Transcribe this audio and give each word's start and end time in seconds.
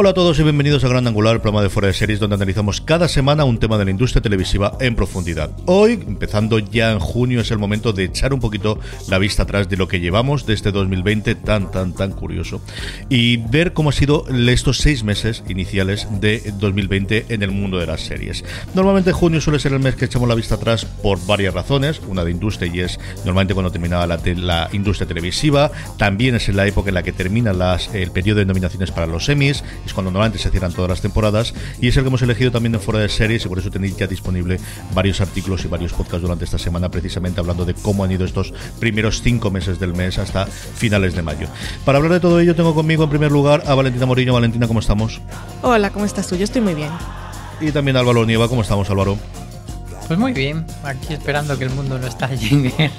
Hola 0.00 0.10
a 0.10 0.14
todos 0.14 0.38
y 0.38 0.44
bienvenidos 0.44 0.84
a 0.84 0.88
Gran 0.88 1.08
Angular, 1.08 1.34
el 1.34 1.40
programa 1.40 1.60
de 1.60 1.70
fuera 1.70 1.88
de 1.88 1.92
series 1.92 2.20
donde 2.20 2.36
analizamos 2.36 2.80
cada 2.80 3.08
semana 3.08 3.42
un 3.42 3.58
tema 3.58 3.78
de 3.78 3.84
la 3.84 3.90
industria 3.90 4.22
televisiva 4.22 4.76
en 4.78 4.94
profundidad. 4.94 5.50
Hoy, 5.66 5.94
empezando 6.06 6.60
ya 6.60 6.92
en 6.92 7.00
junio, 7.00 7.40
es 7.40 7.50
el 7.50 7.58
momento 7.58 7.92
de 7.92 8.04
echar 8.04 8.32
un 8.32 8.38
poquito 8.38 8.78
la 9.08 9.18
vista 9.18 9.42
atrás 9.42 9.68
de 9.68 9.76
lo 9.76 9.88
que 9.88 9.98
llevamos 9.98 10.46
de 10.46 10.54
este 10.54 10.70
2020 10.70 11.34
tan, 11.34 11.72
tan, 11.72 11.94
tan 11.94 12.12
curioso 12.12 12.60
y 13.08 13.38
ver 13.38 13.72
cómo 13.72 13.88
han 13.88 13.94
sido 13.96 14.24
estos 14.28 14.78
seis 14.78 15.02
meses 15.02 15.42
iniciales 15.48 16.06
de 16.20 16.54
2020 16.60 17.26
en 17.30 17.42
el 17.42 17.50
mundo 17.50 17.80
de 17.80 17.86
las 17.86 18.02
series. 18.02 18.44
Normalmente 18.74 19.10
junio 19.10 19.40
suele 19.40 19.58
ser 19.58 19.72
el 19.72 19.80
mes 19.80 19.96
que 19.96 20.04
echamos 20.04 20.28
la 20.28 20.36
vista 20.36 20.54
atrás 20.54 20.84
por 20.84 21.18
varias 21.26 21.54
razones, 21.54 22.00
una 22.06 22.24
de 22.24 22.30
industria 22.30 22.72
y 22.72 22.78
es 22.82 23.00
normalmente 23.24 23.52
cuando 23.52 23.72
terminaba 23.72 24.06
la, 24.06 24.68
industria 24.70 25.08
televisiva, 25.08 25.72
también 25.96 26.36
es 26.36 26.48
en 26.48 26.56
la 26.56 26.68
época 26.68 26.90
en 26.90 26.94
la 26.94 27.02
que 27.02 27.10
termina 27.10 27.50
el 27.94 28.10
periodo 28.12 28.38
de 28.38 28.46
nominaciones 28.46 28.92
para 28.92 29.08
los 29.08 29.28
Emmys, 29.28 29.64
es 29.88 29.94
cuando 29.94 30.10
normalmente 30.10 30.38
se 30.38 30.50
cierran 30.50 30.72
todas 30.72 30.88
las 30.88 31.00
temporadas 31.00 31.54
y 31.80 31.88
es 31.88 31.96
el 31.96 32.04
que 32.04 32.08
hemos 32.08 32.22
elegido 32.22 32.50
también 32.50 32.74
en 32.74 32.80
fuera 32.80 33.00
de 33.00 33.08
series 33.08 33.44
y 33.44 33.48
por 33.48 33.58
eso 33.58 33.70
tenéis 33.70 33.96
ya 33.96 34.06
disponible 34.06 34.60
varios 34.94 35.20
artículos 35.20 35.64
y 35.64 35.68
varios 35.68 35.92
podcasts 35.92 36.22
durante 36.22 36.44
esta 36.44 36.58
semana 36.58 36.90
precisamente 36.90 37.40
hablando 37.40 37.64
de 37.64 37.74
cómo 37.74 38.04
han 38.04 38.12
ido 38.12 38.24
estos 38.24 38.52
primeros 38.78 39.22
cinco 39.22 39.50
meses 39.50 39.78
del 39.80 39.94
mes 39.94 40.18
hasta 40.18 40.46
finales 40.46 41.14
de 41.14 41.22
mayo. 41.22 41.48
Para 41.84 41.98
hablar 41.98 42.12
de 42.12 42.20
todo 42.20 42.40
ello 42.40 42.54
tengo 42.54 42.74
conmigo 42.74 43.04
en 43.04 43.10
primer 43.10 43.32
lugar 43.32 43.64
a 43.66 43.74
Valentina 43.74 44.06
Morillo. 44.06 44.34
Valentina, 44.34 44.68
¿cómo 44.68 44.80
estamos? 44.80 45.20
Hola, 45.62 45.90
¿cómo 45.90 46.04
estás 46.04 46.28
tú? 46.28 46.36
Yo 46.36 46.44
estoy 46.44 46.60
muy 46.60 46.74
bien. 46.74 46.90
Y 47.60 47.72
también 47.72 47.96
a 47.96 48.00
Álvaro 48.00 48.24
Nieva, 48.24 48.48
¿cómo 48.48 48.62
estamos 48.62 48.88
Álvaro? 48.90 49.18
Pues 50.08 50.18
muy 50.18 50.32
bien, 50.32 50.64
aquí 50.84 51.12
esperando 51.12 51.58
que 51.58 51.64
el 51.64 51.70
mundo 51.70 51.98
no 51.98 52.06
estalle 52.06 52.48
en. 52.48 52.90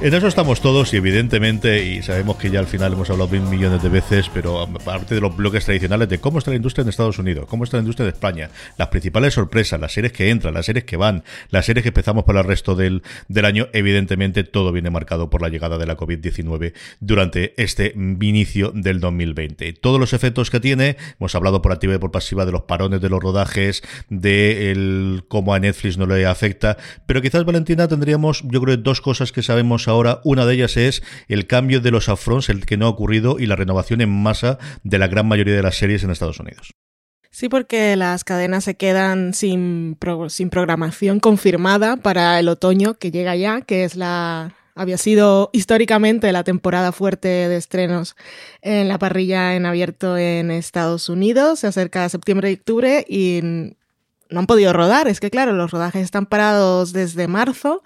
En 0.00 0.12
eso 0.12 0.28
estamos 0.28 0.60
todos 0.60 0.92
y 0.92 0.98
evidentemente, 0.98 1.84
y 1.84 2.02
sabemos 2.02 2.36
que 2.36 2.50
ya 2.50 2.60
al 2.60 2.66
final 2.66 2.92
hemos 2.92 3.10
hablado 3.10 3.30
mil 3.30 3.42
millones 3.42 3.82
de 3.82 3.88
veces, 3.88 4.30
pero 4.32 4.60
aparte 4.60 5.14
de 5.14 5.20
los 5.20 5.34
bloques 5.34 5.64
tradicionales 5.64 6.08
de 6.08 6.20
cómo 6.20 6.38
está 6.38 6.50
la 6.50 6.56
industria 6.56 6.82
en 6.82 6.90
Estados 6.90 7.18
Unidos, 7.18 7.46
cómo 7.48 7.64
está 7.64 7.78
la 7.78 7.82
industria 7.82 8.04
de 8.04 8.12
España, 8.12 8.50
las 8.76 8.88
principales 8.88 9.34
sorpresas, 9.34 9.80
las 9.80 9.92
series 9.92 10.12
que 10.12 10.30
entran, 10.30 10.54
las 10.54 10.66
series 10.66 10.84
que 10.84 10.96
van, 10.96 11.24
las 11.50 11.66
series 11.66 11.82
que 11.82 11.88
empezamos 11.88 12.24
para 12.24 12.40
el 12.40 12.46
resto 12.46 12.76
del, 12.76 13.02
del 13.28 13.44
año, 13.44 13.68
evidentemente 13.72 14.44
todo 14.44 14.70
viene 14.72 14.90
marcado 14.90 15.30
por 15.30 15.42
la 15.42 15.48
llegada 15.48 15.78
de 15.78 15.86
la 15.86 15.96
COVID-19 15.96 16.74
durante 17.00 17.54
este 17.56 17.92
inicio 17.96 18.72
del 18.72 19.00
2020. 19.00 19.72
Todos 19.72 19.98
los 19.98 20.12
efectos 20.12 20.50
que 20.50 20.60
tiene, 20.60 20.96
hemos 21.18 21.34
hablado 21.34 21.62
por 21.62 21.72
activa 21.72 21.94
y 21.94 21.98
por 21.98 22.12
pasiva 22.12 22.44
de 22.44 22.52
los 22.52 22.62
parones 22.62 23.00
de 23.00 23.08
los 23.08 23.22
rodajes, 23.22 23.82
de 24.10 24.70
el, 24.70 25.24
cómo 25.28 25.54
a 25.54 25.60
Netflix 25.60 25.96
no 25.96 26.03
le 26.06 26.26
afecta, 26.26 26.76
pero 27.06 27.22
quizás 27.22 27.44
Valentina 27.44 27.88
tendríamos, 27.88 28.42
yo 28.44 28.60
creo, 28.60 28.76
dos 28.76 29.00
cosas 29.00 29.32
que 29.32 29.42
sabemos 29.42 29.88
ahora. 29.88 30.20
Una 30.24 30.46
de 30.46 30.54
ellas 30.54 30.76
es 30.76 31.02
el 31.28 31.46
cambio 31.46 31.80
de 31.80 31.90
los 31.90 32.08
upfronts, 32.08 32.48
el 32.48 32.66
que 32.66 32.76
no 32.76 32.86
ha 32.86 32.90
ocurrido, 32.90 33.36
y 33.38 33.46
la 33.46 33.56
renovación 33.56 34.00
en 34.00 34.10
masa 34.10 34.58
de 34.82 34.98
la 34.98 35.08
gran 35.08 35.26
mayoría 35.26 35.54
de 35.54 35.62
las 35.62 35.76
series 35.76 36.04
en 36.04 36.10
Estados 36.10 36.40
Unidos. 36.40 36.72
Sí, 37.30 37.48
porque 37.48 37.96
las 37.96 38.22
cadenas 38.22 38.62
se 38.62 38.76
quedan 38.76 39.34
sin, 39.34 39.98
sin 40.28 40.50
programación 40.50 41.18
confirmada 41.18 41.96
para 41.96 42.38
el 42.38 42.48
otoño 42.48 42.94
que 42.94 43.10
llega 43.10 43.34
ya, 43.34 43.60
que 43.60 43.82
es 43.82 43.96
la 43.96 44.54
había 44.76 44.98
sido 44.98 45.50
históricamente 45.52 46.32
la 46.32 46.44
temporada 46.44 46.92
fuerte 46.92 47.28
de 47.28 47.56
estrenos 47.56 48.16
en 48.60 48.88
la 48.88 48.98
parrilla 48.98 49.54
en 49.54 49.66
abierto 49.66 50.16
en 50.16 50.50
Estados 50.50 51.08
Unidos. 51.08 51.60
Se 51.60 51.68
acerca 51.68 52.08
septiembre 52.08 52.50
y 52.50 52.54
octubre 52.54 53.04
y 53.08 53.76
no 54.30 54.40
han 54.40 54.46
podido 54.46 54.72
rodar. 54.72 55.08
Es 55.08 55.20
que 55.20 55.30
claro, 55.30 55.52
los 55.52 55.70
rodajes 55.70 56.02
están 56.02 56.26
parados 56.26 56.92
desde 56.92 57.28
marzo 57.28 57.82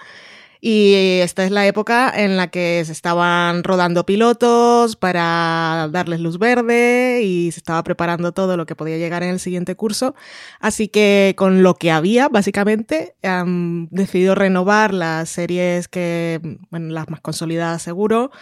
y 0.60 1.20
esta 1.22 1.44
es 1.44 1.52
la 1.52 1.66
época 1.66 2.12
en 2.14 2.36
la 2.36 2.48
que 2.48 2.82
se 2.84 2.90
estaban 2.90 3.62
rodando 3.62 4.04
pilotos 4.04 4.96
para 4.96 5.88
darles 5.92 6.18
luz 6.18 6.38
verde 6.38 7.20
y 7.22 7.52
se 7.52 7.60
estaba 7.60 7.84
preparando 7.84 8.32
todo 8.32 8.56
lo 8.56 8.66
que 8.66 8.74
podía 8.74 8.96
llegar 8.96 9.22
en 9.22 9.30
el 9.30 9.40
siguiente 9.40 9.76
curso. 9.76 10.16
Así 10.58 10.88
que 10.88 11.34
con 11.36 11.62
lo 11.62 11.74
que 11.74 11.92
había, 11.92 12.28
básicamente, 12.28 13.14
han 13.22 13.88
decidido 13.90 14.34
renovar 14.34 14.92
las 14.92 15.28
series 15.28 15.86
que, 15.86 16.40
bueno, 16.70 16.92
las 16.92 17.08
más 17.08 17.20
consolidadas 17.20 17.82
seguro, 17.82 18.32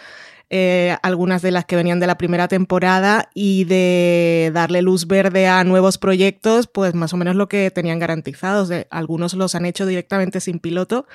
eh, 0.49 0.95
algunas 1.03 1.41
de 1.41 1.51
las 1.51 1.65
que 1.65 1.75
venían 1.75 1.99
de 1.99 2.07
la 2.07 2.17
primera 2.17 2.47
temporada 2.47 3.29
y 3.33 3.65
de 3.65 4.51
darle 4.53 4.81
luz 4.81 5.07
verde 5.07 5.47
a 5.47 5.63
nuevos 5.63 5.97
proyectos, 5.97 6.67
pues 6.67 6.93
más 6.93 7.13
o 7.13 7.17
menos 7.17 7.35
lo 7.35 7.49
que 7.49 7.69
tenían 7.71 7.99
garantizados. 7.99 8.71
Algunos 8.89 9.33
los 9.33 9.55
han 9.55 9.65
hecho 9.65 9.85
directamente 9.85 10.39
sin 10.39 10.59
piloto 10.59 11.05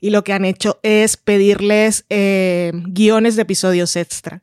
y 0.00 0.10
lo 0.10 0.22
que 0.24 0.32
han 0.32 0.44
hecho 0.44 0.78
es 0.82 1.16
pedirles 1.16 2.04
eh, 2.10 2.72
guiones 2.74 3.36
de 3.36 3.42
episodios 3.42 3.96
extra. 3.96 4.42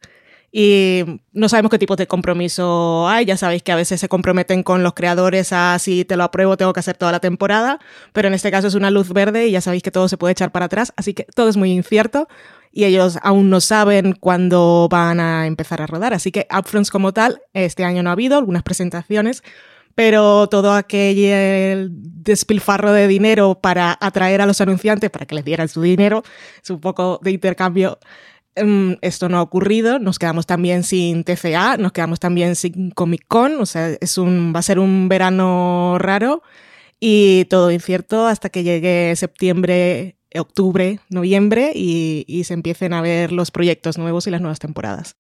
Y 0.56 1.04
no 1.32 1.50
sabemos 1.50 1.72
qué 1.72 1.80
tipo 1.80 1.96
de 1.96 2.06
compromiso 2.06 3.08
hay. 3.10 3.26
Ya 3.26 3.38
sabéis 3.38 3.64
que 3.64 3.72
a 3.72 3.76
veces 3.76 4.00
se 4.00 4.08
comprometen 4.08 4.62
con 4.62 4.84
los 4.84 4.94
creadores 4.94 5.52
a 5.52 5.80
si 5.80 6.06
te 6.06 6.16
lo 6.16 6.24
apruebo 6.24 6.58
tengo 6.58 6.74
que 6.74 6.80
hacer 6.80 6.96
toda 6.96 7.12
la 7.12 7.20
temporada, 7.20 7.80
pero 8.14 8.28
en 8.28 8.36
este 8.36 8.52
caso 8.52 8.68
es 8.68 8.76
una 8.76 8.92
luz 8.92 9.12
verde 9.12 9.48
y 9.48 9.52
ya 9.52 9.62
sabéis 9.62 9.82
que 9.82 9.90
todo 9.90 10.08
se 10.08 10.16
puede 10.16 10.34
echar 10.34 10.52
para 10.52 10.68
atrás, 10.68 10.94
así 10.96 11.16
que 11.16 11.24
todo 11.36 11.50
es 11.50 11.58
muy 11.58 11.72
incierto 11.72 12.28
y 12.72 12.86
ellos 12.86 13.18
aún 13.24 13.50
no 13.50 13.62
saben 13.62 14.14
cuándo 14.14 14.88
van 14.92 15.20
a 15.20 15.48
empezar 15.48 15.82
a 15.82 15.88
rodar. 15.88 16.14
Así 16.14 16.32
que 16.32 16.46
upfronts 16.56 16.92
como 16.92 17.14
tal, 17.14 17.42
este 17.54 17.84
año 17.84 18.04
no 18.04 18.12
ha 18.12 18.14
habido, 18.14 18.38
algunas 18.38 18.62
presentaciones, 18.62 19.42
pero 19.96 20.48
todo 20.50 20.74
aquel 20.74 21.90
despilfarro 21.92 22.92
de 22.92 23.08
dinero 23.08 23.60
para 23.60 23.98
atraer 24.00 24.42
a 24.42 24.46
los 24.46 24.62
anunciantes, 24.62 25.10
para 25.10 25.26
que 25.26 25.34
les 25.34 25.46
dieran 25.46 25.68
su 25.68 25.82
dinero, 25.82 26.24
es 26.62 26.70
un 26.70 26.80
poco 26.80 27.20
de 27.24 27.32
intercambio. 27.32 27.98
Um, 28.56 28.98
esto 29.02 29.30
no 29.30 29.38
ha 29.38 29.42
ocurrido, 29.42 29.98
nos 29.98 30.20
quedamos 30.20 30.46
también 30.46 30.84
sin 30.84 31.24
TCA, 31.24 31.78
nos 31.78 31.92
quedamos 31.92 32.20
también 32.20 32.56
sin 32.56 32.92
Comic 32.92 33.26
Con, 33.28 33.60
o 33.60 33.66
sea, 33.66 33.90
es 33.90 34.18
un, 34.20 34.54
va 34.56 34.60
a 34.60 34.64
ser 34.64 34.78
un 34.78 35.10
verano 35.10 35.98
raro 35.98 36.44
y 37.00 37.46
todo 37.46 37.72
incierto 37.72 38.28
hasta 38.28 38.50
que 38.50 38.64
llegue 38.64 39.16
septiembre, 39.16 40.18
octubre, 40.36 41.00
noviembre 41.10 41.72
y, 41.74 42.26
y 42.28 42.44
se 42.44 42.54
empiecen 42.54 42.94
a 42.94 43.02
ver 43.02 43.32
los 43.32 43.50
proyectos 43.50 43.98
nuevos 43.98 44.28
y 44.28 44.32
las 44.32 44.42
nuevas 44.42 44.60
temporadas. 44.60 45.16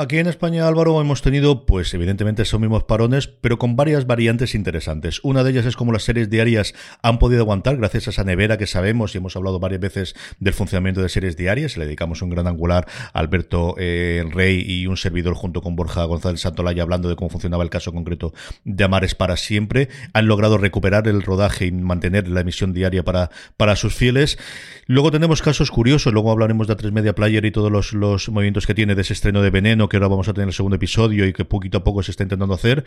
Aquí 0.00 0.18
en 0.18 0.28
España, 0.28 0.68
Álvaro, 0.68 1.00
hemos 1.00 1.22
tenido, 1.22 1.66
pues 1.66 1.92
evidentemente 1.92 2.42
esos 2.42 2.60
mismos 2.60 2.84
parones, 2.84 3.26
pero 3.26 3.58
con 3.58 3.74
varias 3.74 4.06
variantes 4.06 4.54
interesantes. 4.54 5.18
Una 5.24 5.42
de 5.42 5.50
ellas 5.50 5.66
es 5.66 5.74
como 5.74 5.90
las 5.90 6.04
series 6.04 6.30
diarias 6.30 6.72
han 7.02 7.18
podido 7.18 7.40
aguantar 7.40 7.76
gracias 7.78 8.06
a 8.06 8.10
esa 8.10 8.22
nevera 8.22 8.58
que 8.58 8.68
sabemos 8.68 9.12
y 9.12 9.18
hemos 9.18 9.34
hablado 9.34 9.58
varias 9.58 9.80
veces 9.80 10.14
del 10.38 10.54
funcionamiento 10.54 11.02
de 11.02 11.08
series 11.08 11.36
diarias. 11.36 11.76
Le 11.76 11.84
dedicamos 11.84 12.22
un 12.22 12.30
gran 12.30 12.46
angular 12.46 12.86
a 13.12 13.18
Alberto 13.18 13.74
eh, 13.76 14.24
Rey 14.30 14.64
y 14.64 14.86
un 14.86 14.96
servidor 14.96 15.34
junto 15.34 15.62
con 15.62 15.74
Borja 15.74 16.04
González 16.04 16.42
Santolaya 16.42 16.84
hablando 16.84 17.08
de 17.08 17.16
cómo 17.16 17.28
funcionaba 17.28 17.64
el 17.64 17.70
caso 17.70 17.92
concreto 17.92 18.32
de 18.62 18.84
Amares 18.84 19.16
para 19.16 19.36
siempre. 19.36 19.88
Han 20.12 20.28
logrado 20.28 20.58
recuperar 20.58 21.08
el 21.08 21.22
rodaje 21.22 21.66
y 21.66 21.72
mantener 21.72 22.28
la 22.28 22.42
emisión 22.42 22.72
diaria 22.72 23.02
para, 23.02 23.30
para 23.56 23.74
sus 23.74 23.96
fieles. 23.96 24.38
Luego 24.86 25.10
tenemos 25.10 25.42
casos 25.42 25.72
curiosos, 25.72 26.12
luego 26.12 26.30
hablaremos 26.30 26.68
de 26.68 26.76
A3 26.76 26.92
Media 26.92 27.16
Player 27.16 27.44
y 27.44 27.50
todos 27.50 27.72
los, 27.72 27.94
los 27.94 28.28
movimientos 28.28 28.64
que 28.64 28.74
tiene 28.74 28.94
de 28.94 29.02
ese 29.02 29.14
estreno 29.14 29.42
de 29.42 29.50
Veneno 29.50 29.87
que 29.88 29.96
ahora 29.96 30.08
vamos 30.08 30.28
a 30.28 30.34
tener 30.34 30.48
el 30.48 30.54
segundo 30.54 30.76
episodio 30.76 31.26
y 31.26 31.32
que 31.32 31.44
poquito 31.44 31.78
a 31.78 31.84
poco 31.84 32.02
se 32.02 32.10
está 32.10 32.22
intentando 32.22 32.54
hacer, 32.54 32.84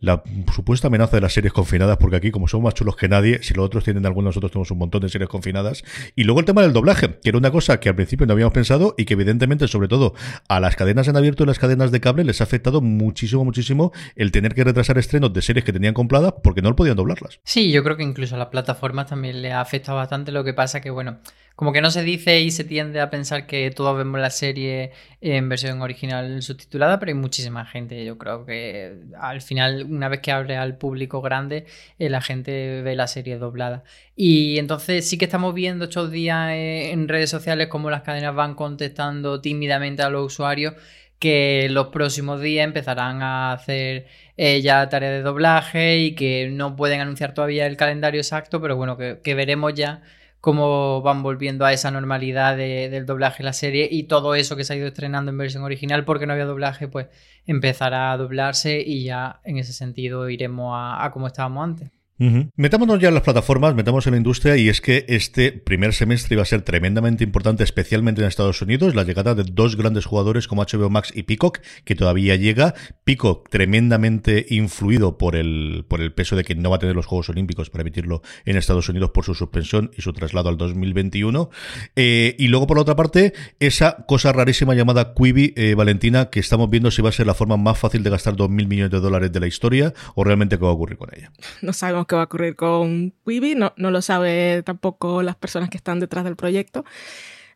la 0.00 0.22
supuesta 0.54 0.88
amenaza 0.88 1.16
de 1.16 1.22
las 1.22 1.32
series 1.32 1.52
confinadas, 1.52 1.96
porque 1.96 2.16
aquí, 2.16 2.30
como 2.30 2.48
somos 2.48 2.64
más 2.64 2.74
chulos 2.74 2.96
que 2.96 3.08
nadie, 3.08 3.42
si 3.42 3.54
los 3.54 3.64
otros 3.64 3.84
tienen 3.84 4.04
algunos, 4.06 4.30
nosotros 4.30 4.52
tenemos 4.52 4.70
un 4.70 4.78
montón 4.78 5.00
de 5.02 5.08
series 5.08 5.28
confinadas. 5.28 5.82
Y 6.14 6.24
luego 6.24 6.40
el 6.40 6.46
tema 6.46 6.62
del 6.62 6.72
doblaje, 6.72 7.18
que 7.22 7.28
era 7.28 7.38
una 7.38 7.50
cosa 7.50 7.80
que 7.80 7.88
al 7.88 7.94
principio 7.94 8.26
no 8.26 8.32
habíamos 8.32 8.52
pensado 8.52 8.94
y 8.98 9.04
que 9.04 9.14
evidentemente, 9.14 9.68
sobre 9.68 9.88
todo 9.88 10.14
a 10.48 10.60
las 10.60 10.76
cadenas 10.76 11.08
en 11.08 11.16
abierto 11.16 11.44
y 11.44 11.46
las 11.46 11.58
cadenas 11.58 11.90
de 11.90 12.00
cable, 12.00 12.24
les 12.24 12.40
ha 12.40 12.44
afectado 12.44 12.80
muchísimo, 12.80 13.44
muchísimo 13.44 13.92
el 14.16 14.30
tener 14.32 14.54
que 14.54 14.64
retrasar 14.64 14.98
estrenos 14.98 15.32
de 15.32 15.42
series 15.42 15.64
que 15.64 15.72
tenían 15.72 15.94
compradas 15.94 16.34
porque 16.42 16.62
no 16.62 16.74
podían 16.76 16.96
doblarlas. 16.96 17.40
Sí, 17.44 17.70
yo 17.70 17.82
creo 17.84 17.96
que 17.96 18.02
incluso 18.02 18.34
a 18.34 18.38
las 18.38 18.48
plataformas 18.48 19.06
también 19.06 19.42
le 19.42 19.52
ha 19.52 19.60
afectado 19.60 19.98
bastante. 19.98 20.32
Lo 20.32 20.44
que 20.44 20.54
pasa 20.54 20.80
que, 20.80 20.90
bueno, 20.90 21.18
como 21.56 21.72
que 21.72 21.80
no 21.80 21.90
se 21.90 22.02
dice 22.02 22.40
y 22.40 22.50
se 22.50 22.64
tiende 22.64 23.00
a 23.00 23.10
pensar 23.10 23.46
que 23.46 23.70
todos 23.70 23.96
vemos 23.96 24.20
la 24.20 24.30
serie 24.30 24.90
en 25.20 25.48
versión 25.48 25.80
original 25.82 26.42
subtitulada, 26.42 26.98
pero 26.98 27.10
hay 27.10 27.14
muchísima 27.14 27.64
gente. 27.64 28.04
Yo 28.04 28.18
creo 28.18 28.44
que 28.44 28.96
al 29.20 29.40
final, 29.40 29.86
una 29.88 30.08
vez 30.08 30.20
que 30.20 30.32
abre 30.32 30.56
al 30.56 30.76
público 30.76 31.20
grande, 31.22 31.66
eh, 31.98 32.10
la 32.10 32.20
gente 32.20 32.82
ve 32.82 32.96
la 32.96 33.06
serie 33.06 33.38
doblada. 33.38 33.84
Y 34.16 34.58
entonces 34.58 35.08
sí 35.08 35.16
que 35.16 35.26
estamos 35.26 35.54
viendo 35.54 35.84
estos 35.84 36.10
días 36.10 36.50
eh, 36.50 36.90
en 36.90 37.06
redes 37.08 37.30
sociales 37.30 37.68
cómo 37.68 37.88
las 37.88 38.02
cadenas 38.02 38.34
van 38.34 38.54
contestando 38.54 39.40
tímidamente 39.40 40.02
a 40.02 40.10
los 40.10 40.26
usuarios 40.26 40.74
que 41.20 41.68
los 41.70 41.88
próximos 41.88 42.40
días 42.40 42.64
empezarán 42.64 43.22
a 43.22 43.52
hacer 43.52 44.06
eh, 44.36 44.60
ya 44.60 44.88
tareas 44.88 45.12
de 45.12 45.22
doblaje 45.22 45.98
y 45.98 46.14
que 46.16 46.48
no 46.50 46.74
pueden 46.76 47.00
anunciar 47.00 47.32
todavía 47.32 47.66
el 47.66 47.76
calendario 47.76 48.20
exacto, 48.20 48.60
pero 48.60 48.76
bueno, 48.76 48.98
que 48.98 49.34
veremos 49.34 49.72
ya 49.74 50.02
cómo 50.44 51.00
van 51.00 51.22
volviendo 51.22 51.64
a 51.64 51.72
esa 51.72 51.90
normalidad 51.90 52.54
del 52.54 53.06
doblaje 53.06 53.42
en 53.42 53.46
la 53.46 53.54
serie 53.54 53.88
y 53.90 54.02
todo 54.02 54.34
eso 54.34 54.56
que 54.56 54.64
se 54.64 54.74
ha 54.74 54.76
ido 54.76 54.86
estrenando 54.86 55.30
en 55.30 55.38
versión 55.38 55.62
original 55.62 56.04
porque 56.04 56.26
no 56.26 56.34
había 56.34 56.44
doblaje, 56.44 56.86
pues 56.86 57.06
empezará 57.46 58.12
a 58.12 58.18
doblarse 58.18 58.82
y 58.82 59.04
ya 59.04 59.40
en 59.44 59.56
ese 59.56 59.72
sentido 59.72 60.28
iremos 60.28 60.74
a, 60.76 61.02
a 61.02 61.10
como 61.12 61.28
estábamos 61.28 61.64
antes. 61.64 61.90
Metámonos 62.16 63.00
ya 63.00 63.08
en 63.08 63.14
las 63.14 63.24
plataformas, 63.24 63.74
metamos 63.74 64.06
en 64.06 64.12
la 64.12 64.18
industria 64.18 64.56
y 64.56 64.68
es 64.68 64.80
que 64.80 65.04
este 65.08 65.50
primer 65.50 65.92
semestre 65.92 66.34
iba 66.34 66.42
a 66.42 66.46
ser 66.46 66.62
tremendamente 66.62 67.24
importante, 67.24 67.64
especialmente 67.64 68.20
en 68.20 68.28
Estados 68.28 68.62
Unidos, 68.62 68.94
la 68.94 69.02
llegada 69.02 69.34
de 69.34 69.42
dos 69.42 69.76
grandes 69.76 70.06
jugadores 70.06 70.46
como 70.46 70.62
HBO 70.62 70.90
Max 70.90 71.12
y 71.14 71.24
Peacock, 71.24 71.58
que 71.84 71.96
todavía 71.96 72.36
llega. 72.36 72.74
Peacock 73.02 73.48
tremendamente 73.48 74.46
influido 74.48 75.18
por 75.18 75.34
el, 75.34 75.84
por 75.88 76.00
el 76.00 76.12
peso 76.12 76.36
de 76.36 76.44
que 76.44 76.54
no 76.54 76.70
va 76.70 76.76
a 76.76 76.78
tener 76.78 76.94
los 76.94 77.06
Juegos 77.06 77.30
Olímpicos 77.30 77.68
para 77.70 77.82
emitirlo 77.82 78.22
en 78.44 78.56
Estados 78.56 78.88
Unidos 78.88 79.10
por 79.10 79.24
su 79.24 79.34
suspensión 79.34 79.90
y 79.96 80.02
su 80.02 80.12
traslado 80.12 80.48
al 80.48 80.56
2021. 80.56 81.50
Eh, 81.96 82.36
y 82.38 82.46
luego, 82.46 82.68
por 82.68 82.78
otra 82.78 82.94
parte, 82.94 83.32
esa 83.58 84.04
cosa 84.06 84.32
rarísima 84.32 84.74
llamada 84.74 85.14
Quibi, 85.14 85.52
eh, 85.56 85.74
Valentina, 85.74 86.30
que 86.30 86.38
estamos 86.38 86.70
viendo 86.70 86.90
si 86.90 87.02
va 87.02 87.08
a 87.08 87.12
ser 87.12 87.26
la 87.26 87.34
forma 87.34 87.56
más 87.56 87.78
fácil 87.78 88.02
de 88.04 88.10
gastar 88.10 88.36
2.000 88.36 88.66
millones 88.68 88.90
de 88.92 89.00
dólares 89.00 89.32
de 89.32 89.40
la 89.40 89.46
historia 89.48 89.92
o 90.14 90.22
realmente 90.22 90.58
qué 90.58 90.64
va 90.64 90.70
a 90.70 90.74
ocurrir 90.74 90.96
con 90.96 91.10
ella. 91.12 91.32
No 91.64 91.72
sabemos 91.72 92.03
qué 92.06 92.14
va 92.16 92.22
a 92.22 92.24
ocurrir 92.24 92.56
con 92.56 93.12
Quibi, 93.24 93.54
no, 93.54 93.72
no 93.76 93.90
lo 93.90 94.02
sabe 94.02 94.62
tampoco 94.64 95.22
las 95.22 95.36
personas 95.36 95.70
que 95.70 95.76
están 95.76 96.00
detrás 96.00 96.24
del 96.24 96.36
proyecto. 96.36 96.84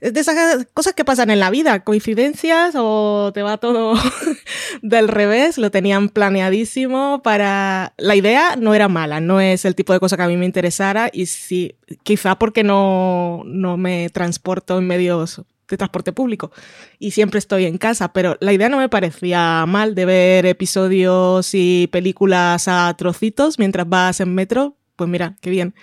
Es 0.00 0.14
de 0.14 0.20
esas 0.20 0.66
cosas 0.74 0.94
que 0.94 1.04
pasan 1.04 1.28
en 1.30 1.40
la 1.40 1.50
vida, 1.50 1.82
coincidencias 1.82 2.74
o 2.76 3.32
te 3.34 3.42
va 3.42 3.58
todo 3.58 3.94
del 4.82 5.08
revés, 5.08 5.58
lo 5.58 5.72
tenían 5.72 6.08
planeadísimo 6.08 7.20
para... 7.24 7.94
La 7.96 8.14
idea 8.14 8.54
no 8.54 8.74
era 8.74 8.86
mala, 8.86 9.20
no 9.20 9.40
es 9.40 9.64
el 9.64 9.74
tipo 9.74 9.92
de 9.92 9.98
cosa 9.98 10.16
que 10.16 10.22
a 10.22 10.28
mí 10.28 10.36
me 10.36 10.46
interesara 10.46 11.10
y 11.12 11.26
sí, 11.26 11.74
quizá 12.04 12.38
porque 12.38 12.62
no, 12.62 13.42
no 13.44 13.76
me 13.76 14.08
transporto 14.10 14.78
en 14.78 14.86
medios 14.86 15.42
de 15.68 15.76
transporte 15.76 16.12
público 16.12 16.50
y 16.98 17.10
siempre 17.12 17.38
estoy 17.38 17.66
en 17.66 17.78
casa, 17.78 18.12
pero 18.12 18.36
la 18.40 18.52
idea 18.52 18.68
no 18.68 18.78
me 18.78 18.88
parecía 18.88 19.64
mal 19.66 19.94
de 19.94 20.04
ver 20.04 20.46
episodios 20.46 21.50
y 21.52 21.88
películas 21.88 22.68
a 22.68 22.94
trocitos 22.96 23.58
mientras 23.58 23.88
vas 23.88 24.20
en 24.20 24.34
metro, 24.34 24.76
pues 24.96 25.08
mira, 25.08 25.36
qué 25.40 25.50
bien. 25.50 25.74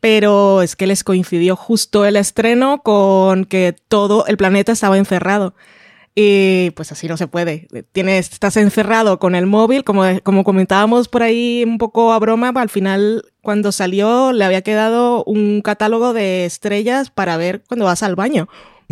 Pero 0.00 0.62
es 0.62 0.76
que 0.76 0.86
les 0.86 1.02
coincidió 1.04 1.56
justo 1.56 2.04
el 2.04 2.16
estreno 2.16 2.82
con 2.82 3.44
que 3.44 3.74
todo 3.88 4.26
el 4.26 4.36
planeta 4.36 4.72
estaba 4.72 4.98
encerrado. 4.98 5.54
Y 6.14 6.70
pues 6.70 6.92
así 6.92 7.08
no 7.08 7.18
se 7.18 7.28
puede. 7.28 7.68
Tienes, 7.92 8.32
estás 8.32 8.56
encerrado 8.56 9.18
con 9.18 9.34
el 9.34 9.46
móvil, 9.46 9.84
como, 9.84 10.02
como 10.22 10.44
comentábamos 10.44 11.08
por 11.08 11.22
ahí 11.22 11.62
un 11.66 11.76
poco 11.76 12.12
a 12.12 12.18
broma, 12.18 12.52
al 12.56 12.70
final 12.70 13.24
cuando 13.42 13.70
salió 13.70 14.32
le 14.32 14.44
había 14.44 14.62
quedado 14.62 15.24
un 15.24 15.60
catálogo 15.60 16.14
de 16.14 16.46
estrellas 16.46 17.10
para 17.10 17.36
ver 17.36 17.62
cuando 17.68 17.84
vas 17.84 18.02
al 18.02 18.16
baño 18.16 18.48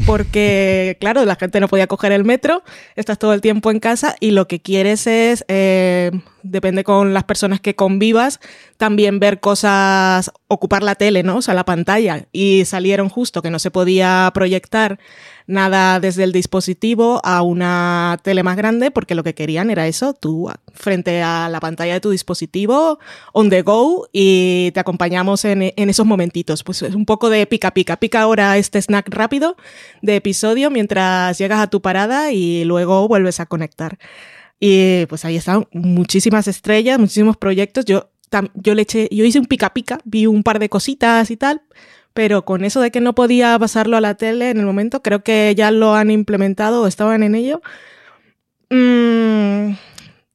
porque, 0.06 0.96
claro, 1.00 1.25
la 1.25 1.37
gente 1.37 1.61
no 1.61 1.69
podía 1.69 1.87
coger 1.87 2.12
el 2.12 2.25
metro, 2.25 2.62
estás 2.96 3.19
todo 3.19 3.32
el 3.32 3.41
tiempo 3.41 3.70
en 3.70 3.81
casa 3.81 4.17
y 4.20 4.31
lo 4.31 4.49
que 4.49 4.61
quieres 4.61 5.06
es, 5.06 5.44
eh, 5.49 6.11
depende 6.43 6.85
con 6.85 7.14
las 7.14 7.25
personas 7.25 7.61
que 7.61 7.75
convivas, 7.75 8.41
también 8.76 9.20
ver 9.20 9.41
cosas, 9.41 10.31
ocupar 10.49 10.82
la 10.82 10.94
tele, 10.94 11.23
¿no? 11.23 11.37
O 11.37 11.43
sea, 11.43 11.55
la 11.55 11.64
pantalla. 11.64 12.26
Y 12.32 12.64
salieron 12.64 13.08
justo 13.08 13.43
que 13.43 13.50
no 13.50 13.58
se 13.58 13.70
podía 13.70 14.31
proyectar 14.35 14.99
nada 15.46 16.00
desde 16.00 16.25
el 16.25 16.32
dispositivo 16.32 17.20
a 17.25 17.43
una 17.43 18.19
tele 18.23 18.43
más 18.43 18.56
grande, 18.56 18.91
porque 18.91 19.14
lo 19.14 19.23
que 19.23 19.35
querían 19.35 19.70
era 19.70 19.87
eso, 19.87 20.14
tú 20.14 20.50
frente 20.73 21.23
a 21.23 21.49
la 21.49 21.61
pantalla 21.61 21.94
de 21.94 22.00
tu 22.00 22.11
dispositivo, 22.11 22.99
on 23.32 23.50
the 23.50 23.62
go, 23.62 24.08
y 24.12 24.70
te 24.73 24.81
acompañamos 24.81 25.44
en, 25.44 25.73
en 25.76 25.91
esos 25.91 26.06
momentitos. 26.06 26.64
Pues 26.64 26.82
es 26.82 26.94
un 26.94 27.06
poco 27.06 27.31
de 27.31 27.46
pica 27.46 27.73
pica, 27.73 27.96
pica 27.99 28.23
ahora 28.23 28.56
este 28.56 28.81
snack 28.81 29.08
rápido 29.11 29.56
de 30.02 30.17
episodio 30.17 30.70
mientras 30.70 31.38
llegas 31.38 31.61
a 31.61 31.67
tu 31.69 31.82
parada 31.82 32.32
y 32.32 32.64
luego 32.64 33.06
vuelves 33.08 33.40
a 33.40 33.47
conectar. 33.47 33.99
Y 34.61 35.06
pues 35.06 35.25
ahí 35.25 35.37
están 35.37 35.67
muchísimas 35.73 36.49
estrellas, 36.49 36.99
muchísimos 36.99 37.37
proyectos. 37.37 37.85
Yo, 37.85 38.11
yo 38.55 38.75
le 38.75 38.82
eché, 38.82 39.08
yo 39.11 39.25
hice 39.25 39.38
un 39.38 39.47
pica 39.47 39.75
pica, 39.75 39.99
vi 40.05 40.26
un 40.26 40.43
par 40.43 40.58
de 40.58 40.69
cositas 40.69 41.31
y 41.31 41.37
tal, 41.37 41.62
pero 42.14 42.44
con 42.44 42.64
eso 42.64 42.81
de 42.81 42.90
que 42.90 43.00
no 43.00 43.14
podía 43.14 43.58
pasarlo 43.58 43.96
a 43.96 44.00
la 44.00 44.14
tele 44.14 44.50
en 44.50 44.58
el 44.58 44.66
momento, 44.66 45.02
creo 45.02 45.22
que 45.22 45.55
ya 45.56 45.70
lo 45.72 45.94
han 45.94 46.11
implementado 46.11 46.82
o 46.82 46.87
estaban 46.87 47.22
en 47.25 47.34
ello. 47.34 47.61
Mm, 48.70 49.75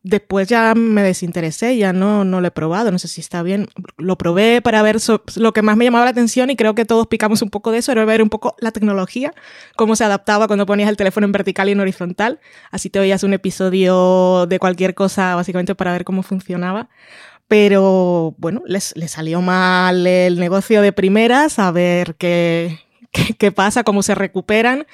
después 0.04 0.48
ya 0.48 0.74
me 0.76 1.04
desinteresé, 1.04 1.78
ya 1.78 1.94
no, 1.94 2.24
no 2.26 2.42
lo 2.42 2.48
he 2.48 2.52
probado, 2.52 2.92
no 2.92 3.00
sé 3.00 3.08
si 3.08 3.22
está 3.22 3.44
bien. 3.44 3.68
Lo 3.98 4.18
probé 4.18 4.62
para 4.62 4.82
ver 4.82 4.98
lo 5.38 5.54
que 5.54 5.62
más 5.62 5.78
me 5.78 5.86
llamaba 5.86 6.06
la 6.06 6.12
atención 6.12 6.50
y 6.50 6.56
creo 6.58 6.76
que 6.76 6.86
todos 6.86 7.08
picamos 7.08 7.42
un 7.42 7.50
poco 7.50 7.72
de 7.72 7.80
eso, 7.80 7.92
era 7.94 8.04
ver 8.06 8.22
un 8.22 8.30
poco 8.30 8.56
la 8.60 8.72
tecnología, 8.72 9.34
cómo 9.78 9.96
se 9.96 10.04
adaptaba 10.04 10.48
cuando 10.48 10.66
ponías 10.66 10.90
el 10.90 10.98
teléfono 10.98 11.26
en 11.26 11.32
vertical 11.32 11.70
y 11.70 11.74
en 11.74 11.80
horizontal. 11.80 12.40
Así 12.72 12.90
te 12.90 13.00
veías 13.00 13.24
un 13.24 13.34
episodio 13.34 14.48
de 14.48 14.60
cualquier 14.60 14.96
cosa, 14.96 15.36
básicamente 15.36 15.76
para 15.76 15.94
ver 15.94 16.04
cómo 16.04 16.24
funcionaba 16.24 16.90
pero 17.50 18.36
bueno, 18.38 18.62
les, 18.68 18.96
les, 18.96 19.12
salió 19.12 19.42
mal 19.42 20.06
el 20.06 20.40
negocio 20.40 20.84
de 20.84 20.94
primeras, 20.94 21.58
a 21.58 21.72
ver 21.72 22.16
qué, 22.16 22.80
qué, 23.12 23.34
qué, 23.34 23.52
pasa, 23.52 23.84
cómo 23.84 24.04
se 24.04 24.14
recuperan, 24.14 24.86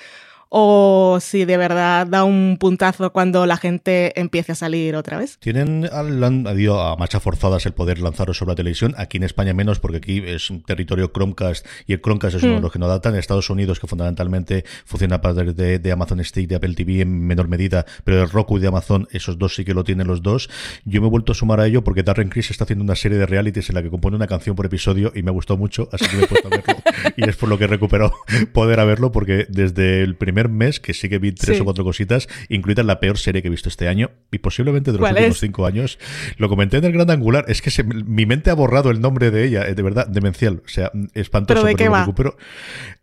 o 0.49 1.17
si 1.21 1.45
de 1.45 1.57
verdad 1.57 2.07
da 2.07 2.23
un 2.23 2.57
puntazo 2.59 3.11
cuando 3.11 3.45
la 3.45 3.57
gente 3.57 4.19
empiece 4.19 4.51
a 4.53 4.55
salir 4.55 4.95
otra 4.95 5.17
vez. 5.17 5.37
Tienen 5.39 5.89
han 5.91 6.47
habido 6.47 6.81
a 6.81 6.95
marchas 6.95 7.21
forzadas 7.21 7.65
el 7.65 7.73
poder 7.73 7.99
lanzaros 7.99 8.37
sobre 8.37 8.51
la 8.51 8.55
televisión, 8.55 8.93
aquí 8.97 9.17
en 9.17 9.23
España 9.23 9.53
menos 9.53 9.79
porque 9.79 9.97
aquí 9.97 10.23
es 10.25 10.49
un 10.49 10.63
territorio 10.63 11.11
Chromecast 11.13 11.65
y 11.87 11.93
el 11.93 12.01
Chromecast 12.01 12.35
es 12.37 12.43
uno 12.43 12.55
de 12.55 12.61
los 12.61 12.71
que 12.71 12.79
no 12.79 12.85
adaptan. 12.85 13.13
En 13.13 13.19
Estados 13.19 13.49
Unidos, 13.49 13.79
que 13.79 13.87
fundamentalmente 13.87 14.65
funciona 14.85 15.17
a 15.17 15.21
partir 15.21 15.55
de, 15.55 15.79
de, 15.79 15.91
Amazon 15.91 16.23
Stick, 16.23 16.47
de 16.49 16.55
Apple 16.55 16.73
TV 16.73 17.01
en 17.01 17.25
menor 17.25 17.47
medida, 17.47 17.85
pero 18.03 18.21
el 18.21 18.29
Roku 18.29 18.57
y 18.57 18.61
de 18.61 18.67
Amazon, 18.67 19.07
esos 19.11 19.37
dos 19.37 19.55
sí 19.55 19.63
que 19.63 19.73
lo 19.73 19.83
tienen 19.83 20.07
los 20.07 20.21
dos. 20.21 20.49
Yo 20.85 21.01
me 21.01 21.07
he 21.07 21.09
vuelto 21.09 21.31
a 21.31 21.35
sumar 21.35 21.59
a 21.59 21.67
ello 21.67 21.83
porque 21.83 22.03
Darren 22.03 22.29
Criss 22.29 22.51
está 22.51 22.63
haciendo 22.63 22.83
una 22.83 22.95
serie 22.95 23.17
de 23.17 23.25
realities 23.25 23.69
en 23.69 23.75
la 23.75 23.83
que 23.83 23.89
compone 23.89 24.15
una 24.15 24.27
canción 24.27 24.55
por 24.55 24.65
episodio 24.65 25.11
y 25.15 25.23
me 25.23 25.31
gustó 25.31 25.57
mucho, 25.57 25.89
así 25.91 26.05
que 26.07 26.17
me 26.17 26.23
he 26.23 26.27
puesto 26.27 26.47
a 26.47 26.51
verlo. 26.51 26.75
y 27.17 27.29
es 27.29 27.35
por 27.35 27.49
lo 27.49 27.57
que 27.57 27.65
he 27.65 27.67
recuperado 27.67 28.13
poder 28.53 28.79
a 28.79 28.85
verlo 28.85 29.11
porque 29.11 29.45
desde 29.49 30.01
el 30.01 30.15
primer 30.15 30.44
mes, 30.49 30.79
que 30.79 30.93
sí 30.93 31.09
que 31.09 31.19
vi 31.19 31.31
tres 31.31 31.57
sí. 31.57 31.61
o 31.61 31.65
cuatro 31.65 31.83
cositas, 31.83 32.27
incluida 32.49 32.83
la 32.83 32.99
peor 32.99 33.17
serie 33.17 33.41
que 33.41 33.47
he 33.47 33.51
visto 33.51 33.69
este 33.69 33.87
año 33.87 34.11
y 34.31 34.39
posiblemente 34.39 34.91
de 34.91 34.99
los 34.99 35.09
últimos 35.09 35.35
es? 35.35 35.39
cinco 35.39 35.65
años. 35.65 35.99
Lo 36.37 36.49
comenté 36.49 36.77
en 36.77 36.85
el 36.85 36.91
Gran 36.91 37.09
Angular, 37.09 37.45
es 37.47 37.61
que 37.61 37.71
se, 37.71 37.83
mi 37.83 38.25
mente 38.25 38.49
ha 38.49 38.53
borrado 38.53 38.91
el 38.91 39.01
nombre 39.01 39.31
de 39.31 39.45
ella, 39.45 39.63
de 39.63 39.81
verdad, 39.81 40.07
demencial, 40.07 40.61
o 40.65 40.69
sea, 40.69 40.91
espantoso, 41.13 41.61
¿Pero 41.61 41.67
de 41.67 41.73
pero 41.73 41.77
qué 41.77 41.85
lo 41.85 41.91
va? 41.91 41.99
recupero. 42.01 42.37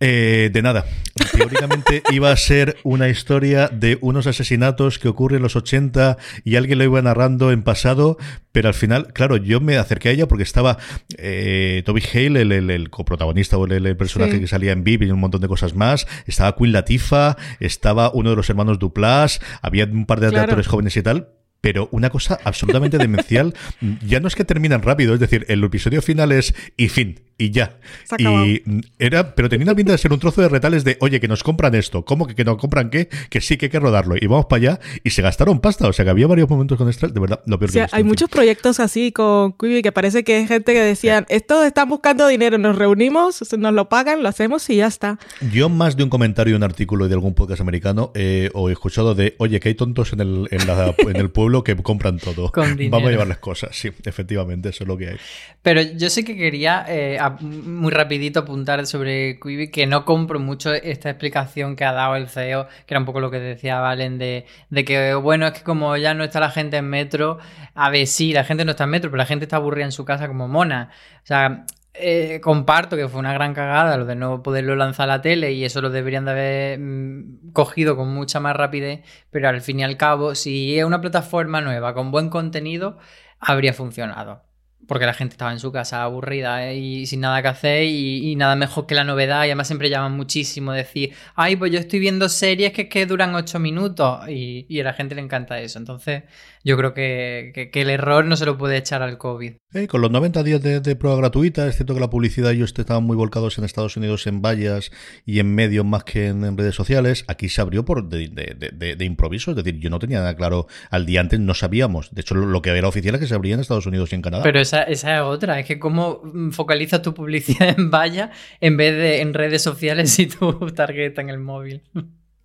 Eh, 0.00 0.50
de 0.52 0.62
nada, 0.62 0.84
teóricamente 1.32 2.02
iba 2.10 2.30
a 2.30 2.36
ser 2.36 2.76
una 2.82 3.08
historia 3.08 3.68
de 3.68 3.98
unos 4.00 4.26
asesinatos 4.26 4.98
que 4.98 5.08
ocurren 5.08 5.36
en 5.38 5.42
los 5.42 5.56
80 5.56 6.16
y 6.44 6.56
alguien 6.56 6.78
lo 6.78 6.84
iba 6.84 7.02
narrando 7.02 7.52
en 7.52 7.62
pasado, 7.62 8.16
pero 8.52 8.68
al 8.68 8.74
final, 8.74 9.12
claro, 9.12 9.36
yo 9.36 9.60
me 9.60 9.76
acerqué 9.76 10.08
a 10.10 10.12
ella 10.12 10.28
porque 10.28 10.42
estaba 10.42 10.78
eh, 11.18 11.82
Toby 11.84 12.02
Hale, 12.12 12.42
el, 12.42 12.52
el- 12.52 12.70
el 12.70 12.90
coprotagonista 12.90 13.56
o 13.58 13.66
el, 13.66 13.86
el 13.86 13.96
personaje 13.96 14.32
Sí. 14.32 14.40
que 14.40 14.46
salía 14.46 14.72
en 14.72 14.84
VIP 14.84 15.02
y 15.02 15.10
un 15.10 15.20
montón 15.20 15.40
de 15.40 15.48
cosas 15.48 15.74
más, 15.74 16.06
estaba 16.26 16.54
Queen 16.56 16.72
Latifah, 16.72 17.36
estaba 17.60 18.10
uno 18.14 18.30
de 18.30 18.36
los 18.36 18.48
hermanos 18.50 18.78
Duplas, 18.78 19.40
había 19.62 19.84
un 19.84 20.06
par 20.06 20.20
de 20.20 20.28
Claro. 20.28 20.44
actores 20.44 20.66
jóvenes 20.66 20.96
y 20.96 21.02
tal, 21.02 21.28
pero 21.62 21.88
una 21.92 22.10
cosa 22.10 22.38
absolutamente 22.44 22.98
demencial. 22.98 23.54
Ya 24.06 24.20
no 24.20 24.28
es 24.28 24.34
que 24.34 24.44
terminan 24.44 24.82
rápido, 24.82 25.14
es 25.14 25.20
decir, 25.20 25.44
el 25.48 25.62
episodio 25.64 26.02
final 26.02 26.32
es 26.32 26.54
y 26.76 26.88
fin, 26.88 27.20
y 27.38 27.50
ya. 27.50 27.78
Y 28.18 28.62
era, 28.98 29.34
pero 29.34 29.48
tenía 29.48 29.64
una 29.64 29.74
pinta 29.74 29.92
de 29.92 29.98
ser 29.98 30.12
un 30.12 30.18
trozo 30.18 30.40
de 30.42 30.48
retales 30.48 30.84
de, 30.84 30.96
oye, 31.00 31.20
que 31.20 31.28
nos 31.28 31.42
compran 31.42 31.74
esto, 31.74 32.04
¿cómo 32.04 32.26
que, 32.26 32.34
que 32.34 32.44
nos 32.44 32.56
compran 32.58 32.90
qué? 32.90 33.08
Que 33.30 33.40
sí, 33.40 33.56
que 33.56 33.66
hay 33.66 33.70
que 33.70 33.78
rodarlo. 33.80 34.16
Y 34.20 34.26
vamos 34.26 34.46
para 34.46 34.58
allá, 34.72 34.80
y 35.04 35.10
se 35.10 35.22
gastaron 35.22 35.60
pasta. 35.60 35.88
O 35.88 35.92
sea, 35.92 36.04
que 36.04 36.10
había 36.10 36.26
varios 36.26 36.48
momentos 36.50 36.76
con 36.78 36.88
extras, 36.88 37.14
de 37.14 37.20
verdad, 37.20 37.40
lo 37.46 37.58
peor 37.58 37.70
O 37.70 37.72
sea, 37.72 37.88
hay 37.92 38.04
muchos 38.04 38.28
proyectos 38.28 38.80
así 38.80 39.12
con 39.12 39.52
Quibi 39.52 39.82
que 39.82 39.92
parece 39.92 40.24
que 40.24 40.36
hay 40.36 40.46
gente 40.46 40.72
que 40.72 40.80
decían, 40.82 41.24
estos 41.28 41.64
están 41.64 41.88
buscando 41.88 42.26
dinero, 42.26 42.58
nos 42.58 42.76
reunimos, 42.76 43.40
nos 43.56 43.72
lo 43.74 43.88
pagan, 43.88 44.22
lo 44.22 44.28
hacemos 44.28 44.68
y 44.70 44.76
ya 44.76 44.86
está. 44.86 45.18
Yo 45.52 45.68
más 45.68 45.96
de 45.96 46.04
un 46.04 46.10
comentario, 46.10 46.56
un 46.56 46.62
artículo 46.64 47.08
de 47.08 47.14
algún 47.14 47.34
podcast 47.34 47.60
americano, 47.60 48.10
eh, 48.14 48.50
o 48.54 48.68
he 48.68 48.72
escuchado 48.72 49.14
de, 49.14 49.34
oye, 49.38 49.60
que 49.60 49.68
hay 49.70 49.74
tontos 49.74 50.12
en 50.12 50.20
el, 50.20 50.48
en 50.50 50.66
la- 50.66 50.94
en 50.98 51.16
el 51.16 51.30
pueblo 51.30 51.51
que 51.62 51.76
compran 51.76 52.18
todo. 52.18 52.50
Con. 52.50 52.76
Vamos 52.90 53.08
a 53.08 53.10
llevarles 53.10 53.38
cosas, 53.38 53.76
sí, 53.76 53.90
efectivamente, 54.04 54.70
eso 54.70 54.84
es 54.84 54.88
lo 54.88 54.96
que 54.96 55.10
hay. 55.10 55.16
Pero 55.62 55.82
yo 55.82 56.08
sí 56.08 56.24
que 56.24 56.36
quería 56.36 56.84
eh, 56.88 57.18
muy 57.40 57.92
rapidito 57.92 58.40
apuntar 58.40 58.86
sobre 58.86 59.38
Quibi 59.38 59.70
que 59.70 59.86
no 59.86 60.04
compro 60.04 60.40
mucho 60.40 60.72
esta 60.72 61.10
explicación 61.10 61.76
que 61.76 61.84
ha 61.84 61.92
dado 61.92 62.16
el 62.16 62.28
CEO, 62.28 62.66
que 62.86 62.94
era 62.94 63.00
un 63.00 63.06
poco 63.06 63.20
lo 63.20 63.30
que 63.30 63.38
decía 63.38 63.80
Valen, 63.80 64.18
de, 64.18 64.46
de 64.70 64.84
que 64.84 65.14
bueno, 65.14 65.46
es 65.46 65.52
que 65.52 65.62
como 65.62 65.96
ya 65.96 66.14
no 66.14 66.24
está 66.24 66.40
la 66.40 66.50
gente 66.50 66.78
en 66.78 66.88
metro, 66.88 67.38
a 67.74 67.90
ver, 67.90 68.06
sí, 68.06 68.32
la 68.32 68.44
gente 68.44 68.64
no 68.64 68.72
está 68.72 68.84
en 68.84 68.90
metro, 68.90 69.10
pero 69.10 69.18
la 69.18 69.26
gente 69.26 69.44
está 69.44 69.56
aburrida 69.56 69.84
en 69.84 69.92
su 69.92 70.04
casa 70.04 70.26
como 70.28 70.48
mona. 70.48 70.90
O 71.22 71.26
sea, 71.26 71.66
eh, 71.94 72.40
comparto 72.40 72.96
que 72.96 73.06
fue 73.06 73.20
una 73.20 73.34
gran 73.34 73.52
cagada 73.52 73.98
lo 73.98 74.06
de 74.06 74.14
no 74.14 74.42
poderlo 74.42 74.74
lanzar 74.76 75.04
a 75.10 75.16
la 75.16 75.22
tele 75.22 75.52
y 75.52 75.64
eso 75.64 75.82
lo 75.82 75.90
deberían 75.90 76.24
de 76.24 76.30
haber 76.30 76.78
mm, 76.78 77.52
cogido 77.52 77.96
con 77.96 78.08
mucha 78.14 78.40
más 78.40 78.56
rapidez, 78.56 79.00
pero 79.30 79.48
al 79.48 79.60
fin 79.60 79.80
y 79.80 79.84
al 79.84 79.98
cabo, 79.98 80.34
si 80.34 80.78
es 80.78 80.84
una 80.84 81.02
plataforma 81.02 81.60
nueva 81.60 81.92
con 81.92 82.10
buen 82.10 82.30
contenido, 82.30 82.98
habría 83.40 83.74
funcionado. 83.74 84.42
Porque 84.88 85.06
la 85.06 85.14
gente 85.14 85.34
estaba 85.34 85.52
en 85.52 85.60
su 85.60 85.70
casa 85.70 86.02
aburrida 86.02 86.66
¿eh? 86.66 86.76
y 86.76 87.06
sin 87.06 87.20
nada 87.20 87.40
que 87.40 87.48
hacer 87.48 87.84
y, 87.84 88.34
nada 88.36 88.56
mejor 88.56 88.86
que 88.86 88.96
la 88.96 89.04
novedad. 89.04 89.42
Y 89.42 89.46
además 89.46 89.68
siempre 89.68 89.88
llaman 89.88 90.16
muchísimo 90.16 90.72
decir, 90.72 91.14
ay, 91.36 91.54
pues 91.56 91.70
yo 91.70 91.78
estoy 91.78 92.00
viendo 92.00 92.28
series 92.28 92.72
que, 92.72 92.88
que 92.88 93.06
duran 93.06 93.34
ocho 93.36 93.60
minutos 93.60 94.28
y, 94.28 94.66
y 94.68 94.80
a 94.80 94.84
la 94.84 94.92
gente 94.92 95.14
le 95.14 95.20
encanta 95.20 95.60
eso. 95.60 95.78
Entonces 95.78 96.24
yo 96.64 96.76
creo 96.76 96.94
que, 96.94 97.52
que- 97.54 97.70
que 97.70 97.80
el 97.82 97.90
error 97.90 98.24
no 98.24 98.36
se 98.36 98.46
lo 98.46 98.56
puede 98.58 98.76
echar 98.76 99.02
al 99.02 99.18
COVID. 99.18 99.52
Eh, 99.74 99.86
con 99.88 100.00
los 100.00 100.10
90 100.10 100.42
días 100.42 100.62
de, 100.62 100.80
de 100.80 100.96
prueba 100.96 101.16
gratuita, 101.16 101.66
es 101.66 101.76
cierto 101.76 101.94
que 101.94 102.00
la 102.00 102.10
publicidad 102.10 102.50
ellos 102.52 102.74
estaban 102.76 103.04
muy 103.04 103.16
volcados 103.16 103.56
en 103.58 103.64
Estados 103.64 103.96
Unidos 103.96 104.26
en 104.26 104.42
vallas 104.42 104.90
y 105.24 105.38
en 105.40 105.54
medios 105.54 105.84
más 105.84 106.04
que 106.04 106.26
en, 106.28 106.44
en 106.44 106.56
redes 106.58 106.74
sociales. 106.74 107.24
Aquí 107.28 107.48
se 107.48 107.60
abrió 107.60 107.84
por 107.84 108.08
de, 108.08 108.28
de- 108.28 108.54
de- 108.58 108.70
de- 108.72 108.96
de 108.96 109.04
improviso, 109.04 109.50
es 109.50 109.56
decir, 109.56 109.78
yo 109.78 109.90
no 109.90 109.98
tenía 109.98 110.18
nada 110.18 110.36
claro 110.36 110.66
al 110.90 111.06
día 111.06 111.20
antes, 111.20 111.40
no 111.40 111.54
sabíamos. 111.54 112.14
De 112.14 112.20
hecho, 112.20 112.34
lo, 112.34 112.46
lo 112.46 112.62
que 112.62 112.70
era 112.70 112.88
oficial 112.88 113.14
es 113.14 113.20
que 113.20 113.26
se 113.26 113.34
abría 113.34 113.54
en 113.54 113.60
Estados 113.60 113.86
Unidos 113.86 114.12
y 114.12 114.16
en 114.16 114.22
Canadá. 114.22 114.42
Pero 114.42 114.60
esa, 114.60 114.82
esa 114.82 115.16
es 115.16 115.22
otra, 115.22 115.58
es 115.58 115.66
que 115.66 115.78
cómo 115.78 116.22
focalizas 116.52 117.02
tu 117.02 117.14
publicidad 117.14 117.74
en 117.78 117.90
valla 117.90 118.30
en 118.60 118.76
vez 118.76 118.94
de 118.96 119.20
en 119.20 119.34
redes 119.34 119.62
sociales 119.62 120.18
y 120.18 120.26
tu 120.26 120.52
tarjeta 120.70 121.20
en 121.22 121.30
el 121.30 121.38
móvil. 121.38 121.82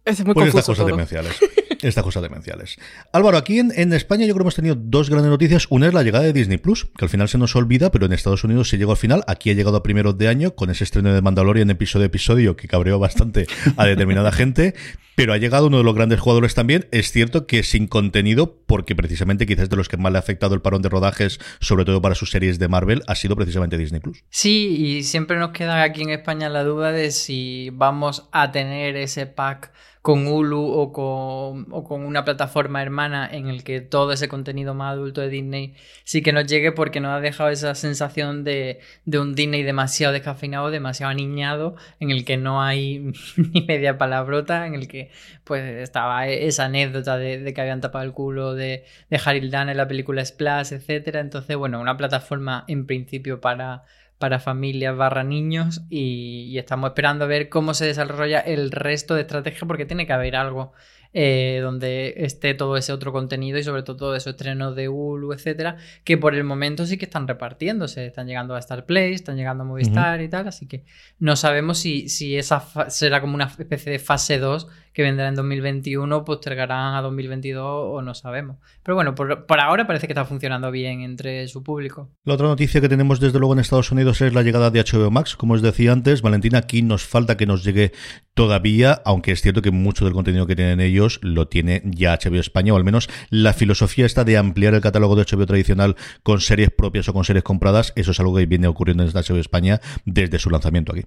Es 0.06 0.24
muy 0.24 0.34
Pues 0.34 0.48
estas 0.48 0.66
cosas 0.66 0.86
todo. 0.86 0.96
demenciales. 0.96 1.34
Estas 1.82 2.04
cosas 2.04 2.24
demenciales. 2.24 2.78
Álvaro, 3.12 3.38
aquí 3.38 3.60
en, 3.60 3.72
en 3.76 3.94
España 3.94 4.26
yo 4.26 4.34
creo 4.34 4.44
que 4.44 4.44
hemos 4.44 4.56
tenido 4.56 4.76
dos 4.76 5.10
grandes 5.10 5.30
noticias. 5.30 5.68
Una 5.70 5.88
es 5.88 5.94
la 5.94 6.04
llegada 6.04 6.26
de 6.26 6.34
Disney 6.34 6.58
Plus, 6.58 6.86
que 6.98 7.06
al 7.06 7.10
final 7.10 7.30
se 7.30 7.38
nos 7.38 7.56
olvida, 7.56 7.92
pero 7.92 8.06
en 8.06 8.14
Estados 8.14 8.44
Unidos 8.44 8.70
se 8.70 8.78
llegó 8.78 8.92
al 8.92 8.98
final. 8.98 9.24
Aquí 9.28 9.50
ha 9.50 9.54
llegado 9.54 9.78
a 9.78 9.84
primeros 9.84 10.18
de 10.18 10.28
año 10.28 10.56
con 10.56 10.70
ese 10.70 10.84
estreno 10.84 11.14
de 11.14 11.22
Mandalorian 11.22 11.70
episodio 11.70 12.04
a 12.04 12.08
episodio 12.08 12.56
que 12.56 12.68
cabreó 12.68 13.00
bastante 13.00 13.48
a 13.78 13.86
determinada 13.86 14.32
gente. 14.32 14.74
Pero 15.16 15.34
ha 15.34 15.38
llegado 15.38 15.66
uno 15.66 15.80
de 15.80 15.84
los 15.84 15.96
grandes 15.96 16.20
jugadores 16.20 16.54
también. 16.54 16.88
Es 16.92 17.12
cierto 17.12 17.48
que 17.48 17.64
sin 17.64 17.88
contenido, 17.88 18.62
porque 18.68 18.96
precisamente 18.96 19.48
quizás 19.48 19.68
de 19.68 19.76
los 19.76 19.90
que 19.90 19.98
más 19.98 20.12
le 20.12 20.20
ha 20.20 20.22
afectado 20.22 20.54
el 20.54 20.62
parón 20.62 20.84
de 20.84 20.90
rodajes, 20.90 21.40
sobre 21.60 21.86
todo 21.86 22.04
para 22.04 22.14
sus 22.14 22.30
series 22.30 22.60
de 22.60 22.68
Marvel, 22.68 23.02
ha 23.08 23.16
sido 23.16 23.36
precisamente 23.36 23.80
Disney 23.80 24.00
Plus. 24.00 24.24
Sí, 24.30 24.76
y 24.78 25.04
siempre 25.04 25.40
nos 25.40 25.54
queda 25.54 25.82
aquí 25.82 26.04
en 26.04 26.12
España 26.12 26.50
la 26.50 26.64
duda 26.64 26.92
de 26.92 27.10
si 27.10 27.72
vamos 27.74 28.30
a 28.32 28.52
tener 28.52 28.96
ese 28.96 29.26
pack 29.26 29.72
con 30.08 30.26
Hulu 30.26 30.72
o 30.72 30.94
con, 30.94 31.68
o 31.70 31.84
con 31.84 32.06
una 32.06 32.24
plataforma 32.24 32.82
hermana 32.82 33.30
en 33.30 33.48
el 33.50 33.66
que 33.66 33.82
todo 33.82 34.14
ese 34.14 34.30
contenido 34.30 34.74
más 34.74 34.94
adulto 34.94 35.20
de 35.20 35.28
Disney 35.28 35.76
sí 36.06 36.22
que 36.22 36.32
nos 36.32 36.48
llegue 36.48 36.72
porque 36.72 37.02
nos 37.02 37.12
ha 37.12 37.20
dejado 37.20 37.50
esa 37.50 37.76
sensación 37.76 38.46
de, 38.46 38.80
de 39.04 39.20
un 39.20 39.36
Disney 39.36 39.64
demasiado 39.64 40.14
descafeinado, 40.14 40.72
demasiado 40.72 41.12
aniñado, 41.12 41.76
en 42.00 42.12
el 42.12 42.24
que 42.24 42.38
no 42.38 42.64
hay 42.64 43.12
ni 43.36 43.64
media 43.64 43.98
palabrota, 43.98 44.66
en 44.66 44.76
el 44.76 44.88
que 44.88 45.12
pues 45.44 45.62
estaba 45.62 46.26
esa 46.30 46.64
anécdota 46.64 47.18
de, 47.18 47.54
que 47.54 47.60
habían 47.60 47.82
tapado 47.82 48.06
el 48.06 48.14
culo 48.14 48.54
de, 48.54 48.86
de 49.10 49.22
Harold 49.26 49.52
Dan 49.52 49.68
en 49.68 49.76
la 49.76 49.90
película 49.90 50.24
Splash, 50.24 50.72
etcétera. 50.72 51.20
Entonces, 51.20 51.58
bueno, 51.58 51.82
una 51.82 51.98
plataforma 51.98 52.64
en 52.70 52.86
principio 52.86 53.42
para 53.42 53.84
para 54.18 54.40
familias 54.40 54.96
barra 54.96 55.24
niños 55.24 55.82
y, 55.90 56.46
y 56.50 56.58
estamos 56.58 56.90
esperando 56.90 57.26
a 57.26 57.28
ver 57.28 57.50
cómo 57.50 57.74
se 57.74 57.86
desarrolla 57.86 58.40
el 58.40 58.72
resto 58.72 59.16
de 59.16 59.22
estrategia 59.22 59.68
porque 59.68 59.86
tiene 59.86 60.08
que 60.08 60.14
haber 60.14 60.36
algo 60.36 60.74
eh, 61.14 61.62
donde 61.64 62.14
esté 62.18 62.54
todo 62.54 62.78
ese 62.78 62.92
otro 62.92 63.12
contenido 63.12 63.58
y 63.58 63.64
sobre 63.64 63.82
todo 63.82 63.98
todo 63.98 64.16
esos 64.16 64.32
estrenos 64.34 64.76
de 64.76 64.90
Hulu, 64.90 65.34
etcétera, 65.34 65.78
que 66.04 66.18
por 66.18 66.36
el 66.36 66.44
momento 66.44 66.86
sí 66.86 66.98
que 66.98 67.06
están 67.06 67.28
repartiéndose, 67.28 68.06
están 68.06 68.28
llegando 68.28 68.56
a 68.56 68.60
Star 68.60 68.86
Play, 68.86 69.14
están 69.14 69.38
llegando 69.38 69.64
a 69.64 69.66
Movistar 69.66 70.22
y 70.22 70.30
tal, 70.30 70.48
así 70.48 70.68
que 70.68 70.84
no 71.18 71.36
sabemos 71.36 71.80
si, 71.80 72.10
si 72.10 72.38
esa 72.38 72.64
será 72.90 73.22
como 73.22 73.36
una 73.36 73.46
especie 73.46 73.92
de 73.92 74.00
fase 74.00 74.38
2 74.38 74.68
que 74.98 75.04
vendrá 75.04 75.28
en 75.28 75.36
2021, 75.36 76.26
postergarán 76.26 76.96
a 76.96 77.04
2022 77.04 77.64
o 77.64 78.02
no 78.02 78.16
sabemos. 78.16 78.58
Pero 78.82 78.96
bueno, 78.96 79.14
por, 79.14 79.46
por 79.46 79.60
ahora 79.60 79.86
parece 79.86 80.08
que 80.08 80.14
está 80.14 80.26
funcionando 80.26 80.72
bien 80.72 81.02
entre 81.02 81.48
su 81.50 81.62
público. 81.62 82.10
La 82.24 82.34
otra 82.34 82.48
noticia 82.48 82.82
que 82.82 82.90
tenemos 82.90 83.20
desde 83.20 83.38
luego 83.38 83.54
en 83.54 83.60
Estados 83.60 83.92
Unidos 83.92 84.22
es 84.22 84.34
la 84.34 84.42
llegada 84.42 84.72
de 84.72 84.84
HBO 84.84 85.12
Max. 85.12 85.36
Como 85.36 85.54
os 85.54 85.62
decía 85.62 85.92
antes, 85.92 86.24
Valentina, 86.24 86.58
aquí 86.58 86.82
nos 86.82 87.06
falta 87.06 87.38
que 87.38 87.46
nos 87.46 87.64
llegue 87.64 87.92
todavía, 88.34 89.00
aunque 89.06 89.34
es 89.34 89.44
cierto 89.44 89.62
que 89.62 89.70
mucho 89.70 90.04
del 90.04 90.16
contenido 90.16 90.48
que 90.48 90.56
tienen 90.56 90.80
ellos 90.80 91.20
lo 91.22 91.48
tiene 91.48 91.84
ya 91.86 92.18
HBO 92.18 92.40
España, 92.40 92.74
o 92.74 92.78
al 92.78 92.84
menos 92.84 93.08
la 93.30 93.54
filosofía 93.54 94.08
está 94.08 94.24
de 94.24 94.38
ampliar 94.38 94.74
el 94.74 94.82
catálogo 94.82 95.16
de 95.16 95.26
HBO 95.26 95.46
tradicional 95.46 95.96
con 96.24 96.42
series 96.42 96.72
propias 96.72 97.08
o 97.08 97.14
con 97.14 97.24
series 97.24 97.44
compradas. 97.44 97.94
Eso 97.96 98.10
es 98.10 98.20
algo 98.20 98.36
que 98.36 98.48
viene 98.48 98.66
ocurriendo 98.66 99.04
en 99.04 99.12
HBO 99.12 99.38
España 99.38 99.80
desde 100.06 100.40
su 100.40 100.50
lanzamiento 100.50 100.94
aquí. 100.94 101.04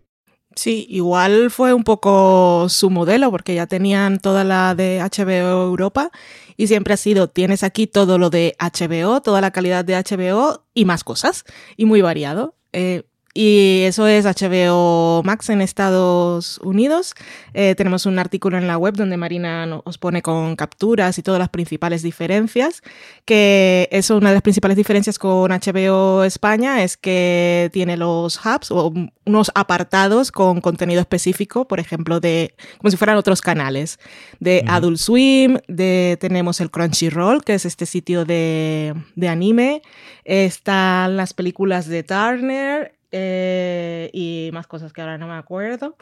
Sí, 0.57 0.87
igual 0.91 1.51
fue 1.51 1.73
un 1.73 1.85
poco 1.85 2.67
su 2.69 2.91
modelo, 2.91 3.31
porque 3.31 3.55
ya 3.55 3.67
tenían 3.67 4.19
toda 4.19 4.43
la 4.45 4.75
de 4.75 5.01
HBO 5.01 5.65
Europa 5.67 6.11
y 6.57 6.67
siempre 6.67 6.95
ha 6.95 6.97
sido, 6.97 7.29
tienes 7.29 7.63
aquí 7.63 7.87
todo 7.87 8.19
lo 8.19 8.31
de 8.31 8.57
HBO, 8.59 9.23
toda 9.23 9.41
la 9.41 9.53
calidad 9.53 9.85
de 9.85 9.95
HBO 9.95 10.65
y 10.75 10.85
más 10.85 11.05
cosas, 11.05 11.45
y 11.77 11.87
muy 11.87 12.03
variado. 12.03 12.57
Eh, 12.73 13.05
y 13.33 13.83
eso 13.85 14.09
es 14.09 14.25
HBO 14.25 15.23
Max 15.23 15.51
en 15.51 15.61
Estados 15.61 16.59
Unidos. 16.65 17.15
Eh, 17.55 17.77
tenemos 17.77 18.05
un 18.07 18.19
artículo 18.19 18.59
en 18.59 18.67
la 18.67 18.77
web 18.77 18.95
donde 18.95 19.17
Marina 19.17 19.81
os 19.85 19.99
pone 19.99 20.21
con 20.21 20.57
capturas 20.57 21.17
y 21.17 21.23
todas 21.23 21.39
las 21.39 21.49
principales 21.49 22.03
diferencias. 22.03 22.83
Que 23.25 23.89
eso, 23.93 24.17
una 24.17 24.31
de 24.31 24.35
las 24.35 24.43
principales 24.43 24.77
diferencias 24.77 25.17
con 25.19 25.53
HBO 25.53 26.25
España 26.25 26.83
es 26.83 26.97
que 26.97 27.71
tiene 27.73 27.97
los 27.97 28.45
hubs 28.45 28.73
o 28.73 28.93
unos 29.25 29.53
apartados 29.55 30.33
con 30.33 30.61
contenido 30.61 31.01
específico, 31.01 31.69
por 31.69 31.79
ejemplo, 31.79 32.19
de 32.19 32.57
como 32.79 32.91
si 32.91 32.97
fueran 32.97 33.17
otros 33.17 33.41
canales 33.41 33.99
de. 34.41 34.65
Adult 34.67 34.99
Swim, 34.99 35.59
de 35.69 36.17
tenemos 36.21 36.61
el 36.61 36.71
Crunchyroll, 36.71 37.43
que 37.45 37.55
es 37.55 37.65
este 37.65 37.87
sitio 37.87 38.25
de, 38.25 38.95
de 39.17 39.29
anime, 39.29 39.83
están 40.25 41.17
las 41.17 41.33
películas 41.33 41.89
de 41.89 42.03
Turner 42.03 43.00
eh, 43.13 44.11
y 44.13 44.51
más 44.53 44.67
cosas 44.67 44.93
que 44.93 45.01
ahora 45.01 45.19
no 45.19 45.27
me 45.27 45.35
acuerdo. 45.35 45.97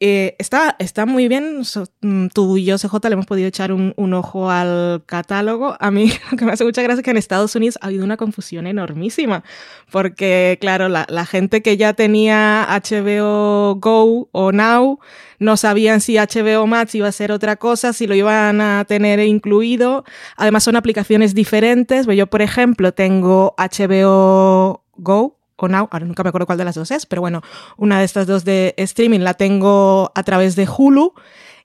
Eh, 0.00 0.34
está, 0.38 0.76
está 0.80 1.06
muy 1.06 1.28
bien. 1.28 1.62
Mm, 2.02 2.26
tú 2.28 2.56
y 2.56 2.64
yo, 2.64 2.76
CJ, 2.78 3.08
le 3.08 3.14
hemos 3.14 3.26
podido 3.26 3.48
echar 3.48 3.72
un, 3.72 3.94
ojo 4.12 4.50
al 4.50 5.02
catálogo. 5.06 5.76
A 5.80 5.90
mí 5.90 6.12
lo 6.30 6.36
que 6.36 6.44
me 6.44 6.52
hace 6.52 6.64
mucha 6.64 6.82
gracia 6.82 7.00
es 7.00 7.04
que 7.04 7.10
en 7.10 7.16
Estados 7.16 7.54
Unidos 7.54 7.78
ha 7.80 7.86
habido 7.86 8.04
una 8.04 8.16
confusión 8.16 8.66
enormísima. 8.66 9.44
Porque, 9.90 10.58
claro, 10.60 10.88
la, 10.88 11.26
gente 11.26 11.62
que 11.62 11.76
ya 11.76 11.94
tenía 11.94 12.66
HBO 12.68 13.76
Go 13.76 14.28
o 14.32 14.52
Now 14.52 14.98
no 15.38 15.56
sabían 15.56 16.00
si 16.00 16.16
HBO 16.16 16.66
Max 16.66 16.94
iba 16.94 17.08
a 17.08 17.12
ser 17.12 17.32
otra 17.32 17.56
cosa, 17.56 17.92
si 17.92 18.06
lo 18.06 18.14
iban 18.14 18.60
a 18.60 18.84
tener 18.84 19.20
incluido. 19.20 20.04
Además, 20.36 20.64
son 20.64 20.76
aplicaciones 20.76 21.34
diferentes. 21.34 22.06
Yo, 22.06 22.26
por 22.26 22.42
ejemplo, 22.42 22.92
tengo 22.92 23.54
HBO 23.56 24.82
Go 24.96 25.38
o 25.56 25.68
Now, 25.68 25.88
ahora 25.90 26.06
nunca 26.06 26.22
me 26.22 26.28
acuerdo 26.28 26.46
cuál 26.46 26.58
de 26.58 26.64
las 26.64 26.74
dos 26.74 26.90
es, 26.90 27.06
pero 27.06 27.22
bueno, 27.22 27.42
una 27.76 27.98
de 27.98 28.04
estas 28.04 28.26
dos 28.26 28.44
de 28.44 28.74
streaming 28.76 29.20
la 29.20 29.34
tengo 29.34 30.12
a 30.14 30.22
través 30.22 30.56
de 30.56 30.68
Hulu 30.68 31.14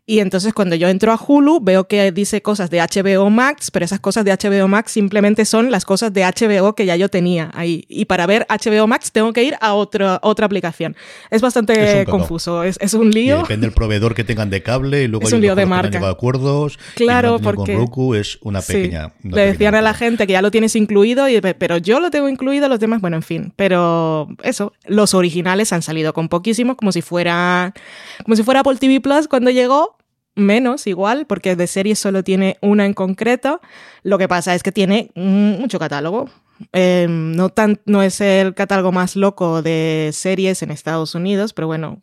y 0.09 0.21
entonces 0.21 0.55
cuando 0.55 0.75
yo 0.75 0.89
entro 0.89 1.11
a 1.11 1.19
Hulu 1.23 1.59
veo 1.61 1.87
que 1.87 2.11
dice 2.11 2.41
cosas 2.41 2.71
de 2.71 2.79
HBO 2.79 3.29
Max, 3.29 3.69
pero 3.69 3.85
esas 3.85 3.99
cosas 3.99 4.25
de 4.25 4.31
HBO 4.31 4.67
Max 4.67 4.93
simplemente 4.93 5.45
son 5.45 5.69
las 5.69 5.85
cosas 5.85 6.11
de 6.11 6.23
HBO 6.23 6.73
que 6.73 6.87
ya 6.87 6.95
yo 6.95 7.09
tenía 7.09 7.51
ahí. 7.53 7.85
Y 7.87 8.05
para 8.05 8.25
ver 8.25 8.47
HBO 8.49 8.87
Max 8.87 9.11
tengo 9.11 9.33
que 9.33 9.43
ir 9.43 9.55
a 9.61 9.75
otra, 9.75 10.19
otra 10.23 10.47
aplicación. 10.47 10.95
Es 11.29 11.43
bastante 11.43 12.07
confuso, 12.07 12.63
es, 12.63 12.79
es, 12.81 12.95
un 12.95 13.11
lío. 13.11 13.43
depende 13.43 13.67
del 13.67 13.75
proveedor 13.75 14.15
que 14.15 14.23
tengan 14.23 14.49
de 14.49 14.63
cable 14.63 15.03
y 15.03 15.07
luego 15.07 15.27
es 15.27 15.33
un 15.33 15.41
lío 15.41 15.53
de 15.53 15.67
marca. 15.67 16.09
acuerdos. 16.09 16.79
Claro, 16.95 17.37
y 17.39 17.43
porque 17.43 17.73
con 17.73 17.81
Roku 17.81 18.15
es 18.15 18.39
una 18.41 18.63
pequeña. 18.63 19.13
Sí. 19.21 19.29
Le 19.29 19.45
decían 19.45 19.75
a 19.75 19.81
la 19.83 19.93
gente 19.93 20.25
que 20.25 20.33
ya 20.33 20.41
lo 20.41 20.49
tienes 20.49 20.75
incluido, 20.75 21.29
y, 21.29 21.39
pero 21.39 21.77
yo 21.77 21.99
lo 21.99 22.09
tengo 22.09 22.27
incluido, 22.29 22.67
los 22.67 22.79
demás, 22.79 22.99
bueno, 22.99 23.17
en 23.17 23.21
fin. 23.21 23.53
Pero 23.55 24.27
eso, 24.41 24.73
los 24.87 25.13
originales 25.13 25.71
han 25.71 25.83
salido 25.83 26.13
con 26.13 26.29
poquísimos, 26.29 26.77
como 26.77 26.91
si 26.91 27.03
fuera, 27.03 27.75
como 28.23 28.35
si 28.35 28.41
fuera 28.41 28.61
Apple 28.61 28.77
TV 28.77 29.01
Plus 29.01 29.27
cuando 29.27 29.51
llegó 29.51 29.98
menos 30.39 30.87
igual, 30.87 31.25
porque 31.25 31.55
de 31.55 31.67
series 31.67 31.99
solo 31.99 32.23
tiene 32.23 32.57
una 32.61 32.85
en 32.85 32.93
concreto. 32.93 33.61
Lo 34.03 34.17
que 34.17 34.27
pasa 34.27 34.55
es 34.55 34.63
que 34.63 34.71
tiene 34.71 35.11
mucho 35.15 35.79
catálogo. 35.79 36.29
Eh, 36.73 37.07
no, 37.09 37.49
tan, 37.49 37.79
no 37.85 38.01
es 38.01 38.19
el 38.21 38.53
catálogo 38.53 38.91
más 38.91 39.15
loco 39.15 39.61
de 39.61 40.09
series 40.13 40.61
en 40.61 40.71
Estados 40.71 41.15
Unidos, 41.15 41.53
pero 41.53 41.67
bueno, 41.67 42.01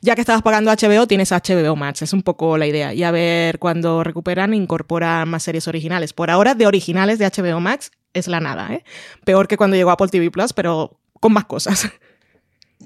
ya 0.00 0.14
que 0.14 0.20
estabas 0.20 0.42
pagando 0.42 0.70
HBO, 0.70 1.06
tienes 1.06 1.30
HBO 1.32 1.76
Max. 1.76 2.02
Es 2.02 2.12
un 2.12 2.22
poco 2.22 2.58
la 2.58 2.66
idea. 2.66 2.94
Y 2.94 3.02
a 3.02 3.10
ver 3.10 3.58
cuando 3.58 4.02
recuperan, 4.04 4.54
incorporan 4.54 5.28
más 5.28 5.42
series 5.42 5.68
originales. 5.68 6.12
Por 6.12 6.30
ahora, 6.30 6.54
de 6.54 6.66
originales 6.66 7.18
de 7.18 7.26
HBO 7.26 7.60
Max 7.60 7.90
es 8.12 8.28
la 8.28 8.40
nada, 8.40 8.72
¿eh? 8.72 8.84
Peor 9.24 9.48
que 9.48 9.56
cuando 9.56 9.76
llegó 9.76 9.90
Apple 9.90 10.08
TV 10.08 10.30
Plus, 10.30 10.52
pero 10.52 10.98
con 11.20 11.32
más 11.32 11.44
cosas. 11.44 11.90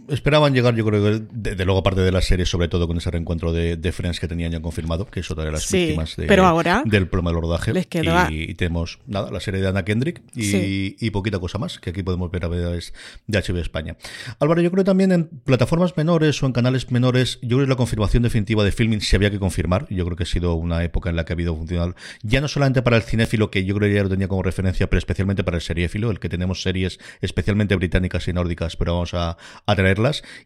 Esperaban 0.08 0.54
llegar, 0.54 0.74
yo 0.74 0.84
creo 0.84 1.02
que, 1.02 1.22
de, 1.32 1.64
luego, 1.64 1.80
aparte 1.80 2.00
de 2.00 2.12
la 2.12 2.20
serie, 2.22 2.46
sobre 2.46 2.68
todo 2.68 2.86
con 2.86 2.96
ese 2.96 3.10
reencuentro 3.10 3.52
de, 3.52 3.76
de 3.76 3.92
Friends 3.92 4.20
que 4.20 4.28
tenían 4.28 4.52
ya 4.52 4.60
confirmado, 4.60 5.06
que 5.06 5.20
es 5.20 5.30
otra 5.30 5.44
de 5.44 5.52
las 5.52 5.62
sí, 5.64 5.78
víctimas 5.78 6.16
de, 6.16 6.26
pero 6.26 6.46
ahora 6.46 6.82
del 6.84 7.08
problema 7.08 7.30
del 7.32 7.40
rodaje. 7.42 7.72
Les 7.72 7.86
queda... 7.86 8.28
y, 8.30 8.50
y, 8.50 8.54
tenemos, 8.54 8.98
nada, 9.06 9.30
la 9.30 9.40
serie 9.40 9.60
de 9.60 9.68
Anna 9.68 9.84
Kendrick 9.84 10.22
y, 10.34 10.42
Sí. 10.44 10.96
y 10.98 11.10
poquita 11.10 11.38
cosa 11.38 11.58
más, 11.58 11.78
que 11.78 11.90
aquí 11.90 12.02
podemos 12.02 12.30
ver 12.30 12.44
a 12.44 12.48
veces 12.48 12.92
de 13.26 13.38
HBO 13.38 13.58
España. 13.58 13.96
Álvaro, 14.38 14.60
yo 14.60 14.70
creo 14.70 14.84
también 14.84 15.12
en 15.12 15.28
plataformas 15.44 15.96
menores 15.96 16.42
o 16.42 16.46
en 16.46 16.52
canales 16.52 16.90
menores, 16.90 17.38
yo 17.42 17.56
creo 17.56 17.66
que 17.66 17.70
la 17.70 17.76
confirmación 17.76 18.22
definitiva 18.22 18.64
de 18.64 18.72
filming 18.72 19.00
se 19.00 19.16
había 19.16 19.30
que 19.30 19.38
confirmar. 19.38 19.86
Yo 19.90 20.04
creo 20.04 20.16
que 20.16 20.24
ha 20.24 20.26
sido 20.26 20.54
una 20.54 20.82
época 20.84 21.10
en 21.10 21.16
la 21.16 21.24
que 21.24 21.32
ha 21.32 21.34
habido 21.34 21.54
funcional, 21.56 21.94
ya 22.22 22.40
no 22.40 22.48
solamente 22.48 22.82
para 22.82 22.96
el 22.96 23.02
cinéfilo, 23.02 23.50
que 23.50 23.64
yo 23.64 23.74
creo 23.74 23.88
que 23.88 23.94
ya 23.94 24.02
lo 24.02 24.08
tenía 24.08 24.28
como 24.28 24.42
referencia, 24.42 24.88
pero 24.88 24.98
especialmente 24.98 25.44
para 25.44 25.56
el 25.56 25.62
seriéfilo, 25.62 26.10
el 26.10 26.18
que 26.20 26.28
tenemos 26.28 26.62
series 26.62 26.98
especialmente 27.20 27.76
británicas 27.76 28.26
y 28.28 28.32
nórdicas, 28.32 28.76
pero 28.76 28.94
vamos 28.94 29.14
a, 29.14 29.36
a 29.66 29.74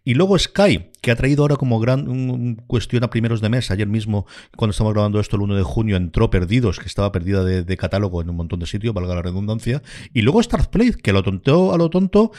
Y 0.05 0.15
luego 0.15 0.39
Sky, 0.39 0.91
que 1.01 1.11
ha 1.11 1.17
traído 1.17 1.43
ahora 1.43 1.57
como 1.57 1.81
gran 1.81 2.09
un, 2.09 2.57
cuestión 2.67 3.05
a 3.05 3.11
primeros 3.11 3.41
de 3.41 3.49
mes. 3.49 3.71
Ayer 3.71 3.87
mismo, 3.87 4.27
cuando 4.57 4.73
estamos 4.73 4.93
grabando 4.93 5.21
esto, 5.21 5.37
el 5.37 5.43
1 5.43 5.57
de 5.57 5.63
junio, 5.63 5.97
entró 5.97 6.31
Perdidos, 6.31 6.79
que 6.79 6.87
estaba 6.87 7.13
perdida 7.13 7.45
de, 7.45 7.77
catálogo 7.77 8.23
en 8.23 8.31
un 8.31 8.37
montón 8.37 8.61
de 8.61 8.67
sitios, 8.67 8.95
valga 8.95 9.15
la 9.15 9.23
redundancia. 9.23 9.83
Y 10.13 10.23
luego 10.23 10.41
Stars 10.41 10.69
Play, 10.69 10.93
que 10.93 11.13
lo 11.13 11.23
tonteó 11.23 11.73
a 11.75 11.79
lo 11.79 11.91
tonto, 11.91 12.33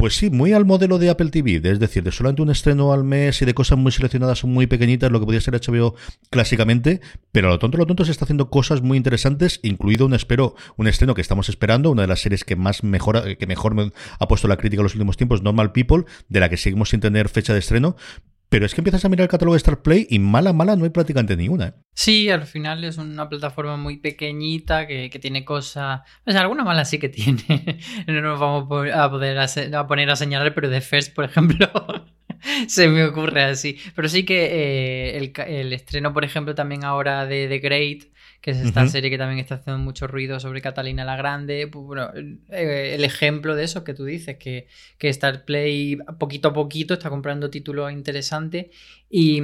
pues 0.00 0.16
sí, 0.16 0.30
muy 0.30 0.54
al 0.54 0.64
modelo 0.64 0.98
de 0.98 1.10
Apple 1.10 1.28
TV, 1.28 1.60
es 1.62 1.78
decir, 1.78 2.02
de 2.02 2.10
solamente 2.10 2.40
un 2.40 2.48
estreno 2.48 2.94
al 2.94 3.04
mes 3.04 3.42
y 3.42 3.44
de 3.44 3.52
cosas 3.52 3.76
muy 3.76 3.92
seleccionadas, 3.92 4.44
muy 4.44 4.66
pequeñitas, 4.66 5.12
lo 5.12 5.20
que 5.20 5.26
podía 5.26 5.42
ser 5.42 5.60
HBO 5.60 5.94
clásicamente, 6.30 7.02
pero 7.32 7.48
a 7.48 7.50
lo 7.50 7.58
tonto, 7.58 7.76
a 7.76 7.80
lo 7.80 7.86
tonto 7.86 8.06
se 8.06 8.10
está 8.10 8.24
haciendo 8.24 8.48
cosas 8.48 8.80
muy 8.80 8.96
interesantes, 8.96 9.60
incluido 9.62 10.06
un 10.06 10.14
espero, 10.14 10.54
un 10.78 10.86
estreno 10.86 11.12
que 11.12 11.20
estamos 11.20 11.50
esperando, 11.50 11.90
una 11.90 12.00
de 12.00 12.08
las 12.08 12.22
series 12.22 12.44
que 12.44 12.56
más 12.56 12.82
mejora, 12.82 13.36
que 13.36 13.46
mejor 13.46 13.74
me 13.74 13.92
ha 14.18 14.26
puesto 14.26 14.48
la 14.48 14.56
crítica 14.56 14.80
en 14.80 14.84
los 14.84 14.94
últimos 14.94 15.18
tiempos, 15.18 15.42
Normal 15.42 15.72
People, 15.72 16.04
de 16.30 16.40
la 16.40 16.48
que 16.48 16.56
seguimos 16.56 16.88
sin 16.88 17.00
tener 17.00 17.28
fecha 17.28 17.52
de 17.52 17.58
estreno, 17.58 17.94
pero 18.50 18.66
es 18.66 18.74
que 18.74 18.80
empiezas 18.80 19.04
a 19.04 19.08
mirar 19.08 19.22
el 19.22 19.28
catálogo 19.30 19.54
de 19.54 19.58
Star 19.58 19.80
Play 19.80 20.08
y 20.10 20.18
mala, 20.18 20.52
mala 20.52 20.74
no 20.74 20.82
hay 20.82 20.90
prácticamente 20.90 21.36
ninguna. 21.36 21.68
¿eh? 21.68 21.74
Sí, 21.94 22.28
al 22.30 22.46
final 22.46 22.82
es 22.82 22.98
una 22.98 23.28
plataforma 23.28 23.76
muy 23.76 23.98
pequeñita 23.98 24.88
que, 24.88 25.08
tiene 25.20 25.44
cosas. 25.44 26.00
O 26.26 26.32
sea, 26.32 26.40
alguna 26.40 26.64
mala 26.64 26.84
sí 26.84 26.98
que 26.98 27.08
tiene. 27.08 27.78
no 28.08 28.20
nos 28.20 28.40
vamos 28.40 28.64
a 28.92 29.08
poder 29.08 29.38
a, 29.38 29.86
poner 29.86 30.10
a 30.10 30.16
señalar, 30.16 30.52
pero 30.52 30.68
de 30.68 30.80
First, 30.80 31.14
por 31.14 31.26
ejemplo, 31.26 31.70
se 32.66 32.88
me 32.88 33.04
ocurre 33.04 33.44
así. 33.44 33.78
Pero 33.94 34.08
sí 34.08 34.24
que 34.24 35.14
eh, 35.16 35.32
el, 35.46 35.72
estreno, 35.72 36.12
por 36.12 36.24
ejemplo, 36.24 36.52
también 36.56 36.82
ahora 36.82 37.26
de 37.26 37.46
The 37.46 37.58
Great 37.60 38.02
que 38.40 38.52
es 38.52 38.58
esta 38.58 38.82
uh 38.82 38.86
-huh. 38.86 38.88
serie 38.88 39.10
que 39.10 39.18
también 39.18 39.38
está 39.38 39.56
haciendo 39.56 39.82
mucho 39.82 40.06
ruido 40.06 40.40
sobre 40.40 40.62
Catalina 40.62 41.04
la 41.04 41.16
Grande. 41.16 41.68
Pues, 41.70 41.84
bueno, 41.84 42.10
eh, 42.14 42.92
el 42.94 43.04
ejemplo 43.04 43.54
de 43.54 43.64
eso 43.64 43.84
que 43.84 43.92
tú 43.92 44.04
dices, 44.04 44.38
que, 44.38 44.66
que 44.98 45.08
Star 45.10 45.44
Play 45.44 45.98
poquito 46.18 46.48
a 46.48 46.52
poquito 46.52 46.94
está 46.94 47.10
comprando 47.10 47.50
títulos 47.50 47.92
interesantes 47.92 48.66
y, 49.10 49.42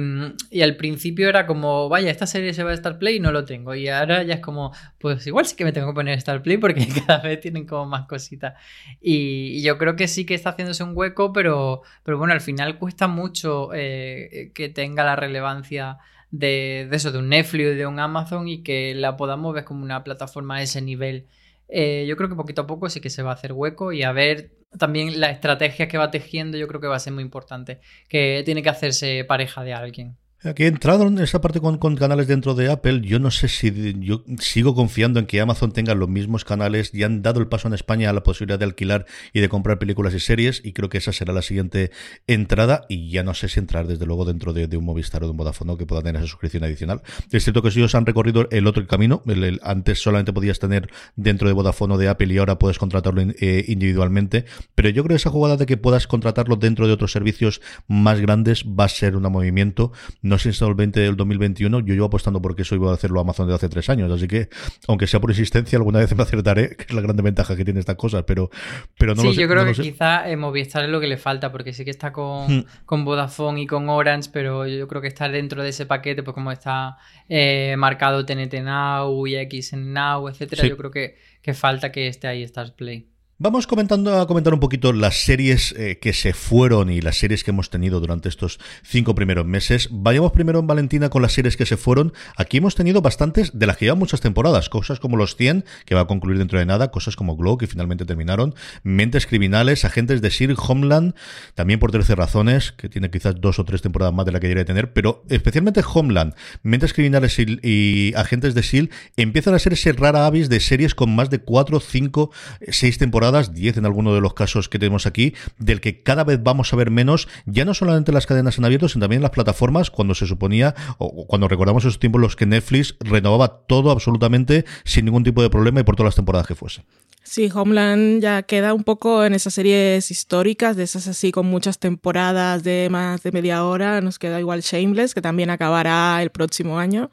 y, 0.49 0.61
al 0.61 0.77
principio 0.77 1.27
era 1.29 1.45
como, 1.45 1.89
vaya, 1.89 2.09
esta 2.09 2.25
serie 2.25 2.53
se 2.53 2.63
va 2.63 2.71
a 2.71 2.73
Star 2.73 2.97
Play 2.97 3.17
y 3.17 3.19
no 3.19 3.31
lo 3.31 3.45
tengo. 3.45 3.75
Y 3.75 3.89
ahora 3.89 4.23
ya 4.23 4.35
es 4.35 4.39
como, 4.39 4.71
pues 4.97 5.27
igual 5.27 5.45
sí 5.45 5.55
que 5.55 5.65
me 5.65 5.73
tengo 5.73 5.87
que 5.87 5.93
poner 5.93 6.17
Star 6.17 6.41
Play 6.41 6.57
porque 6.57 6.87
cada 7.07 7.21
vez 7.21 7.39
tienen 7.41 7.67
como 7.67 7.85
más 7.85 8.07
cositas. 8.07 8.53
Y, 9.01 9.57
y 9.57 9.61
yo 9.63 9.77
creo 9.77 9.95
que 9.95 10.07
sí 10.07 10.25
que 10.25 10.33
está 10.33 10.51
haciéndose 10.51 10.83
un 10.83 10.93
hueco, 10.95 11.33
pero, 11.33 11.81
pero 12.03 12.17
bueno, 12.17 12.33
al 12.33 12.41
final 12.41 12.79
cuesta 12.79 13.07
mucho 13.07 13.69
eh, 13.73 14.51
que 14.55 14.69
tenga 14.69 15.03
la 15.03 15.15
relevancia 15.15 15.97
de, 16.31 16.87
eso, 16.91 17.11
de 17.11 17.19
un 17.19 17.29
Netflix, 17.29 17.77
de 17.77 17.87
un 17.87 17.99
Amazon 17.99 18.47
y 18.47 18.63
que 18.63 18.93
la 18.95 19.17
podamos 19.17 19.53
ver 19.53 19.63
como 19.63 19.83
una 19.83 20.03
plataforma 20.03 20.57
a 20.57 20.61
ese 20.61 20.81
nivel. 20.81 21.27
Eh, 21.69 22.05
yo 22.07 22.15
creo 22.17 22.29
que 22.29 22.35
poquito 22.35 22.61
a 22.63 22.67
poco 22.67 22.89
sí 22.89 23.01
que 23.01 23.09
se 23.09 23.23
va 23.23 23.31
a 23.31 23.33
hacer 23.35 23.53
hueco 23.53 23.91
y 23.91 24.03
a 24.03 24.11
ver 24.11 24.51
también 24.77 25.19
la 25.19 25.29
estrategia 25.31 25.87
que 25.87 25.97
va 25.97 26.11
tejiendo, 26.11 26.57
yo 26.57 26.67
creo 26.67 26.81
que 26.81 26.87
va 26.87 26.95
a 26.95 26.99
ser 26.99 27.13
muy 27.13 27.23
importante, 27.23 27.79
que 28.09 28.41
tiene 28.45 28.63
que 28.63 28.69
hacerse 28.69 29.23
pareja 29.25 29.63
de 29.63 29.73
alguien. 29.73 30.17
Aquí 30.43 30.63
he 30.63 30.67
entrado 30.67 31.07
en 31.07 31.17
esa 31.17 31.41
parte 31.41 31.59
con, 31.59 31.77
canales 31.95 32.27
dentro 32.27 32.53
de 32.53 32.71
Apple. 32.71 33.01
Yo 33.01 33.17
no 33.17 33.31
sé 33.31 33.47
si 33.47 33.95
yo 33.99 34.23
sigo 34.39 34.75
confiando 34.75 35.19
en 35.19 35.25
que 35.25 35.41
Amazon 35.41 35.71
tenga 35.71 35.95
los 35.95 36.09
mismos 36.09 36.45
canales. 36.45 36.91
Ya 36.91 37.07
han 37.07 37.23
dado 37.23 37.39
el 37.39 37.47
paso 37.47 37.67
en 37.67 37.73
España 37.73 38.11
a 38.11 38.13
la 38.13 38.21
posibilidad 38.21 38.59
de 38.59 38.65
alquilar 38.65 39.07
y 39.33 39.39
de 39.39 39.49
comprar 39.49 39.79
películas 39.79 40.13
y 40.13 40.19
series. 40.19 40.61
Y 40.63 40.73
creo 40.73 40.89
que 40.89 40.99
esa 40.99 41.11
será 41.11 41.33
la 41.33 41.41
siguiente 41.41 41.89
entrada. 42.27 42.85
Y 42.87 43.09
ya 43.09 43.23
no 43.23 43.33
sé 43.33 43.49
si 43.49 43.59
entrar 43.59 43.87
desde 43.87 44.05
luego 44.05 44.25
dentro 44.25 44.53
de, 44.53 44.77
un 44.77 44.85
Movistar 44.85 45.23
o 45.23 45.25
de 45.25 45.31
un 45.31 45.37
Vodafone 45.37 45.75
que 45.75 45.87
pueda 45.87 46.03
tener 46.03 46.21
esa 46.21 46.29
suscripción 46.29 46.63
adicional. 46.63 47.01
Es 47.31 47.43
cierto 47.43 47.63
que 47.63 47.69
ellos 47.69 47.95
han 47.95 48.05
recorrido 48.05 48.47
el 48.51 48.67
otro 48.67 48.85
camino. 48.85 49.23
Antes 49.63 50.03
solamente 50.03 50.33
podías 50.33 50.59
tener 50.59 50.91
dentro 51.15 51.47
de 51.47 51.55
Vodafone 51.55 51.95
o 51.95 51.97
de 51.97 52.09
Apple 52.09 52.31
y 52.31 52.37
ahora 52.37 52.59
puedes 52.59 52.77
contratarlo 52.77 53.23
eh, 53.23 53.65
individualmente. 53.67 54.45
Pero 54.75 54.89
yo 54.89 55.03
creo 55.03 55.15
que 55.15 55.19
esa 55.19 55.31
jugada 55.31 55.57
de 55.57 55.65
que 55.65 55.77
puedas 55.77 56.05
contratarlo 56.05 56.57
dentro 56.57 56.85
de 56.85 56.93
otros 56.93 57.11
servicios 57.11 57.59
más 57.87 58.21
grandes 58.21 58.65
va 58.65 58.83
a 58.83 58.89
ser 58.89 59.15
un 59.15 59.23
movimiento. 59.23 59.91
No 60.27 60.37
sé 60.37 60.51
si 60.51 60.65
el 60.65 60.75
20 60.75 60.99
del 60.99 61.15
2021, 61.15 61.79
yo 61.79 61.93
llevo 61.93 62.07
apostando 62.07 62.41
porque 62.41 62.63
eso 62.63 62.75
iba 62.75 62.91
a 62.91 62.93
hacerlo 62.93 63.19
Amazon 63.19 63.47
desde 63.47 63.55
hace 63.55 63.69
tres 63.69 63.89
años, 63.89 64.11
así 64.11 64.27
que, 64.27 64.49
aunque 64.87 65.07
sea 65.07 65.19
por 65.19 65.29
insistencia, 65.31 65.77
alguna 65.77 65.99
vez 65.99 66.15
me 66.15 66.23
acertaré, 66.23 66.69
que 66.77 66.83
es 66.83 66.93
la 66.93 67.01
grande 67.01 67.23
ventaja 67.23 67.55
que 67.55 67.63
tiene 67.63 67.79
estas 67.79 67.95
cosas, 67.95 68.23
pero, 68.27 68.49
pero 68.97 69.15
no 69.15 69.21
sí, 69.21 69.27
lo 69.27 69.33
sé. 69.33 69.41
yo 69.41 69.47
creo 69.47 69.65
no 69.65 69.73
que 69.73 69.81
quizá 69.81 70.29
eh, 70.29 70.35
Movistar 70.35 70.83
es 70.83 70.89
lo 70.89 70.99
que 70.99 71.07
le 71.07 71.17
falta, 71.17 71.51
porque 71.51 71.73
sí 71.73 71.85
que 71.85 71.91
está 71.91 72.11
con, 72.11 72.59
hmm. 72.59 72.65
con 72.85 73.05
Vodafone 73.05 73.61
y 73.61 73.67
con 73.67 73.89
Orange, 73.89 74.29
pero 74.33 74.67
yo 74.67 74.87
creo 74.87 75.01
que 75.01 75.07
está 75.07 75.29
dentro 75.29 75.63
de 75.63 75.69
ese 75.69 75.85
paquete, 75.85 76.23
pues 76.23 76.33
como 76.33 76.51
está 76.51 76.97
eh, 77.29 77.75
marcado 77.77 78.25
TNT 78.25 78.61
Now, 78.63 79.25
X 79.25 79.73
en 79.73 79.93
Now, 79.93 80.27
etcétera, 80.27 80.63
sí. 80.63 80.69
yo 80.69 80.77
creo 80.77 80.91
que, 80.91 81.17
que 81.41 81.53
falta 81.53 81.91
que 81.91 82.07
esté 82.07 82.27
ahí 82.27 82.43
Stars 82.43 82.71
Play. 82.71 83.16
Vamos 83.39 83.67
comentando 83.67 84.19
a 84.19 84.25
comentar 84.25 84.51
un 84.55 84.59
poquito 84.59 84.93
las 84.93 85.17
series 85.17 85.71
eh, 85.77 85.99
que 86.01 86.11
se 86.11 86.33
fueron 86.33 86.89
y 86.89 87.01
las 87.01 87.19
series 87.19 87.43
que 87.43 87.51
hemos 87.51 87.69
tenido 87.69 87.99
durante 87.99 88.29
estos 88.29 88.57
cinco 88.81 89.13
primeros 89.13 89.45
meses. 89.45 89.89
Vayamos 89.91 90.31
primero 90.31 90.57
en 90.57 90.65
Valentina 90.65 91.09
con 91.09 91.21
las 91.21 91.33
series 91.33 91.55
que 91.55 91.67
se 91.67 91.77
fueron. 91.77 92.13
Aquí 92.35 92.57
hemos 92.57 92.73
tenido 92.73 93.03
bastantes 93.03 93.51
de 93.53 93.67
las 93.67 93.77
que 93.77 93.85
llevan 93.85 93.99
muchas 93.99 94.21
temporadas, 94.21 94.69
cosas 94.69 94.99
como 94.99 95.17
Los 95.17 95.35
100, 95.35 95.65
que 95.85 95.93
va 95.93 96.01
a 96.01 96.07
concluir 96.07 96.39
dentro 96.39 96.57
de 96.57 96.65
nada, 96.65 96.89
cosas 96.89 97.15
como 97.15 97.35
Glow, 97.35 97.59
que 97.59 97.67
finalmente 97.67 98.05
terminaron, 98.05 98.55
Mentes 98.81 99.27
Criminales, 99.27 99.85
Agentes 99.85 100.23
de 100.23 100.31
SEAL, 100.31 100.57
Homeland, 100.57 101.13
también 101.53 101.79
por 101.79 101.91
13 101.91 102.15
razones, 102.15 102.71
que 102.71 102.89
tiene 102.89 103.11
quizás 103.11 103.39
dos 103.39 103.59
o 103.59 103.65
tres 103.65 103.83
temporadas 103.83 104.15
más 104.15 104.25
de 104.25 104.31
la 104.31 104.39
que 104.39 104.47
debería 104.47 104.65
tener, 104.65 104.93
pero 104.93 105.23
especialmente 105.29 105.83
Homeland, 105.93 106.33
Mentes 106.63 106.91
Criminales 106.91 107.37
y, 107.37 108.13
Agentes 108.15 108.55
de 108.55 108.63
SEAL 108.63 108.89
empiezan 109.15 109.53
a 109.53 109.59
ser 109.59 109.73
ese 109.73 109.91
rara 109.91 110.25
avis 110.25 110.49
de 110.49 110.59
series 110.59 110.95
con 110.95 111.15
más 111.15 111.29
de 111.29 111.37
cuatro, 111.37 111.79
cinco, 111.79 112.31
seis 112.71 112.97
temporadas 112.97 113.26
10 113.31 113.77
en 113.77 113.85
alguno 113.85 114.13
de 114.13 114.21
los 114.21 114.33
casos 114.33 114.69
que 114.69 114.79
tenemos 114.79 115.05
aquí, 115.05 115.33
del 115.57 115.81
que 115.81 116.01
cada 116.03 116.23
vez 116.23 116.41
vamos 116.41 116.73
a 116.73 116.75
ver 116.75 116.91
menos, 116.91 117.27
ya 117.45 117.65
no 117.65 117.73
solamente 117.73 118.11
en 118.11 118.15
las 118.15 118.25
cadenas 118.25 118.57
en 118.57 118.65
abierto, 118.65 118.89
sino 118.89 119.03
también 119.03 119.19
en 119.19 119.23
las 119.23 119.31
plataformas, 119.31 119.91
cuando 119.91 120.15
se 120.15 120.27
suponía, 120.27 120.75
o 120.97 121.27
cuando 121.27 121.47
recordamos 121.47 121.83
esos 121.83 121.99
tiempos 121.99 122.19
en 122.19 122.23
los 122.23 122.35
que 122.35 122.45
Netflix 122.45 122.95
renovaba 122.99 123.65
todo 123.67 123.91
absolutamente 123.91 124.65
sin 124.83 125.05
ningún 125.05 125.23
tipo 125.23 125.41
de 125.41 125.49
problema 125.49 125.81
y 125.81 125.83
por 125.83 125.95
todas 125.95 126.07
las 126.07 126.15
temporadas 126.15 126.47
que 126.47 126.55
fuese. 126.55 126.83
Sí, 127.23 127.51
Homeland 127.53 128.21
ya 128.21 128.43
queda 128.43 128.73
un 128.73 128.85
poco 128.85 129.25
en 129.25 129.33
esas 129.33 129.53
series 129.53 130.11
históricas, 130.11 130.77
de 130.77 130.83
esas 130.83 131.07
así 131.07 131.33
con 131.33 131.45
muchas 131.45 131.77
temporadas 131.77 132.63
de 132.63 132.87
más 132.89 133.21
de 133.21 133.33
media 133.33 133.65
hora. 133.65 133.99
Nos 133.99 134.17
queda 134.17 134.39
igual 134.39 134.61
Shameless, 134.61 135.13
que 135.13 135.21
también 135.21 135.49
acabará 135.49 136.23
el 136.23 136.29
próximo 136.29 136.79
año. 136.79 137.11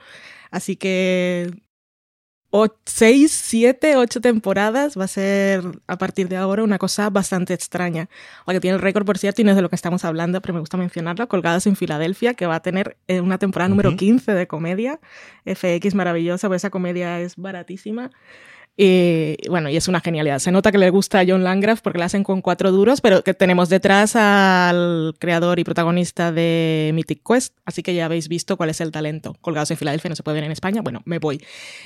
Así 0.52 0.76
que 0.76 1.50
seis, 2.84 3.32
siete, 3.32 3.96
ocho 3.96 4.20
temporadas. 4.20 4.96
Va 4.98 5.04
a 5.04 5.08
ser 5.08 5.62
a 5.86 5.98
partir 5.98 6.28
de 6.28 6.36
ahora 6.36 6.62
una 6.62 6.78
cosa 6.78 7.10
bastante 7.10 7.52
extraña. 7.54 8.08
La 8.46 8.52
que 8.52 8.60
tiene 8.60 8.76
el 8.76 8.82
récord, 8.82 9.04
por 9.04 9.18
cierto, 9.18 9.42
y 9.42 9.44
no 9.44 9.50
es 9.50 9.56
de 9.56 9.62
lo 9.62 9.68
que 9.68 9.76
estamos 9.76 10.04
hablando, 10.04 10.40
pero 10.40 10.54
me 10.54 10.60
gusta 10.60 10.76
mencionarlo, 10.76 11.26
Colgadas 11.28 11.66
en 11.66 11.76
Filadelfia, 11.76 12.34
que 12.34 12.46
va 12.46 12.56
a 12.56 12.60
tener 12.60 12.96
eh, 13.08 13.20
una 13.20 13.38
temporada 13.38 13.68
número 13.68 13.96
15 13.96 14.32
de 14.32 14.46
comedia. 14.46 15.00
FX 15.44 15.94
maravillosa, 15.94 16.48
pues 16.48 16.60
esa 16.60 16.70
comedia 16.70 17.20
es 17.20 17.36
baratísima. 17.36 18.10
Y 18.76 19.36
bueno, 19.48 19.68
y 19.68 19.76
es 19.76 19.86
una 19.86 20.00
genialidad. 20.00 20.40
Se 20.40 20.50
nota 20.50 20.72
que 20.72 20.78
le 20.78 20.90
gusta 20.90 21.20
a 21.20 21.24
John 21.26 21.44
Landgraf 21.44 21.80
porque 21.80 22.00
la 22.00 22.06
hacen 22.06 22.24
con 22.24 22.42
cuatro 22.42 22.72
duros, 22.72 23.00
pero 23.00 23.22
que 23.22 23.32
tenemos 23.32 23.68
detrás 23.68 24.16
al 24.16 25.14
creador 25.20 25.60
y 25.60 25.64
protagonista 25.64 26.32
de 26.32 26.90
Mythic 26.92 27.22
Quest, 27.24 27.56
así 27.64 27.84
que 27.84 27.94
ya 27.94 28.06
habéis 28.06 28.26
visto 28.26 28.56
cuál 28.56 28.70
es 28.70 28.80
el 28.80 28.90
talento. 28.90 29.36
Colgados 29.40 29.70
en 29.70 29.76
Filadelfia, 29.76 30.08
no 30.08 30.16
se 30.16 30.24
puede 30.24 30.36
ver 30.36 30.44
en 30.44 30.50
España, 30.50 30.82
bueno, 30.82 31.02
me 31.04 31.20
voy. 31.20 31.40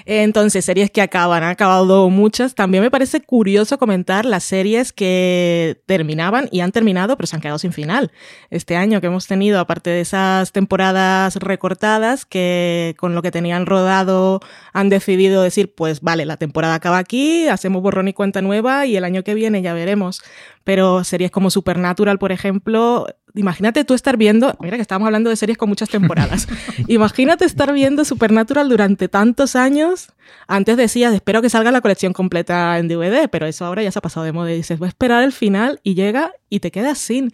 Entonces, 0.06 0.64
series 0.64 0.90
que 0.90 1.02
acaban, 1.02 1.42
han 1.42 1.50
acabado 1.50 2.08
muchas. 2.08 2.54
También 2.54 2.82
me 2.82 2.90
parece 2.90 3.20
curioso 3.20 3.78
comentar 3.78 4.24
las 4.24 4.44
series 4.44 4.94
que 4.94 5.82
terminaban 5.84 6.48
y 6.50 6.60
han 6.60 6.72
terminado, 6.72 7.16
pero 7.16 7.26
se 7.26 7.36
han 7.36 7.42
quedado 7.42 7.58
sin 7.58 7.74
final. 7.74 8.12
Este 8.48 8.76
año 8.76 9.02
que 9.02 9.08
hemos 9.08 9.26
tenido, 9.26 9.60
aparte 9.60 9.90
de 9.90 10.00
esas 10.00 10.52
temporadas 10.52 11.36
recortadas, 11.36 12.24
que 12.24 12.94
con 12.96 13.14
lo 13.14 13.20
que 13.20 13.30
tenían 13.30 13.66
rodado 13.66 14.40
han 14.72 14.88
decidido 14.88 15.42
decir, 15.42 15.74
pues 15.74 16.00
vale, 16.00 16.24
la 16.24 16.38
temporada 16.38 16.77
acaba 16.78 16.98
aquí, 16.98 17.46
hacemos 17.48 17.82
borrón 17.82 18.08
y 18.08 18.12
cuenta 18.12 18.42
nueva 18.42 18.86
y 18.86 18.96
el 18.96 19.04
año 19.04 19.22
que 19.22 19.34
viene 19.34 19.62
ya 19.62 19.74
veremos. 19.74 20.22
Pero 20.64 21.04
series 21.04 21.30
como 21.30 21.50
Supernatural, 21.50 22.18
por 22.18 22.32
ejemplo, 22.32 23.06
imagínate 23.34 23.84
tú 23.84 23.94
estar 23.94 24.16
viendo, 24.16 24.56
mira 24.60 24.76
que 24.76 24.82
estamos 24.82 25.06
hablando 25.06 25.30
de 25.30 25.36
series 25.36 25.56
con 25.56 25.68
muchas 25.68 25.88
temporadas, 25.88 26.48
imagínate 26.88 27.44
estar 27.44 27.72
viendo 27.72 28.04
Supernatural 28.04 28.68
durante 28.68 29.08
tantos 29.08 29.56
años. 29.56 30.08
Antes 30.46 30.76
decías, 30.76 31.14
espero 31.14 31.40
que 31.40 31.50
salga 31.50 31.70
la 31.70 31.80
colección 31.80 32.12
completa 32.12 32.78
en 32.78 32.88
DVD, 32.88 33.28
pero 33.30 33.46
eso 33.46 33.64
ahora 33.64 33.82
ya 33.82 33.90
se 33.90 33.98
ha 33.98 34.02
pasado 34.02 34.24
de 34.24 34.32
moda 34.32 34.52
y 34.52 34.56
dices, 34.56 34.78
voy 34.78 34.86
a 34.86 34.88
esperar 34.88 35.22
el 35.22 35.32
final 35.32 35.80
y 35.82 35.94
llega 35.94 36.32
y 36.50 36.60
te 36.60 36.70
quedas 36.70 36.98
sin 36.98 37.32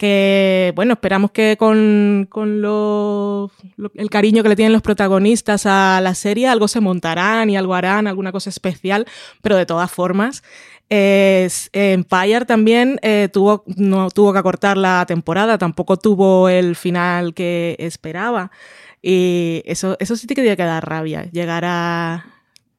que, 0.00 0.72
bueno, 0.76 0.94
esperamos 0.94 1.30
que 1.30 1.58
con, 1.58 2.26
con 2.30 2.62
lo, 2.62 3.50
el 3.94 4.08
cariño 4.08 4.42
que 4.42 4.48
le 4.48 4.56
tienen 4.56 4.72
los 4.72 4.80
protagonistas 4.80 5.66
a 5.66 6.00
la 6.00 6.14
serie, 6.14 6.48
algo 6.48 6.68
se 6.68 6.80
montarán 6.80 7.50
y 7.50 7.58
algo 7.58 7.74
harán, 7.74 8.06
alguna 8.06 8.32
cosa 8.32 8.48
especial, 8.48 9.06
pero 9.42 9.56
de 9.56 9.66
todas 9.66 9.90
formas, 9.90 10.42
es, 10.88 11.68
Empire 11.74 12.46
también 12.46 12.98
eh, 13.02 13.28
tuvo, 13.30 13.62
no 13.76 14.08
tuvo 14.08 14.32
que 14.32 14.38
acortar 14.38 14.78
la 14.78 15.04
temporada, 15.06 15.58
tampoco 15.58 15.98
tuvo 15.98 16.48
el 16.48 16.76
final 16.76 17.34
que 17.34 17.76
esperaba. 17.78 18.50
Y 19.02 19.60
eso, 19.66 19.98
eso 20.00 20.16
sí 20.16 20.26
te 20.26 20.34
quería 20.34 20.56
que 20.56 20.62
dar 20.62 20.88
rabia, 20.88 21.30
llegar 21.30 21.66
a 21.66 22.24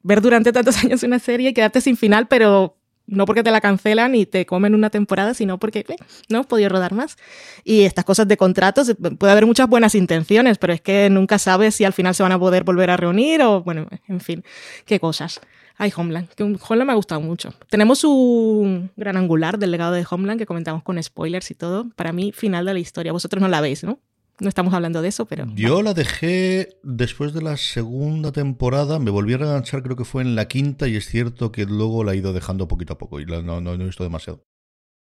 ver 0.01 0.21
durante 0.21 0.51
tantos 0.51 0.75
años 0.83 1.03
una 1.03 1.19
serie 1.19 1.51
y 1.51 1.53
quedarte 1.53 1.81
sin 1.81 1.97
final, 1.97 2.27
pero 2.27 2.80
no 3.11 3.25
porque 3.25 3.43
te 3.43 3.51
la 3.51 3.61
cancelan 3.61 4.15
y 4.15 4.25
te 4.25 4.45
comen 4.45 4.73
una 4.73 4.89
temporada, 4.89 5.33
sino 5.33 5.59
porque 5.59 5.85
eh, 5.87 5.95
no 6.29 6.39
has 6.39 6.47
podido 6.47 6.69
rodar 6.69 6.93
más. 6.93 7.17
Y 7.63 7.81
estas 7.81 8.05
cosas 8.05 8.27
de 8.27 8.37
contratos, 8.37 8.95
puede 9.19 9.31
haber 9.31 9.45
muchas 9.45 9.67
buenas 9.67 9.93
intenciones, 9.93 10.57
pero 10.57 10.73
es 10.73 10.81
que 10.81 11.09
nunca 11.09 11.37
sabes 11.37 11.75
si 11.75 11.83
al 11.85 11.93
final 11.93 12.15
se 12.15 12.23
van 12.23 12.31
a 12.31 12.39
poder 12.39 12.63
volver 12.63 12.89
a 12.89 12.97
reunir 12.97 13.41
o, 13.43 13.61
bueno, 13.61 13.87
en 14.07 14.19
fin, 14.21 14.43
qué 14.85 14.99
cosas. 14.99 15.41
Ay, 15.77 15.91
Homeland, 15.95 16.29
que 16.29 16.43
Homeland 16.43 16.85
me 16.85 16.91
ha 16.91 16.95
gustado 16.95 17.21
mucho. 17.21 17.53
Tenemos 17.69 18.03
un 18.03 18.91
gran 18.95 19.17
angular 19.17 19.57
del 19.57 19.71
legado 19.71 19.93
de 19.93 20.05
Homeland 20.09 20.39
que 20.39 20.45
comentamos 20.45 20.83
con 20.83 21.01
spoilers 21.01 21.49
y 21.51 21.55
todo. 21.55 21.89
Para 21.95 22.13
mí, 22.13 22.31
final 22.31 22.65
de 22.65 22.73
la 22.73 22.79
historia. 22.79 23.11
Vosotros 23.11 23.41
no 23.41 23.47
la 23.47 23.61
veis, 23.61 23.83
¿no? 23.83 23.99
No 24.41 24.49
estamos 24.49 24.73
hablando 24.73 25.03
de 25.03 25.09
eso, 25.09 25.27
pero. 25.27 25.45
Yo 25.53 25.83
la 25.83 25.93
dejé 25.93 26.69
después 26.81 27.31
de 27.31 27.43
la 27.43 27.57
segunda 27.57 28.31
temporada, 28.31 28.97
me 28.97 29.11
volví 29.11 29.35
a 29.35 29.37
reganchar, 29.37 29.83
creo 29.83 29.95
que 29.95 30.03
fue 30.03 30.23
en 30.23 30.33
la 30.33 30.47
quinta, 30.47 30.87
y 30.87 30.95
es 30.95 31.05
cierto 31.05 31.51
que 31.51 31.65
luego 31.65 32.03
la 32.03 32.13
he 32.13 32.17
ido 32.17 32.33
dejando 32.33 32.67
poquito 32.67 32.93
a 32.93 32.97
poco 32.97 33.19
y 33.19 33.25
no, 33.27 33.43
no, 33.43 33.61
no 33.61 33.73
he 33.73 33.77
visto 33.77 34.03
demasiado 34.03 34.47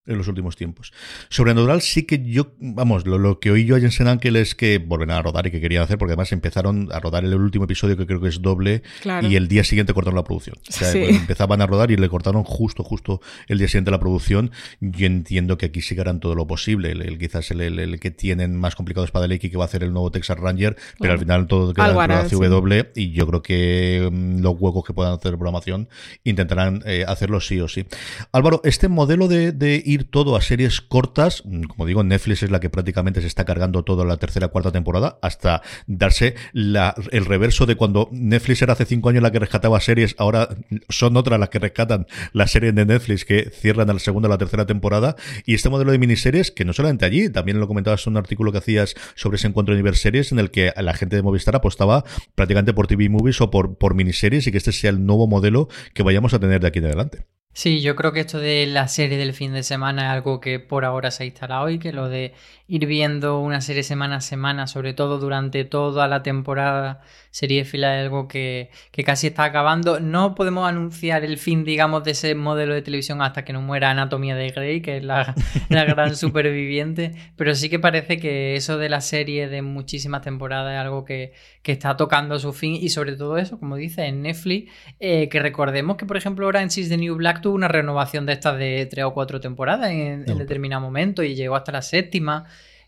en 0.06 0.18
los 0.18 0.28
últimos 0.28 0.56
tiempos. 0.56 0.92
Sobrenatural 1.30 1.80
sí 1.80 2.02
que 2.02 2.22
yo, 2.24 2.52
vamos, 2.58 3.06
lo, 3.06 3.18
lo 3.18 3.40
que 3.40 3.50
oí 3.50 3.64
yo 3.64 3.76
a 3.76 3.80
Jensen 3.80 4.06
Ankel 4.08 4.36
es 4.36 4.54
que 4.54 4.78
volven 4.78 5.10
a 5.10 5.22
rodar 5.22 5.46
y 5.46 5.50
que 5.50 5.60
querían 5.60 5.82
hacer, 5.82 5.96
porque 5.98 6.12
además 6.12 6.30
empezaron 6.32 6.88
a 6.92 7.00
rodar 7.00 7.24
el 7.24 7.34
último 7.34 7.64
episodio 7.64 7.96
que 7.96 8.06
creo 8.06 8.20
que 8.20 8.28
es 8.28 8.42
doble 8.42 8.82
Claro. 9.00 9.26
y 9.26 9.36
el 9.36 9.48
día 9.48 9.64
siguiente 9.64 9.94
cortaron 9.94 10.16
la 10.16 10.24
producción. 10.24 10.56
O 10.68 10.72
sea, 10.72 10.90
Sí. 10.92 10.98
empezaban 11.08 11.60
a 11.62 11.66
rodar 11.66 11.90
y 11.90 11.96
le 11.96 12.08
cortaron 12.08 12.44
justo, 12.44 12.82
justo 12.84 13.20
el 13.48 13.58
día 13.58 13.68
siguiente 13.68 13.90
la 13.90 13.98
producción. 14.00 14.50
Yo 14.80 15.06
entiendo 15.06 15.56
que 15.58 15.66
aquí 15.66 15.80
sí 15.80 15.94
que 15.94 16.00
harán 16.02 16.20
todo 16.20 16.34
lo 16.34 16.46
posible. 16.46 16.92
El, 16.92 17.02
el- 17.02 17.18
quizás 17.18 17.50
el, 17.50 17.60
el- 17.62 17.78
el 17.78 17.98
que 18.00 18.10
tienen 18.10 18.56
más 18.56 18.74
complicado 18.76 19.04
es 19.04 19.10
Padalecki, 19.10 19.50
que 19.50 19.56
va 19.56 19.64
a 19.64 19.66
hacer 19.66 19.82
el 19.82 19.92
nuevo 19.92 20.10
Texas 20.10 20.38
Ranger, 20.38 20.76
pero 20.98 21.12
al 21.14 21.18
final 21.18 21.46
todo 21.46 21.72
queda 21.72 21.88
de 21.88 21.94
la 22.08 22.28
CW 22.28 22.72
y 22.94 23.12
yo 23.12 23.26
creo 23.26 23.42
que 23.42 24.08
mm, 24.12 24.40
los 24.40 24.54
huecos 24.58 24.84
que 24.84 24.92
puedan 24.92 25.14
hacer 25.14 25.32
programación 25.32 25.88
intentarán 26.24 26.82
eh, 26.86 27.04
hacerlo 27.06 27.40
sí 27.40 27.60
o 27.60 27.68
sí. 27.68 27.86
Álvaro, 28.32 28.60
este 28.64 28.88
modelo 28.88 29.28
de, 29.28 29.52
de 29.52 29.82
todo 29.98 30.36
a 30.36 30.42
series 30.42 30.80
cortas, 30.80 31.42
mm, 31.44 31.64
como 31.64 31.86
digo, 31.86 32.02
Netflix 32.02 32.42
es 32.42 32.50
la 32.50 32.60
que 32.60 32.70
prácticamente 32.70 33.20
se 33.20 33.26
está 33.26 33.44
cargando 33.44 33.84
toda 33.84 34.04
la 34.04 34.16
tercera 34.16 34.48
cuarta 34.48 34.72
temporada, 34.72 35.18
hasta 35.22 35.62
darse 35.86 36.34
el 36.52 37.24
reverso 37.24 37.66
de 37.66 37.76
cuando 37.76 38.08
Netflix 38.10 38.62
era 38.62 38.72
hace 38.72 38.84
cinco 38.84 39.08
años 39.08 39.22
la 39.22 39.30
que 39.30 39.38
rescataba 39.38 39.80
series, 39.80 40.16
ahora 40.18 40.48
son 40.88 41.16
otras 41.16 41.38
las 41.38 41.48
que 41.48 41.58
rescatan 41.58 42.06
las 42.32 42.50
series 42.50 42.74
de 42.74 42.84
Netflix 42.86 43.24
que 43.24 43.50
cierran 43.50 43.90
a 43.90 43.92
la 43.92 43.98
segunda 43.98 44.28
o 44.28 44.30
la 44.30 44.38
tercera 44.38 44.66
temporada. 44.66 45.16
Y 45.46 45.54
este 45.54 45.68
modelo 45.68 45.92
de 45.92 45.98
miniseries, 45.98 46.50
que 46.50 46.64
no 46.64 46.72
solamente 46.72 47.04
allí, 47.04 47.28
también 47.28 47.60
lo 47.60 47.68
comentabas 47.68 48.06
en 48.06 48.14
un 48.14 48.16
artículo 48.16 48.52
que 48.52 48.58
hacías 48.58 48.94
sobre 49.14 49.36
ese 49.36 49.46
encuentro 49.46 49.74
de 49.74 49.80
Universeries, 49.80 50.32
en 50.32 50.38
el 50.38 50.50
que 50.50 50.72
la 50.76 50.94
gente 50.94 51.16
de 51.16 51.22
Movistar 51.22 51.56
apostaba 51.56 52.04
prácticamente 52.34 52.72
por 52.72 52.86
TV 52.86 53.08
Movies 53.08 53.40
o 53.40 53.50
por 53.50 53.94
miniseries 53.94 54.46
y 54.46 54.52
que 54.52 54.58
este 54.58 54.72
sea 54.72 54.90
el 54.90 55.04
nuevo 55.04 55.26
modelo 55.26 55.68
que 55.92 56.02
vayamos 56.02 56.34
a 56.34 56.38
tener 56.38 56.60
de 56.60 56.68
aquí 56.68 56.78
en 56.78 56.86
adelante. 56.86 57.26
Sí, 57.56 57.80
yo 57.82 57.94
creo 57.94 58.12
que 58.12 58.20
esto 58.20 58.38
de 58.38 58.66
la 58.66 58.88
serie 58.88 59.16
del 59.16 59.32
fin 59.32 59.52
de 59.52 59.62
semana 59.62 60.06
es 60.06 60.10
algo 60.10 60.40
que 60.40 60.58
por 60.58 60.84
ahora 60.84 61.10
se 61.12 61.22
ha 61.22 61.26
instalado 61.26 61.70
y 61.70 61.78
que 61.78 61.92
lo 61.92 62.08
de 62.08 62.34
ir 62.66 62.86
viendo 62.86 63.40
una 63.40 63.60
serie 63.60 63.82
semana 63.82 64.16
a 64.16 64.20
semana, 64.20 64.66
sobre 64.66 64.94
todo 64.94 65.18
durante 65.18 65.64
toda 65.64 66.08
la 66.08 66.22
temporada 66.22 67.02
serie 67.34 67.64
fila 67.64 67.98
es 67.98 68.04
algo 68.04 68.28
que, 68.28 68.70
que 68.92 69.02
casi 69.02 69.26
está 69.26 69.42
acabando. 69.42 69.98
No 69.98 70.36
podemos 70.36 70.68
anunciar 70.68 71.24
el 71.24 71.36
fin, 71.36 71.64
digamos, 71.64 72.04
de 72.04 72.12
ese 72.12 72.36
modelo 72.36 72.74
de 72.74 72.80
televisión 72.80 73.20
hasta 73.22 73.44
que 73.44 73.52
no 73.52 73.60
muera 73.60 73.90
Anatomía 73.90 74.36
de 74.36 74.50
Grey, 74.50 74.80
que 74.80 74.98
es 74.98 75.04
la, 75.04 75.34
la 75.68 75.84
gran 75.84 76.14
superviviente, 76.16 77.12
pero 77.34 77.56
sí 77.56 77.68
que 77.68 77.80
parece 77.80 78.18
que 78.18 78.54
eso 78.54 78.78
de 78.78 78.88
la 78.88 79.00
serie 79.00 79.48
de 79.48 79.62
muchísimas 79.62 80.22
temporadas 80.22 80.74
es 80.74 80.78
algo 80.78 81.04
que, 81.04 81.32
que 81.62 81.72
está 81.72 81.96
tocando 81.96 82.38
su 82.38 82.52
fin 82.52 82.76
y 82.76 82.88
sobre 82.90 83.16
todo 83.16 83.36
eso, 83.36 83.58
como 83.58 83.74
dice, 83.74 84.04
en 84.06 84.22
Netflix, 84.22 84.70
eh, 85.00 85.28
que 85.28 85.40
recordemos 85.40 85.96
que, 85.96 86.06
por 86.06 86.16
ejemplo, 86.16 86.46
Orange 86.46 86.82
is 86.82 86.88
the 86.88 86.96
New 86.96 87.16
Black 87.16 87.40
tuvo 87.40 87.56
una 87.56 87.66
renovación 87.66 88.26
de 88.26 88.32
estas 88.32 88.56
de 88.58 88.86
tres 88.86 89.04
o 89.04 89.12
cuatro 89.12 89.40
temporadas 89.40 89.90
en, 89.90 90.24
en 90.24 90.38
determinado 90.38 90.80
momento 90.80 91.24
y 91.24 91.34
llegó 91.34 91.56
hasta 91.56 91.72
la 91.72 91.82
séptima. 91.82 92.46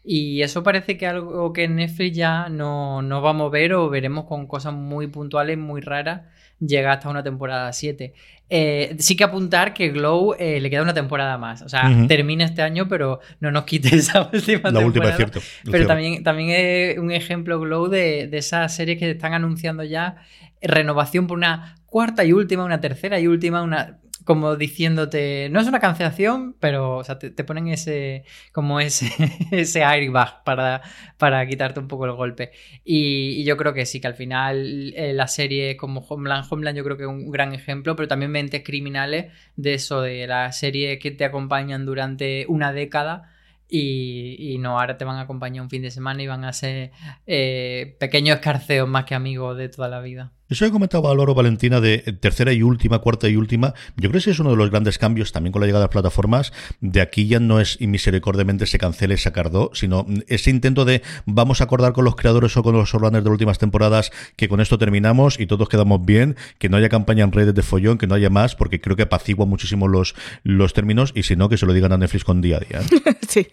Y 0.08 0.42
eso 0.42 0.62
parece 0.62 0.96
que 0.96 1.08
algo 1.08 1.52
que 1.52 1.64
en 1.64 1.76
Netflix 1.76 2.16
ya 2.16 2.48
no, 2.48 3.02
no 3.02 3.20
vamos 3.20 3.48
a 3.48 3.50
ver 3.50 3.74
o 3.74 3.90
veremos 3.90 4.24
con 4.26 4.46
cosas 4.46 4.72
muy 4.72 5.08
puntuales, 5.08 5.58
muy 5.58 5.80
raras, 5.80 6.22
llega 6.60 6.92
hasta 6.92 7.08
una 7.08 7.24
temporada 7.24 7.72
7. 7.72 8.14
Eh, 8.48 8.94
sí 9.00 9.16
que 9.16 9.24
apuntar 9.24 9.74
que 9.74 9.88
Glow 9.88 10.36
eh, 10.38 10.60
le 10.60 10.70
queda 10.70 10.82
una 10.82 10.94
temporada 10.94 11.36
más. 11.38 11.62
O 11.62 11.68
sea, 11.68 11.90
termina 12.06 12.44
este 12.44 12.62
año, 12.62 12.86
pero 12.88 13.18
no 13.40 13.50
nos 13.50 13.64
quite 13.64 13.88
esa 13.96 14.30
última 14.32 14.70
La 14.70 14.78
temporada. 14.78 14.86
última 14.86 15.08
es 15.08 15.16
cierto. 15.16 15.40
Pero 15.68 15.86
también, 15.88 16.22
también 16.22 16.50
es 16.50 16.98
un 16.98 17.10
ejemplo 17.10 17.58
Glow 17.58 17.88
de, 17.88 18.28
de 18.28 18.38
esas 18.38 18.72
series 18.76 18.98
que 18.98 19.10
están 19.10 19.34
anunciando 19.34 19.82
ya 19.82 20.18
renovación 20.62 21.26
por 21.26 21.36
una 21.36 21.74
cuarta 21.86 22.24
y 22.24 22.32
última, 22.32 22.64
una 22.64 22.80
tercera 22.80 23.18
y 23.18 23.26
última, 23.26 23.62
una 23.62 23.98
como 24.24 24.56
diciéndote, 24.56 25.48
no 25.50 25.60
es 25.60 25.66
una 25.66 25.80
cancelación, 25.80 26.56
pero 26.60 26.98
o 26.98 27.04
te, 27.04 27.30
ponen 27.44 27.68
ese 27.68 28.24
como 28.52 28.80
ese, 28.80 29.10
airbag 29.84 30.42
para, 30.44 31.46
quitarte 31.46 31.80
un 31.80 31.88
poco 31.88 32.06
el 32.06 32.12
golpe. 32.12 32.52
Y, 32.84 33.44
yo 33.44 33.56
creo 33.56 33.74
que 33.74 33.86
sí, 33.86 34.00
que 34.00 34.06
al 34.06 34.14
final 34.14 34.92
eh, 34.96 35.12
la 35.12 35.28
serie 35.28 35.76
como 35.76 36.00
Homeland, 36.00 36.46
Homeland 36.50 36.76
yo 36.76 36.84
creo 36.84 36.96
que 36.96 37.04
es 37.04 37.08
un 37.08 37.30
gran 37.30 37.54
ejemplo, 37.54 37.96
pero 37.96 38.08
también 38.08 38.30
mentes 38.30 38.62
criminales 38.64 39.32
de 39.56 39.74
eso, 39.74 40.00
de 40.00 40.26
la 40.26 40.52
serie 40.52 40.98
que 40.98 41.10
te 41.10 41.24
acompañan 41.24 41.86
durante 41.86 42.46
una 42.48 42.72
década 42.72 43.30
y, 43.68 44.36
y 44.54 44.58
no, 44.58 44.78
ahora 44.78 44.96
te 44.96 45.04
van 45.04 45.16
a 45.16 45.22
acompañar 45.22 45.62
un 45.62 45.70
fin 45.70 45.82
de 45.82 45.90
semana 45.90 46.22
y 46.22 46.26
van 46.26 46.44
a 46.44 46.52
ser 46.52 46.92
eh, 47.26 47.96
pequeños 47.98 48.36
escarceos 48.36 48.88
más 48.88 49.04
que 49.04 49.14
amigos 49.14 49.56
de 49.56 49.68
toda 49.68 49.88
la 49.88 50.00
vida. 50.00 50.32
Eso 50.48 50.64
que 50.64 50.70
comentaba 50.70 51.10
Álvaro 51.10 51.34
Valentina 51.34 51.80
de 51.80 51.98
tercera 52.20 52.52
y 52.52 52.62
última, 52.62 53.00
cuarta 53.00 53.28
y 53.28 53.36
última, 53.36 53.74
yo 53.96 54.10
creo 54.10 54.22
que 54.22 54.30
es 54.30 54.38
uno 54.38 54.50
de 54.50 54.56
los 54.56 54.70
grandes 54.70 54.98
cambios 54.98 55.32
también 55.32 55.52
con 55.52 55.60
la 55.60 55.66
llegada 55.66 55.82
de 55.82 55.86
las 55.86 55.92
plataformas. 55.92 56.52
De 56.80 57.00
aquí 57.00 57.26
ya 57.26 57.40
no 57.40 57.60
es 57.60 57.80
misericordiamente 57.80 58.66
se 58.66 58.78
cancele 58.78 59.14
y 59.14 59.18
sacar 59.18 59.50
do, 59.50 59.70
sino 59.74 60.06
ese 60.28 60.50
intento 60.50 60.84
de 60.84 61.02
vamos 61.24 61.60
a 61.60 61.64
acordar 61.64 61.92
con 61.92 62.04
los 62.04 62.16
creadores 62.16 62.56
o 62.56 62.62
con 62.62 62.74
los 62.74 62.90
showrunners 62.90 63.24
de 63.24 63.28
las 63.28 63.32
últimas 63.32 63.58
temporadas 63.58 64.12
que 64.36 64.48
con 64.48 64.60
esto 64.60 64.78
terminamos 64.78 65.40
y 65.40 65.46
todos 65.46 65.68
quedamos 65.68 66.04
bien, 66.04 66.36
que 66.58 66.68
no 66.68 66.76
haya 66.76 66.88
campaña 66.88 67.24
en 67.24 67.32
redes 67.32 67.54
de 67.54 67.62
follón, 67.62 67.98
que 67.98 68.06
no 68.06 68.14
haya 68.14 68.30
más, 68.30 68.54
porque 68.54 68.80
creo 68.80 68.96
que 68.96 69.02
apacigua 69.02 69.46
muchísimo 69.46 69.88
los, 69.88 70.14
los 70.44 70.72
términos 70.72 71.12
y 71.14 71.24
si 71.24 71.36
no, 71.36 71.48
que 71.48 71.56
se 71.56 71.66
lo 71.66 71.72
digan 71.72 71.92
a 71.92 71.98
Netflix 71.98 72.24
con 72.24 72.40
día 72.40 72.58
a 72.58 72.60
día. 72.60 72.80
¿eh? 72.80 73.16
sí, 73.28 73.46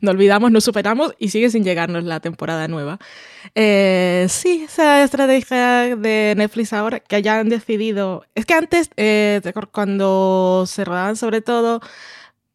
no 0.00 0.10
olvidamos, 0.10 0.50
no 0.50 0.60
superamos 0.60 1.14
y 1.18 1.28
sigue 1.28 1.50
sin 1.50 1.64
llegarnos 1.64 2.04
la 2.04 2.20
temporada 2.20 2.66
nueva. 2.68 2.98
Eh, 3.54 4.26
sí, 4.28 4.64
esa 4.64 5.02
estrategia 5.02 5.96
de 5.96 6.34
Netflix 6.36 6.72
ahora 6.72 7.00
que 7.00 7.16
hayan 7.16 7.48
decidido. 7.48 8.24
Es 8.34 8.46
que 8.46 8.54
antes, 8.54 8.90
eh, 8.96 9.40
cuando 9.72 10.64
se 10.66 10.84
rodaban 10.84 11.16
sobre 11.16 11.40
todo 11.40 11.80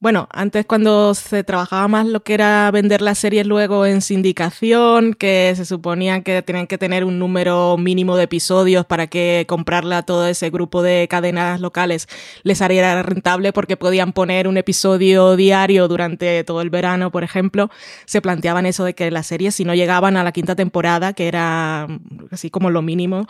bueno, 0.06 0.28
antes 0.32 0.68
cuando 0.68 1.16
se 1.16 1.44
trabajaba 1.44 1.88
más 1.88 2.06
lo 2.06 2.22
que 2.22 2.36
era 2.36 2.70
vender 2.70 3.02
las 3.02 3.18
series 3.18 3.48
luego 3.48 3.88
en 3.88 4.02
sindicación, 4.04 5.16
que 5.16 5.52
se 5.56 5.66
suponía 5.66 6.22
que 6.22 6.44
tenían 6.44 6.68
que 6.68 6.78
tener 6.78 7.04
un 7.06 7.18
número 7.18 7.76
mínimo 7.80 8.16
de 8.16 8.26
episodios 8.26 8.86
para 8.86 9.08
que 9.08 9.46
comprarla 9.48 9.98
a 9.98 10.04
todo 10.04 10.28
ese 10.28 10.52
grupo 10.52 10.84
de 10.84 11.08
cadenas 11.10 11.60
locales 11.60 12.08
les 12.44 12.62
haría 12.62 13.02
rentable 13.02 13.52
porque 13.52 13.78
podían 13.78 14.14
poner 14.14 14.48
un 14.48 14.58
episodio 14.58 15.36
diario 15.36 15.88
durante 15.88 16.44
todo 16.44 16.62
el 16.62 16.70
verano, 16.70 17.10
por 17.10 17.24
ejemplo, 17.24 17.72
se 18.06 18.22
planteaban 18.22 18.68
eso 18.68 18.84
de 18.84 18.94
que 18.94 19.10
las 19.10 19.26
series 19.26 19.56
si 19.56 19.66
no 19.66 19.74
llegaban 19.74 20.18
a 20.18 20.24
la 20.24 20.34
quinta 20.34 20.56
temporada, 20.56 21.14
que 21.14 21.28
era 21.28 21.88
así 22.30 22.52
como 22.52 22.70
lo 22.70 22.84
mínimo, 22.84 23.26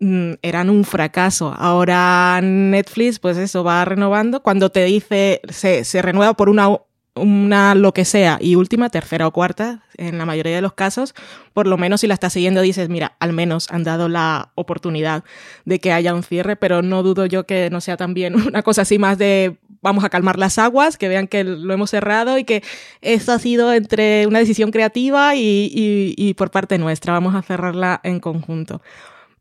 eran 0.00 0.70
un 0.70 0.84
fracaso. 0.84 1.54
Ahora 1.56 2.40
Netflix, 2.42 3.18
pues 3.18 3.36
eso, 3.36 3.62
va 3.64 3.84
renovando. 3.84 4.42
Cuando 4.42 4.70
te 4.70 4.84
dice, 4.84 5.40
se, 5.48 5.84
se 5.84 6.02
renueva 6.02 6.34
por 6.34 6.48
una, 6.48 6.70
una 7.14 7.74
lo 7.74 7.92
que 7.92 8.04
sea 8.04 8.38
y 8.40 8.54
última, 8.54 8.88
tercera 8.88 9.26
o 9.26 9.32
cuarta, 9.32 9.84
en 9.96 10.16
la 10.16 10.24
mayoría 10.24 10.54
de 10.54 10.62
los 10.62 10.72
casos, 10.72 11.14
por 11.52 11.66
lo 11.66 11.76
menos 11.76 12.00
si 12.00 12.06
la 12.06 12.14
estás 12.14 12.32
siguiendo 12.32 12.62
dices, 12.62 12.88
mira, 12.88 13.16
al 13.20 13.34
menos 13.34 13.70
han 13.70 13.84
dado 13.84 14.08
la 14.08 14.52
oportunidad 14.54 15.22
de 15.66 15.78
que 15.78 15.92
haya 15.92 16.14
un 16.14 16.22
cierre, 16.22 16.56
pero 16.56 16.80
no 16.80 17.02
dudo 17.02 17.26
yo 17.26 17.44
que 17.44 17.68
no 17.70 17.82
sea 17.82 17.96
también 17.98 18.34
una 18.48 18.62
cosa 18.62 18.82
así 18.82 18.98
más 18.98 19.18
de 19.18 19.58
vamos 19.82 20.04
a 20.04 20.10
calmar 20.10 20.38
las 20.38 20.58
aguas, 20.58 20.98
que 20.98 21.08
vean 21.08 21.26
que 21.26 21.42
lo 21.44 21.72
hemos 21.72 21.90
cerrado 21.90 22.36
y 22.38 22.44
que 22.44 22.62
eso 23.00 23.32
ha 23.32 23.38
sido 23.38 23.72
entre 23.72 24.26
una 24.26 24.38
decisión 24.38 24.70
creativa 24.70 25.34
y 25.34 26.34
por 26.36 26.50
parte 26.50 26.76
nuestra, 26.76 27.14
vamos 27.14 27.34
a 27.34 27.42
cerrarla 27.42 28.00
en 28.02 28.20
conjunto. 28.20 28.82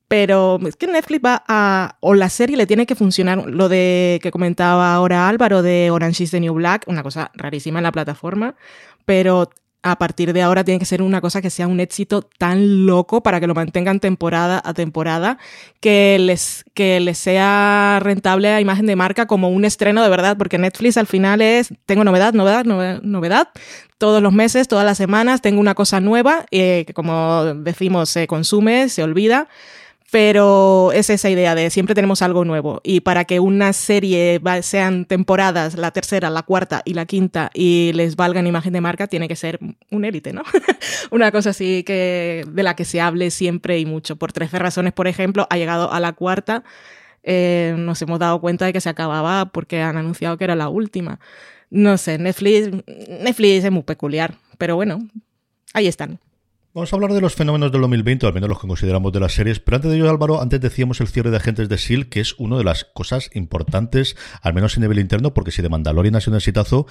Pero 0.09 0.59
es 0.67 0.75
que 0.75 0.87
Netflix 0.87 1.21
va 1.23 1.43
a. 1.47 1.95
O 2.01 2.15
la 2.15 2.29
serie 2.29 2.57
le 2.57 2.65
tiene 2.65 2.87
que 2.87 2.95
funcionar. 2.95 3.45
Lo 3.47 3.69
de 3.69 4.19
que 4.23 4.31
comentaba 4.31 4.93
ahora 4.93 5.29
Álvaro 5.29 5.61
de 5.61 5.91
Orange 5.91 6.23
is 6.23 6.31
the 6.31 6.39
New 6.39 6.55
Black, 6.55 6.83
una 6.87 7.03
cosa 7.03 7.31
rarísima 7.35 7.77
en 7.79 7.83
la 7.83 7.91
plataforma. 7.91 8.55
Pero 9.05 9.51
a 9.83 9.97
partir 9.97 10.33
de 10.33 10.41
ahora 10.41 10.63
tiene 10.63 10.79
que 10.79 10.85
ser 10.85 11.03
una 11.03 11.21
cosa 11.21 11.41
que 11.41 11.51
sea 11.51 11.67
un 11.67 11.79
éxito 11.79 12.21
tan 12.21 12.87
loco 12.87 13.21
para 13.21 13.39
que 13.39 13.47
lo 13.47 13.53
mantengan 13.53 13.99
temporada 13.99 14.61
a 14.65 14.73
temporada, 14.73 15.37
que 15.79 16.17
les, 16.19 16.65
que 16.73 16.99
les 16.99 17.17
sea 17.17 17.99
rentable 18.01 18.49
a 18.49 18.59
imagen 18.59 18.87
de 18.87 18.95
marca 18.95 19.25
como 19.27 19.49
un 19.49 19.63
estreno 19.63 20.03
de 20.03 20.09
verdad, 20.09 20.37
porque 20.37 20.57
Netflix 20.57 20.97
al 20.97 21.07
final 21.07 21.41
es, 21.41 21.69
tengo 21.85 22.03
novedad, 22.03 22.33
novedad, 22.33 22.65
novedad, 22.65 23.49
todos 23.99 24.21
los 24.21 24.33
meses, 24.33 24.67
todas 24.67 24.85
las 24.85 24.97
semanas, 24.97 25.41
tengo 25.41 25.61
una 25.61 25.75
cosa 25.75 26.01
nueva, 26.01 26.45
eh, 26.51 26.83
que 26.85 26.93
como 26.93 27.45
decimos, 27.53 28.09
se 28.09 28.27
consume, 28.27 28.89
se 28.89 29.03
olvida 29.03 29.47
pero 30.11 30.91
es 30.91 31.09
esa 31.09 31.29
idea 31.29 31.53
de 31.53 31.69
siempre 31.69 31.93
tenemos 31.93 32.21
algo 32.21 32.43
nuevo 32.43 32.81
y 32.83 33.01
para 33.01 33.25
que 33.25 33.39
una 33.39 33.73
serie 33.73 34.41
sean 34.61 35.05
temporadas, 35.05 35.75
la 35.75 35.91
tercera, 35.91 36.29
la 36.29 36.43
cuarta 36.43 36.81
y 36.83 36.95
la 36.95 37.05
quinta 37.05 37.51
y 37.53 37.91
les 37.93 38.15
valgan 38.15 38.47
imagen 38.47 38.73
de 38.73 38.81
marca, 38.81 39.07
tiene 39.07 39.27
que 39.27 39.35
ser 39.35 39.59
un 39.91 40.05
élite, 40.05 40.33
¿no? 40.33 40.43
una 41.11 41.31
cosa 41.31 41.51
así 41.51 41.83
que 41.83 42.43
de 42.47 42.63
la 42.63 42.75
que 42.75 42.85
se 42.85 43.01
hable 43.01 43.29
siempre 43.29 43.79
y 43.79 43.85
mucho. 43.85 44.15
Por 44.15 44.33
13 44.33 44.57
razones, 44.57 44.93
por 44.93 45.07
ejemplo, 45.07 45.47
ha 45.49 45.57
llegado 45.57 45.91
a 45.91 45.99
la 45.99 46.13
cuarta, 46.13 46.63
eh, 47.23 47.75
nos 47.77 48.01
hemos 48.01 48.19
dado 48.19 48.41
cuenta 48.41 48.65
de 48.65 48.73
que 48.73 48.81
se 48.81 48.89
acababa 48.89 49.45
porque 49.51 49.81
han 49.81 49.97
anunciado 49.97 50.37
que 50.37 50.45
era 50.45 50.55
la 50.55 50.69
última. 50.69 51.19
No 51.69 51.97
sé, 51.97 52.17
Netflix, 52.17 52.69
Netflix 53.07 53.63
es 53.65 53.71
muy 53.71 53.83
peculiar, 53.83 54.37
pero 54.57 54.75
bueno, 54.75 55.07
ahí 55.73 55.87
están. 55.87 56.19
Vamos 56.71 56.93
a 56.93 56.97
hablar 56.97 57.13
de 57.13 57.19
los 57.19 57.33
fenómenos 57.33 57.71
del 57.71 57.81
2020, 57.81 58.27
al 58.27 58.33
menos 58.35 58.47
los 58.47 58.59
que 58.59 58.67
consideramos 58.67 59.11
de 59.11 59.19
las 59.19 59.33
series, 59.33 59.59
pero 59.59 59.77
antes 59.77 59.89
de 59.89 59.97
ello, 59.97 60.07
Álvaro, 60.07 60.39
antes 60.39 60.61
decíamos 60.61 61.01
el 61.01 61.07
cierre 61.07 61.31
de 61.31 61.37
Agentes 61.37 61.67
de 61.67 61.73
S.H.I.E.L.D., 61.73 62.09
que 62.09 62.19
es 62.19 62.35
una 62.37 62.59
de 62.59 62.63
las 62.63 62.85
cosas 62.85 63.31
importantes, 63.33 64.15
al 64.43 64.53
menos 64.53 64.77
en 64.77 64.81
nivel 64.81 64.99
interno, 64.99 65.33
porque 65.33 65.49
si 65.49 65.63
de 65.63 65.69
Mandalorian 65.69 66.15
ha 66.15 66.21
sido 66.21 66.33
un 66.33 66.37
exitazo, 66.37 66.85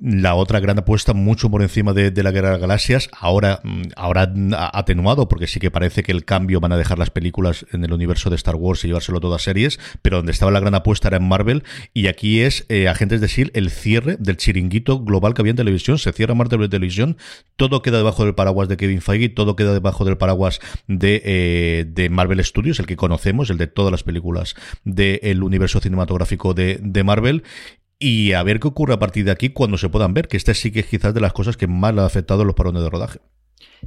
la 0.00 0.34
otra 0.36 0.58
gran 0.58 0.78
apuesta, 0.78 1.12
mucho 1.12 1.50
por 1.50 1.60
encima 1.60 1.92
de, 1.92 2.10
la 2.22 2.30
Guerra 2.30 2.48
de 2.48 2.52
las 2.54 2.60
Galaxias, 2.62 3.10
ahora, 3.12 3.60
mm, 3.62 3.82
ahora 3.94 4.32
atenuado, 4.72 5.28
porque 5.28 5.48
sí 5.48 5.60
que 5.60 5.70
parece 5.70 6.02
que 6.02 6.12
el 6.12 6.24
cambio 6.24 6.58
van 6.58 6.72
a 6.72 6.78
dejar 6.78 6.98
las 6.98 7.10
películas 7.10 7.66
en 7.72 7.84
el 7.84 7.92
universo 7.92 8.30
de 8.30 8.36
Star 8.36 8.56
Wars 8.56 8.82
y 8.84 8.86
llevárselo 8.86 9.20
todo 9.20 9.34
a 9.34 9.38
series, 9.38 9.78
pero 10.00 10.16
donde 10.16 10.32
estaba 10.32 10.50
la 10.50 10.60
gran 10.60 10.74
apuesta 10.74 11.08
era 11.08 11.18
en 11.18 11.28
Marvel, 11.28 11.64
y 11.92 12.06
aquí 12.06 12.40
es 12.40 12.64
eh, 12.70 12.88
Agentes 12.88 13.20
de 13.20 13.26
S.H.I.E.L.D., 13.26 13.58
el 13.58 13.68
cierre 13.68 14.16
del 14.18 14.38
chiringuito 14.38 15.04
global 15.04 15.34
que 15.34 15.42
había 15.42 15.50
en 15.50 15.56
televisión, 15.56 15.98
se 15.98 16.10
cierra 16.14 16.34
Marvel 16.34 16.70
Televisión, 16.70 17.18
todo 17.56 17.82
queda 17.82 17.98
debajo 17.98 18.24
del 18.24 18.34
paraguas 18.34 18.70
de 18.70 18.78
Kevin 18.78 19.02
Feige, 19.10 19.28
todo 19.28 19.56
queda 19.56 19.72
debajo 19.72 20.04
del 20.04 20.16
paraguas 20.16 20.60
de, 20.86 21.22
eh, 21.24 21.84
de 21.88 22.08
Marvel 22.10 22.44
Studios, 22.44 22.78
el 22.78 22.86
que 22.86 22.96
conocemos, 22.96 23.50
el 23.50 23.58
de 23.58 23.66
todas 23.66 23.90
las 23.90 24.02
películas 24.02 24.54
del 24.84 25.42
universo 25.42 25.80
cinematográfico 25.80 26.54
de, 26.54 26.78
de 26.82 27.04
Marvel 27.04 27.42
y 27.98 28.32
a 28.32 28.42
ver 28.42 28.60
qué 28.60 28.68
ocurre 28.68 28.94
a 28.94 28.98
partir 28.98 29.24
de 29.26 29.30
aquí 29.30 29.50
cuando 29.50 29.76
se 29.76 29.90
puedan 29.90 30.14
ver, 30.14 30.26
que 30.26 30.36
este 30.36 30.54
sí 30.54 30.72
que 30.72 30.80
es 30.80 30.86
quizás 30.86 31.12
de 31.12 31.20
las 31.20 31.32
cosas 31.32 31.56
que 31.56 31.66
más 31.66 31.94
le 31.94 32.00
ha 32.00 32.06
afectado 32.06 32.44
los 32.44 32.54
parones 32.54 32.82
de 32.82 32.88
rodaje. 32.88 33.20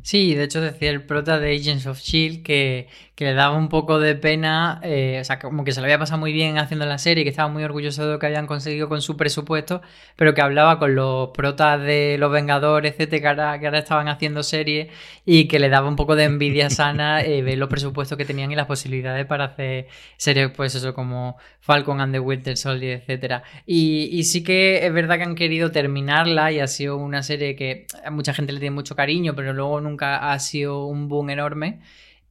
Sí, 0.01 0.33
de 0.35 0.43
hecho 0.43 0.59
decía 0.59 0.89
el 0.89 1.05
prota 1.05 1.39
de 1.39 1.55
Agents 1.55 1.85
of 1.85 1.99
Shield 1.99 2.43
que, 2.43 2.87
que 3.15 3.25
le 3.25 3.33
daba 3.35 3.55
un 3.55 3.69
poco 3.69 3.99
de 3.99 4.15
pena, 4.15 4.79
eh, 4.83 5.19
o 5.21 5.23
sea, 5.23 5.37
como 5.37 5.63
que 5.63 5.71
se 5.71 5.81
lo 5.81 5.85
había 5.85 5.99
pasado 5.99 6.19
muy 6.19 6.33
bien 6.33 6.57
haciendo 6.57 6.85
la 6.87 6.97
serie, 6.97 7.23
que 7.23 7.29
estaba 7.29 7.47
muy 7.47 7.63
orgulloso 7.63 8.05
de 8.05 8.13
lo 8.13 8.19
que 8.19 8.25
habían 8.25 8.47
conseguido 8.47 8.89
con 8.89 9.03
su 9.03 9.15
presupuesto, 9.17 9.81
pero 10.15 10.33
que 10.33 10.41
hablaba 10.41 10.79
con 10.79 10.95
los 10.95 11.29
protas 11.29 11.79
de 11.79 12.17
Los 12.17 12.31
Vengadores, 12.31 12.93
etcétera, 12.93 13.59
que 13.59 13.67
ahora, 13.67 13.79
estaban 13.79 14.07
haciendo 14.07 14.41
serie 14.41 14.89
y 15.25 15.47
que 15.47 15.59
le 15.59 15.69
daba 15.69 15.87
un 15.87 15.95
poco 15.95 16.15
de 16.15 16.23
envidia 16.23 16.71
sana 16.71 17.21
eh, 17.21 17.43
ver 17.43 17.59
los 17.59 17.69
presupuestos 17.69 18.17
que 18.17 18.25
tenían 18.25 18.51
y 18.51 18.55
las 18.55 18.65
posibilidades 18.65 19.25
para 19.27 19.45
hacer 19.45 19.87
series, 20.17 20.49
pues 20.51 20.73
eso, 20.73 20.95
como 20.95 21.37
Falcon 21.59 22.01
and 22.01 22.13
the 22.13 22.19
Winter 22.19 22.57
Soldier, 22.57 22.99
etcétera. 22.99 23.43
Y, 23.67 24.09
y 24.11 24.23
sí 24.23 24.43
que 24.43 24.85
es 24.85 24.93
verdad 24.93 25.17
que 25.17 25.23
han 25.23 25.35
querido 25.35 25.71
terminarla 25.71 26.51
y 26.51 26.59
ha 26.59 26.67
sido 26.67 26.97
una 26.97 27.21
serie 27.21 27.55
que 27.55 27.85
a 28.03 28.09
mucha 28.09 28.33
gente 28.33 28.53
le 28.53 28.59
tiene 28.59 28.73
mucho 28.73 28.95
cariño, 28.95 29.35
pero 29.35 29.53
luego 29.53 29.82
nunca 29.83 30.31
ha 30.31 30.39
sido 30.39 30.87
un 30.87 31.07
boom 31.09 31.29
enorme. 31.29 31.81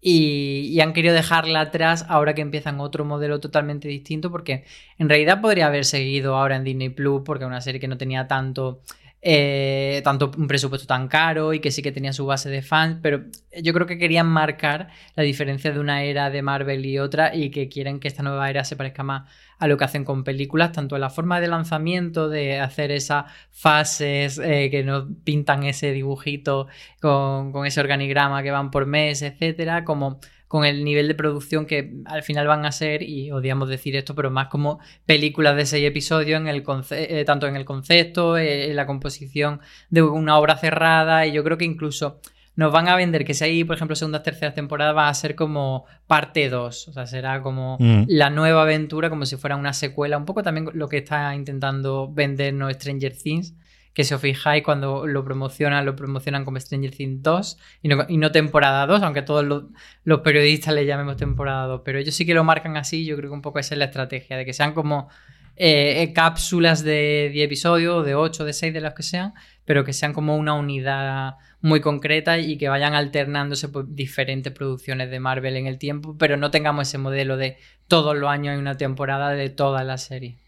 Y, 0.04 0.80
han 0.80 0.92
querido 0.92 1.14
dejarla 1.14 1.60
atrás 1.60 2.04
ahora 2.08 2.34
que 2.34 2.42
empiezan 2.42 2.80
otro 2.80 3.04
modelo 3.04 3.38
totalmente 3.38 3.86
distinto, 3.86 4.32
porque 4.32 4.64
en 4.98 5.08
realidad 5.08 5.40
podría 5.40 5.68
haber 5.68 5.84
seguido 5.84 6.36
ahora 6.36 6.56
en 6.56 6.64
Disney 6.64 6.88
Plus, 6.88 7.22
porque 7.24 7.44
es 7.44 7.48
una 7.48 7.60
serie 7.60 7.80
que 7.80 7.86
no 7.86 7.98
tenía 7.98 8.26
tanto, 8.26 8.80
eh, 9.24 10.00
tanto 10.02 10.32
un 10.36 10.48
presupuesto 10.48 10.88
tan 10.88 11.06
caro 11.06 11.54
y 11.54 11.60
que 11.60 11.70
sí 11.70 11.80
que 11.80 11.92
tenía 11.92 12.12
su 12.12 12.26
base 12.26 12.50
de 12.50 12.60
fans, 12.60 12.98
pero 13.00 13.22
yo 13.62 13.72
creo 13.72 13.86
que 13.86 13.96
querían 13.96 14.26
marcar 14.26 14.88
la 15.14 15.22
diferencia 15.22 15.70
de 15.70 15.78
una 15.78 16.02
era 16.02 16.28
de 16.28 16.42
Marvel 16.42 16.84
y 16.84 16.98
otra 16.98 17.32
y 17.32 17.50
que 17.50 17.68
quieren 17.68 18.00
que 18.00 18.08
esta 18.08 18.24
nueva 18.24 18.50
era 18.50 18.64
se 18.64 18.74
parezca 18.74 19.04
más 19.04 19.30
a 19.60 19.68
lo 19.68 19.76
que 19.76 19.84
hacen 19.84 20.04
con 20.04 20.24
películas, 20.24 20.72
tanto 20.72 20.96
en 20.96 21.02
la 21.02 21.08
forma 21.08 21.40
de 21.40 21.46
lanzamiento, 21.46 22.28
de 22.28 22.58
hacer 22.58 22.90
esas 22.90 23.26
fases 23.52 24.38
eh, 24.38 24.70
que 24.72 24.82
nos 24.82 25.04
pintan 25.22 25.62
ese 25.62 25.92
dibujito 25.92 26.66
con, 27.00 27.64
ese 27.64 27.80
organigrama 27.80 28.42
que 28.42 28.50
van 28.50 28.72
por 28.72 28.86
mes, 28.86 29.22
etcétera, 29.22 29.84
como 29.84 30.18
con 30.52 30.66
el 30.66 30.84
nivel 30.84 31.08
de 31.08 31.14
producción 31.14 31.64
que 31.64 31.94
al 32.04 32.22
final 32.22 32.46
van 32.46 32.66
a 32.66 32.72
ser, 32.72 33.02
y 33.02 33.30
odiamos 33.30 33.70
decir 33.70 33.96
esto, 33.96 34.14
pero 34.14 34.30
más 34.30 34.48
como 34.48 34.80
películas 35.06 35.56
de 35.56 35.64
seis 35.64 35.86
episodios, 35.86 36.38
en 36.38 36.46
el 36.46 36.62
eh, 36.90 37.24
tanto 37.24 37.46
en 37.46 37.56
el 37.56 37.64
concepto, 37.64 38.36
eh, 38.36 38.68
en 38.68 38.76
la 38.76 38.84
composición 38.84 39.62
de 39.88 40.02
una 40.02 40.36
obra 40.36 40.58
cerrada, 40.58 41.26
y 41.26 41.32
yo 41.32 41.42
creo 41.42 41.56
que 41.56 41.64
incluso 41.64 42.20
nos 42.54 42.70
van 42.70 42.86
a 42.88 42.96
vender 42.96 43.24
que 43.24 43.32
si 43.32 43.44
hay, 43.44 43.64
por 43.64 43.76
ejemplo, 43.76 43.96
segundas, 43.96 44.24
terceras 44.24 44.54
temporadas, 44.54 44.94
va 44.94 45.08
a 45.08 45.14
ser 45.14 45.34
como 45.34 45.86
parte 46.06 46.50
2. 46.50 46.88
O 46.88 46.92
sea, 46.92 47.06
será 47.06 47.40
como 47.40 47.78
mm. 47.80 48.04
la 48.08 48.28
nueva 48.28 48.60
aventura, 48.60 49.08
como 49.08 49.24
si 49.24 49.36
fuera 49.36 49.56
una 49.56 49.72
secuela. 49.72 50.18
Un 50.18 50.26
poco 50.26 50.42
también 50.42 50.68
lo 50.74 50.86
que 50.86 50.98
está 50.98 51.34
intentando 51.34 52.12
vendernos 52.12 52.74
Stranger 52.74 53.16
Things. 53.16 53.54
Que 53.94 54.04
si 54.04 54.14
os 54.14 54.20
fijáis, 54.20 54.62
cuando 54.62 55.06
lo 55.06 55.24
promocionan, 55.24 55.84
lo 55.84 55.94
promocionan 55.94 56.44
como 56.44 56.58
Stranger 56.58 56.90
Things 56.90 57.22
2 57.22 57.58
y 57.82 57.88
no, 57.88 58.06
y 58.08 58.16
no 58.16 58.32
temporada 58.32 58.86
2, 58.86 59.02
aunque 59.02 59.22
todos 59.22 59.44
los, 59.44 60.20
periodistas 60.20 60.74
le 60.74 60.86
llamemos 60.86 61.16
temporada 61.16 61.66
2. 61.66 61.82
Pero 61.84 61.98
ellos 61.98 62.14
sí 62.14 62.24
que 62.24 62.34
lo 62.34 62.44
marcan 62.44 62.76
así. 62.76 63.04
Yo 63.04 63.16
creo 63.16 63.30
que 63.30 63.34
un 63.34 63.42
poco 63.42 63.58
esa 63.58 63.74
es 63.74 63.78
la 63.78 63.86
estrategia, 63.86 64.36
de 64.36 64.44
que 64.44 64.52
sean 64.52 64.72
como 64.72 65.08
eh, 65.56 66.12
cápsulas 66.14 66.82
de 66.82 67.30
10 67.32 67.46
episodios, 67.46 68.04
de 68.06 68.14
8, 68.14 68.44
de 68.44 68.52
6, 68.52 68.72
de 68.72 68.80
los 68.80 68.94
que 68.94 69.02
sean, 69.02 69.34
pero 69.64 69.84
que 69.84 69.92
sean 69.92 70.12
como 70.12 70.36
una 70.36 70.54
unidad 70.54 71.36
muy 71.60 71.80
concreta 71.80 72.38
y 72.38 72.58
que 72.58 72.68
vayan 72.68 72.94
alternándose 72.94 73.68
por 73.68 73.94
diferentes 73.94 74.52
producciones 74.52 75.10
de 75.10 75.20
Marvel 75.20 75.56
en 75.56 75.66
el 75.66 75.78
tiempo, 75.78 76.16
pero 76.18 76.36
no 76.36 76.50
tengamos 76.50 76.88
ese 76.88 76.98
modelo 76.98 77.36
de 77.36 77.56
todos 77.86 78.16
los 78.16 78.28
años 78.28 78.54
hay 78.54 78.58
una 78.58 78.76
temporada 78.76 79.30
de 79.30 79.50
toda 79.50 79.84
la 79.84 79.98
serie. 79.98 80.41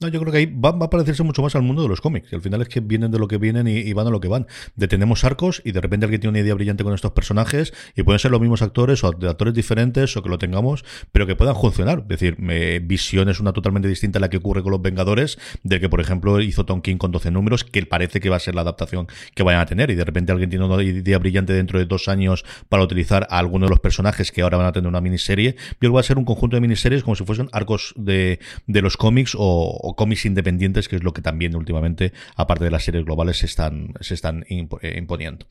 No, 0.00 0.06
yo 0.06 0.20
creo 0.20 0.30
que 0.30 0.38
ahí 0.38 0.46
va, 0.46 0.70
a 0.70 0.90
parecerse 0.90 1.24
mucho 1.24 1.42
más 1.42 1.56
al 1.56 1.62
mundo 1.62 1.82
de 1.82 1.88
los 1.88 2.00
cómics. 2.00 2.32
Y 2.32 2.36
al 2.36 2.40
final 2.40 2.62
es 2.62 2.68
que 2.68 2.78
vienen 2.78 3.10
de 3.10 3.18
lo 3.18 3.26
que 3.26 3.36
vienen 3.36 3.66
y, 3.66 3.92
van 3.92 4.06
a 4.06 4.10
lo 4.10 4.20
que 4.20 4.28
van. 4.28 4.46
De 4.76 4.86
tenemos 4.86 5.24
arcos 5.24 5.60
y 5.64 5.72
de 5.72 5.80
repente 5.80 6.06
alguien 6.06 6.20
tiene 6.20 6.30
una 6.30 6.38
idea 6.38 6.54
brillante 6.54 6.84
con 6.84 6.94
estos 6.94 7.10
personajes 7.10 7.74
y 7.96 8.04
pueden 8.04 8.20
ser 8.20 8.30
los 8.30 8.40
mismos 8.40 8.62
actores 8.62 9.02
o 9.02 9.08
actores 9.08 9.54
diferentes 9.54 10.16
o 10.16 10.22
que 10.22 10.28
lo 10.28 10.38
tengamos, 10.38 10.84
pero 11.10 11.26
que 11.26 11.34
puedan 11.34 11.56
funcionar. 11.56 12.00
Es 12.02 12.08
decir, 12.08 12.38
me, 12.38 12.78
Visión 12.78 13.28
es 13.28 13.40
una 13.40 13.52
totalmente 13.52 13.88
distinta 13.88 14.18
a 14.18 14.20
la 14.20 14.30
que 14.30 14.36
ocurre 14.36 14.62
con 14.62 14.70
los 14.70 14.80
Vengadores, 14.80 15.36
de 15.64 15.80
que 15.80 15.88
por 15.88 16.00
ejemplo 16.00 16.40
hizo 16.40 16.64
Tom 16.64 16.80
King 16.80 16.96
con 16.96 17.10
12 17.10 17.32
números, 17.32 17.64
que 17.64 17.84
parece 17.84 18.20
que 18.20 18.30
va 18.30 18.36
a 18.36 18.40
ser 18.40 18.54
la 18.54 18.60
adaptación 18.60 19.08
que 19.34 19.42
vayan 19.42 19.62
a 19.62 19.66
tener 19.66 19.90
y 19.90 19.96
de 19.96 20.04
repente 20.04 20.30
alguien 20.30 20.48
tiene 20.48 20.64
una 20.64 20.80
idea 20.80 21.18
brillante 21.18 21.52
dentro 21.52 21.80
de 21.80 21.86
dos 21.86 22.06
años 22.06 22.44
para 22.68 22.84
utilizar 22.84 23.26
a 23.30 23.38
alguno 23.38 23.66
de 23.66 23.70
los 23.70 23.80
personajes 23.80 24.30
que 24.30 24.42
ahora 24.42 24.58
van 24.58 24.66
a 24.66 24.72
tener 24.72 24.86
una 24.86 25.00
miniserie. 25.00 25.56
Yo 25.80 25.92
va 25.92 26.00
a 26.00 26.04
ser 26.04 26.18
un 26.18 26.24
conjunto 26.24 26.56
de 26.56 26.60
miniseries 26.60 27.02
como 27.02 27.16
si 27.16 27.24
fuesen 27.24 27.48
arcos 27.50 27.94
de, 27.96 28.38
de 28.68 28.82
los 28.82 28.96
cómics 28.96 29.34
o, 29.36 29.87
o 29.88 29.96
cómics 29.96 30.26
independientes, 30.26 30.86
que 30.86 30.96
es 30.96 31.02
lo 31.02 31.14
que 31.14 31.22
también 31.22 31.56
últimamente, 31.56 32.12
aparte 32.36 32.64
de 32.64 32.70
las 32.70 32.84
series 32.84 33.06
globales, 33.06 33.38
se 33.38 33.46
están, 33.46 33.94
se 34.00 34.12
están 34.12 34.44
eh, 34.50 34.96
imponiendo. 34.96 35.46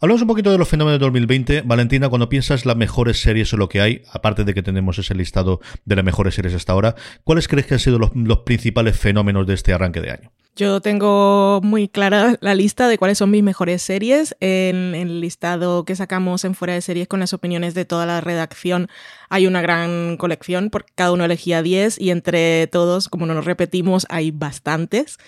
Hablamos 0.00 0.22
un 0.22 0.28
poquito 0.28 0.50
de 0.50 0.56
los 0.56 0.68
fenómenos 0.68 0.98
de 0.98 1.04
2020. 1.04 1.62
Valentina, 1.62 2.08
cuando 2.08 2.30
piensas 2.30 2.64
las 2.64 2.76
mejores 2.76 3.20
series 3.20 3.52
o 3.52 3.58
lo 3.58 3.68
que 3.68 3.82
hay, 3.82 4.02
aparte 4.10 4.44
de 4.44 4.54
que 4.54 4.62
tenemos 4.62 4.98
ese 4.98 5.14
listado 5.14 5.60
de 5.84 5.96
las 5.96 6.04
mejores 6.04 6.34
series 6.34 6.54
hasta 6.54 6.72
ahora, 6.72 6.94
¿cuáles 7.24 7.46
crees 7.46 7.66
que 7.66 7.74
han 7.74 7.80
sido 7.80 7.98
los 7.98 8.38
principales 8.38 8.98
fenómenos 8.98 9.46
de 9.46 9.54
este 9.54 9.74
arranque 9.74 10.00
de 10.00 10.10
año? 10.10 10.32
Yo 10.56 10.80
tengo 10.80 11.60
muy 11.64 11.88
clara 11.88 12.36
la 12.40 12.54
lista 12.54 12.86
de 12.86 12.96
cuáles 12.96 13.18
son 13.18 13.30
mis 13.30 13.42
mejores 13.42 13.82
series. 13.82 14.36
En, 14.38 14.94
el 14.94 15.20
listado 15.20 15.84
que 15.84 15.96
sacamos 15.96 16.44
en 16.44 16.54
Fuera 16.54 16.74
de 16.74 16.80
Series 16.80 17.08
con 17.08 17.18
las 17.18 17.32
opiniones 17.32 17.74
de 17.74 17.84
toda 17.84 18.06
la 18.06 18.20
redacción 18.20 18.88
hay 19.28 19.48
una 19.48 19.62
gran 19.62 20.16
colección, 20.16 20.70
porque 20.70 20.92
cada 20.94 21.10
uno 21.10 21.24
elegía 21.24 21.60
10 21.60 22.00
y 22.00 22.10
entre 22.10 22.68
todos, 22.68 23.08
como 23.08 23.26
no 23.26 23.34
nos 23.34 23.46
repetimos, 23.46 24.06
hay 24.10 24.30
bastantes. 24.30 25.18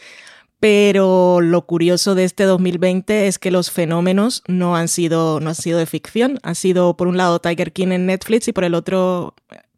Pero 0.61 1.41
lo 1.41 1.67
curioso 1.67 2.15
de 2.15 2.25
este 2.25 2.45
2020 2.45 3.27
es 3.27 3.39
que 3.41 3.51
los 3.51 3.73
fenómenos 3.73 4.45
no 4.47 4.77
han 4.77 4.87
sido, 4.87 5.41
no 5.41 5.51
han 5.51 5.55
sido 5.57 5.79
de 5.81 5.87
ficción. 5.87 6.39
Ha 6.45 6.55
sido, 6.55 6.97
por 6.97 7.09
un 7.09 7.17
lado, 7.17 7.41
Tiger 7.41 7.73
King 7.73 7.89
en 7.89 8.07
Netflix 8.07 8.47
y 8.47 8.53
por 8.53 8.63
el 8.63 8.75
otro, 8.75 9.35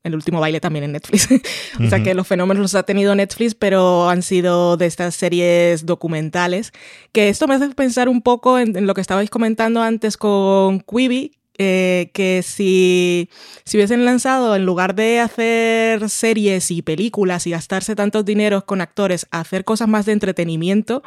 el 0.09 0.15
último 0.15 0.41
baile 0.41 0.61
también 0.61 0.85
en 0.85 0.93
Netflix. 0.93 1.29
o 1.81 1.89
sea 1.89 2.03
que 2.03 2.15
los 2.15 2.27
fenómenos 2.27 2.61
los 2.61 2.75
ha 2.75 2.83
tenido 2.83 3.15
Netflix, 3.15 3.55
pero 3.55 4.09
han 4.09 4.23
sido 4.23 4.77
de 4.77 4.87
estas 4.87 5.15
series 5.15 5.87
documentales. 5.87 6.73
Que 7.13 7.29
esto 7.29 7.47
me 7.47 7.55
hace 7.55 7.69
pensar 7.71 8.09
un 8.09 8.23
poco 8.23 8.59
en, 8.59 8.77
en 8.77 8.87
lo 8.87 8.95
que 8.95 9.01
estabais 9.01 9.31
comentando 9.31 9.83
antes 9.83 10.17
con 10.17 10.81
Quibi, 10.81 11.39
eh, 11.61 12.13
que 12.15 12.45
si, 12.45 13.29
si 13.65 13.77
hubiesen 13.77 14.05
lanzado, 14.05 14.55
en 14.55 14.65
lugar 14.65 14.95
de 14.95 15.19
hacer 15.19 16.09
series 16.09 16.71
y 16.71 16.83
películas 16.83 17.49
y 17.49 17.51
gastarse 17.51 17.97
tantos 17.97 18.25
dineros 18.25 18.63
con 18.63 18.81
actores, 18.81 19.27
a 19.33 19.41
hacer 19.41 19.65
cosas 19.65 19.89
más 19.89 20.07
de 20.07 20.13
entretenimiento, 20.13 21.03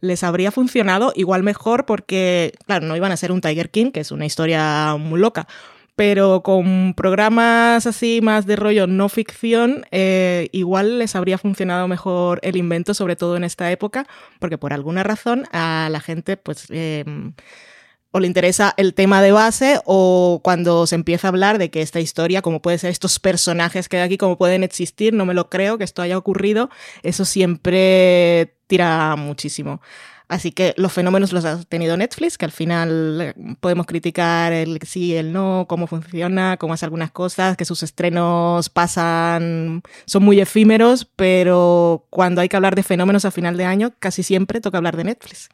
les 0.00 0.22
habría 0.22 0.52
funcionado 0.52 1.12
igual 1.16 1.42
mejor 1.42 1.86
porque, 1.86 2.52
claro, 2.66 2.86
no 2.86 2.94
iban 2.94 3.10
a 3.10 3.16
ser 3.16 3.32
un 3.32 3.40
Tiger 3.40 3.70
King, 3.70 3.90
que 3.90 3.98
es 3.98 4.12
una 4.12 4.26
historia 4.26 4.94
muy 4.96 5.18
loca, 5.18 5.48
pero 5.96 6.42
con 6.42 6.94
programas 6.94 7.86
así 7.86 8.20
más 8.22 8.46
de 8.46 8.56
rollo 8.56 8.86
no 8.86 9.08
ficción, 9.08 9.86
eh, 9.90 10.48
igual 10.52 10.98
les 10.98 11.16
habría 11.16 11.38
funcionado 11.38 11.88
mejor 11.88 12.38
el 12.42 12.56
invento, 12.56 12.94
sobre 12.94 13.16
todo 13.16 13.36
en 13.36 13.44
esta 13.44 13.72
época, 13.72 14.06
porque 14.38 14.58
por 14.58 14.72
alguna 14.72 15.02
razón 15.02 15.44
a 15.52 15.88
la 15.90 16.00
gente, 16.00 16.36
pues... 16.36 16.66
Eh, 16.70 17.04
o 18.12 18.20
le 18.20 18.26
interesa 18.28 18.72
el 18.78 18.94
tema 18.94 19.20
de 19.20 19.30
base 19.30 19.78
o 19.84 20.40
cuando 20.42 20.86
se 20.86 20.94
empieza 20.94 21.26
a 21.26 21.30
hablar 21.30 21.58
de 21.58 21.70
que 21.70 21.82
esta 21.82 22.00
historia, 22.00 22.40
como 22.40 22.62
puede 22.62 22.78
ser 22.78 22.90
estos 22.90 23.18
personajes 23.18 23.90
que 23.90 23.98
hay 23.98 24.04
aquí, 24.04 24.16
como 24.16 24.38
pueden 24.38 24.64
existir, 24.64 25.12
no 25.12 25.26
me 25.26 25.34
lo 25.34 25.50
creo 25.50 25.76
que 25.76 25.84
esto 25.84 26.00
haya 26.00 26.16
ocurrido, 26.16 26.70
eso 27.02 27.26
siempre 27.26 28.54
tira 28.68 29.16
muchísimo. 29.16 29.82
Así 30.28 30.50
que 30.50 30.74
los 30.76 30.92
fenómenos 30.92 31.32
los 31.32 31.44
ha 31.44 31.62
tenido 31.64 31.96
Netflix, 31.96 32.36
que 32.36 32.44
al 32.44 32.50
final 32.50 33.20
eh, 33.20 33.34
podemos 33.60 33.86
criticar 33.86 34.52
el 34.52 34.80
sí, 34.82 35.14
el 35.14 35.32
no, 35.32 35.66
cómo 35.68 35.86
funciona, 35.86 36.56
cómo 36.56 36.74
hace 36.74 36.84
algunas 36.84 37.12
cosas, 37.12 37.56
que 37.56 37.64
sus 37.64 37.82
estrenos 37.84 38.68
pasan, 38.68 39.82
son 40.06 40.24
muy 40.24 40.40
efímeros, 40.40 41.04
pero 41.04 42.06
cuando 42.10 42.40
hay 42.40 42.48
que 42.48 42.56
hablar 42.56 42.74
de 42.74 42.82
fenómenos 42.82 43.24
a 43.24 43.30
final 43.30 43.56
de 43.56 43.66
año, 43.66 43.94
casi 44.00 44.24
siempre 44.24 44.60
toca 44.60 44.78
hablar 44.78 44.96
de 44.96 45.04
Netflix. 45.04 45.48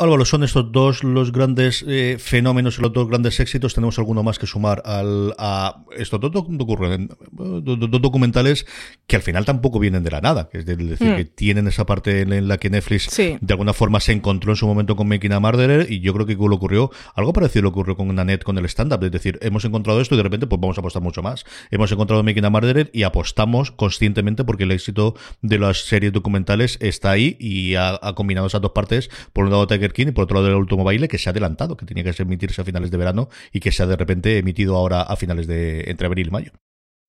Álvaro, 0.00 0.24
son 0.24 0.42
estos 0.44 0.72
dos 0.72 1.04
los 1.04 1.30
grandes 1.32 1.84
eh, 1.86 2.16
fenómenos 2.18 2.78
y 2.78 2.82
los 2.82 2.92
dos 2.92 3.06
grandes 3.08 3.38
éxitos. 3.40 3.74
¿Tenemos 3.74 3.98
alguno 3.98 4.22
más 4.22 4.38
que 4.38 4.46
sumar 4.46 4.82
al, 4.84 5.34
a 5.38 5.84
estos 5.96 6.18
dos, 6.20 6.32
doc- 6.32 6.48
do- 6.50 7.60
dos 7.76 8.02
documentales 8.02 8.66
que 9.06 9.16
al 9.16 9.22
final 9.22 9.44
tampoco 9.44 9.78
vienen 9.78 10.02
de 10.02 10.10
la 10.10 10.20
nada? 10.20 10.48
Es 10.52 10.64
decir, 10.66 10.80
Mm. 11.00 11.16
que 11.16 11.24
tienen 11.24 11.66
esa 11.68 11.86
parte 11.86 12.22
en 12.22 12.48
la 12.48 12.58
que 12.58 12.70
Netflix 12.70 13.04
Sí. 13.10 13.36
de 13.40 13.52
alguna 13.52 13.72
forma 13.72 14.00
se 14.00 14.12
encontró 14.12 14.52
en 14.52 14.56
su 14.56 14.66
momento 14.66 14.96
con 14.96 15.06
Making 15.08 15.32
a 15.32 15.40
Murderer 15.40 15.90
y 15.90 16.00
yo 16.00 16.12
creo 16.14 16.26
que 16.26 16.34
le 16.34 16.40
ocurrió 16.54 16.90
algo 17.14 17.32
parecido 17.32 17.62
le 17.62 17.68
ocurrió 17.68 17.96
con 17.96 18.14
Nanette 18.14 18.42
con 18.44 18.56
el 18.58 18.64
stand-up. 18.66 19.04
Es 19.04 19.12
decir, 19.12 19.38
hemos 19.42 19.64
encontrado 19.64 20.00
esto 20.00 20.14
y 20.14 20.16
de 20.18 20.22
repente 20.22 20.46
pues 20.46 20.60
vamos 20.60 20.78
a 20.78 20.80
apostar 20.80 21.02
mucho 21.02 21.22
más. 21.22 21.44
Hemos 21.70 21.92
encontrado 21.92 22.22
Making 22.22 22.44
a 22.46 22.50
Murderer 22.50 22.90
y 22.94 23.02
apostamos 23.02 23.70
conscientemente 23.70 24.44
porque 24.44 24.64
el 24.64 24.72
éxito 24.72 25.14
de 25.42 25.58
las 25.58 25.82
series 25.86 26.12
documentales 26.12 26.78
está 26.80 27.10
ahí 27.10 27.36
y 27.38 27.74
ha, 27.74 27.98
ha 28.02 28.14
combinado 28.14 28.46
esas 28.46 28.60
dos 28.62 28.72
partes. 28.72 29.10
Por 29.32 29.44
un 29.44 29.50
lado 29.50 29.66
Tiger 29.66 29.89
Y 29.96 30.12
por 30.12 30.24
otro 30.24 30.36
lado 30.36 30.48
el 30.48 30.54
último 30.54 30.84
baile 30.84 31.08
que 31.08 31.18
se 31.18 31.28
ha 31.28 31.32
adelantado, 31.32 31.76
que 31.76 31.86
tenía 31.86 32.04
que 32.04 32.22
emitirse 32.22 32.62
a 32.62 32.64
finales 32.64 32.90
de 32.90 32.96
verano 32.96 33.28
y 33.52 33.60
que 33.60 33.72
se 33.72 33.82
ha 33.82 33.86
de 33.86 33.96
repente 33.96 34.38
emitido 34.38 34.76
ahora 34.76 35.02
a 35.02 35.16
finales 35.16 35.46
de 35.46 35.84
entre 35.90 36.06
abril 36.06 36.28
y 36.28 36.30
mayo. 36.30 36.52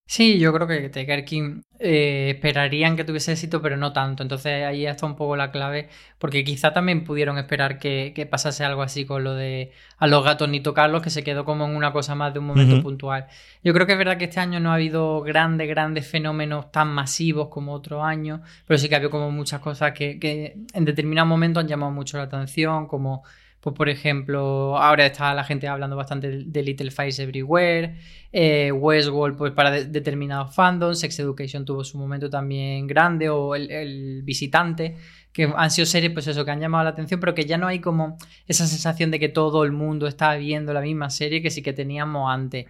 Sí, 0.06 0.40
yo 0.40 0.52
creo 0.52 0.68
que 0.68 0.90
Tiger 0.90 1.24
King 1.24 1.62
eh, 1.80 2.32
esperarían 2.36 2.98
que 2.98 3.06
tuviese 3.06 3.32
éxito, 3.32 3.62
pero 3.62 3.78
no 3.78 3.94
tanto. 3.94 4.24
Entonces 4.24 4.66
ahí 4.66 4.86
está 4.86 5.06
un 5.06 5.16
poco 5.16 5.38
la 5.38 5.52
clave, 5.52 5.88
porque 6.18 6.44
quizá 6.44 6.74
también 6.74 7.06
pudieron 7.06 7.38
esperar 7.38 7.80
que, 7.80 8.12
que 8.14 8.26
pasase 8.26 8.66
algo 8.66 8.82
así 8.82 9.06
con 9.06 9.24
lo 9.24 9.36
de 9.36 9.72
a 9.98 10.08
los 10.08 10.22
gatos 10.26 10.50
ni 10.50 10.60
tocarlos, 10.60 11.02
que 11.02 11.10
se 11.10 11.24
quedó 11.24 11.46
como 11.46 11.64
en 11.66 11.74
una 11.78 11.94
cosa 11.94 12.14
más 12.14 12.34
de 12.34 12.40
un 12.40 12.46
momento 12.46 12.82
puntual. 12.82 13.28
Yo 13.64 13.74
creo 13.74 13.86
que 13.88 13.94
es 13.94 13.98
verdad 13.98 14.18
que 14.18 14.26
este 14.26 14.42
año 14.42 14.60
no 14.60 14.72
ha 14.72 14.76
habido 14.76 15.22
grandes, 15.22 15.70
grandes 15.70 16.06
fenómenos 16.10 16.74
tan 16.74 16.90
masivos 16.90 17.48
como 17.48 17.72
otros 17.72 18.04
años, 18.04 18.42
pero 18.66 18.78
sí 18.78 18.90
que 18.90 18.96
ha 18.96 18.98
habido 18.98 19.12
como 19.12 19.32
muchas 19.32 19.62
cosas 19.62 19.94
que, 19.94 20.20
que 20.20 20.58
en 20.74 20.84
determinados 20.86 21.30
momentos 21.30 21.62
han 21.62 21.70
llamado 21.70 21.94
mucho 21.94 22.18
la 22.18 22.24
atención, 22.24 22.86
como 22.88 23.24
pues 23.62 23.76
por 23.76 23.90
ejemplo, 23.90 24.78
ahora 24.78 25.06
está 25.06 25.34
la 25.34 25.44
gente 25.44 25.68
hablando 25.68 25.96
bastante 25.96 26.44
de- 26.46 26.64
Little 26.64 26.92
Fires 26.92 27.20
Everywhere, 27.20 27.96
eh, 28.34 28.72
Westworld 28.72 29.38
pues 29.38 29.52
para 29.54 29.72
de- 29.72 29.86
determinados 29.86 30.54
fandoms, 30.56 31.00
Sex 31.00 31.20
Education 31.20 31.64
tuvo 31.64 31.84
su 31.84 31.98
momento 31.98 32.30
también 32.30 32.88
grande, 32.88 33.30
o 33.30 33.56
el, 33.56 33.70
el 33.72 34.22
Visitante, 34.24 34.96
que 35.32 35.52
han 35.56 35.72
sido 35.72 35.86
series 35.86 36.12
pues 36.12 36.28
eso, 36.28 36.44
que 36.44 36.52
han 36.52 36.60
llamado 36.60 36.84
la 36.84 36.90
atención, 36.90 37.20
pero 37.20 37.34
que 37.36 37.46
ya 37.46 37.58
no 37.58 37.68
hay 37.68 37.80
como 37.80 38.18
esa 38.48 38.66
sensación 38.68 39.12
de 39.12 39.20
que 39.20 39.30
todo 39.30 39.64
el 39.64 39.72
mundo 39.72 40.08
está 40.08 40.36
viendo 40.36 40.74
la 40.74 40.82
misma 40.82 41.10
serie 41.10 41.42
que 41.42 41.52
sí 41.52 41.62
que 41.62 41.72
teníamos 41.74 42.30
antes. 42.30 42.66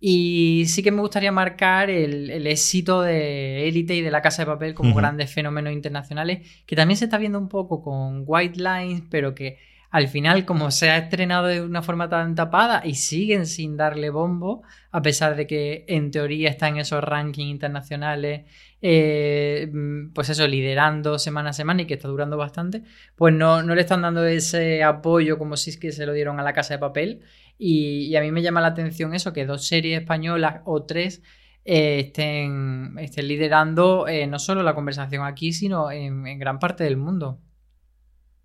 Y 0.00 0.64
sí 0.68 0.84
que 0.84 0.92
me 0.92 1.00
gustaría 1.00 1.32
marcar 1.32 1.90
el, 1.90 2.30
el 2.30 2.46
éxito 2.46 3.02
de 3.02 3.66
Élite 3.66 3.96
y 3.96 4.00
de 4.00 4.12
La 4.12 4.22
Casa 4.22 4.42
de 4.42 4.46
Papel 4.46 4.72
como 4.72 4.94
grandes 4.94 5.32
fenómenos 5.32 5.72
internacionales, 5.72 6.46
que 6.66 6.76
también 6.76 6.96
se 6.96 7.06
está 7.06 7.18
viendo 7.18 7.36
un 7.40 7.48
poco 7.48 7.82
con 7.82 8.22
White 8.24 8.58
Lines, 8.60 9.02
pero 9.10 9.34
que 9.34 9.58
al 9.90 10.08
final, 10.08 10.44
como 10.44 10.70
se 10.70 10.90
ha 10.90 10.98
estrenado 10.98 11.46
de 11.46 11.62
una 11.62 11.82
forma 11.82 12.10
tan 12.10 12.34
tapada 12.34 12.82
y 12.84 12.94
siguen 12.94 13.46
sin 13.46 13.76
darle 13.76 14.10
bombo, 14.10 14.62
a 14.90 15.00
pesar 15.00 15.34
de 15.34 15.46
que 15.46 15.86
en 15.88 16.10
teoría 16.10 16.50
está 16.50 16.68
en 16.68 16.76
esos 16.76 17.02
rankings 17.02 17.50
internacionales, 17.50 18.44
eh, 18.82 19.68
mm, 19.72 20.12
pues 20.12 20.28
eso, 20.28 20.46
liderando 20.46 21.18
semana 21.18 21.50
a 21.50 21.52
semana 21.54 21.82
y 21.82 21.86
que 21.86 21.94
está 21.94 22.08
durando 22.08 22.36
bastante, 22.36 22.82
pues 23.16 23.32
no, 23.34 23.62
no 23.62 23.74
le 23.74 23.80
están 23.80 24.02
dando 24.02 24.26
ese 24.26 24.82
apoyo 24.82 25.38
como 25.38 25.56
si 25.56 25.70
es 25.70 25.78
que 25.78 25.90
se 25.92 26.04
lo 26.04 26.12
dieron 26.12 26.38
a 26.38 26.42
la 26.42 26.52
casa 26.52 26.74
de 26.74 26.78
papel. 26.80 27.22
Y, 27.58 28.14
a 28.16 28.20
mí 28.20 28.30
me 28.30 28.42
llama 28.42 28.60
la 28.60 28.68
atención 28.68 29.14
eso, 29.14 29.32
que 29.32 29.46
dos 29.46 29.66
series 29.66 30.00
españolas 30.00 30.62
o 30.66 30.84
tres 30.84 31.22
eh, 31.64 32.00
estén, 32.00 32.96
estén 32.98 33.28
liderando 33.28 34.06
eh, 34.08 34.26
no 34.26 34.38
solo 34.38 34.62
la 34.62 34.74
conversación 34.74 35.24
aquí, 35.24 35.52
sino 35.52 35.90
en 35.90 36.38
gran 36.38 36.58
parte 36.58 36.84
del 36.84 36.96
mundo. 36.96 37.40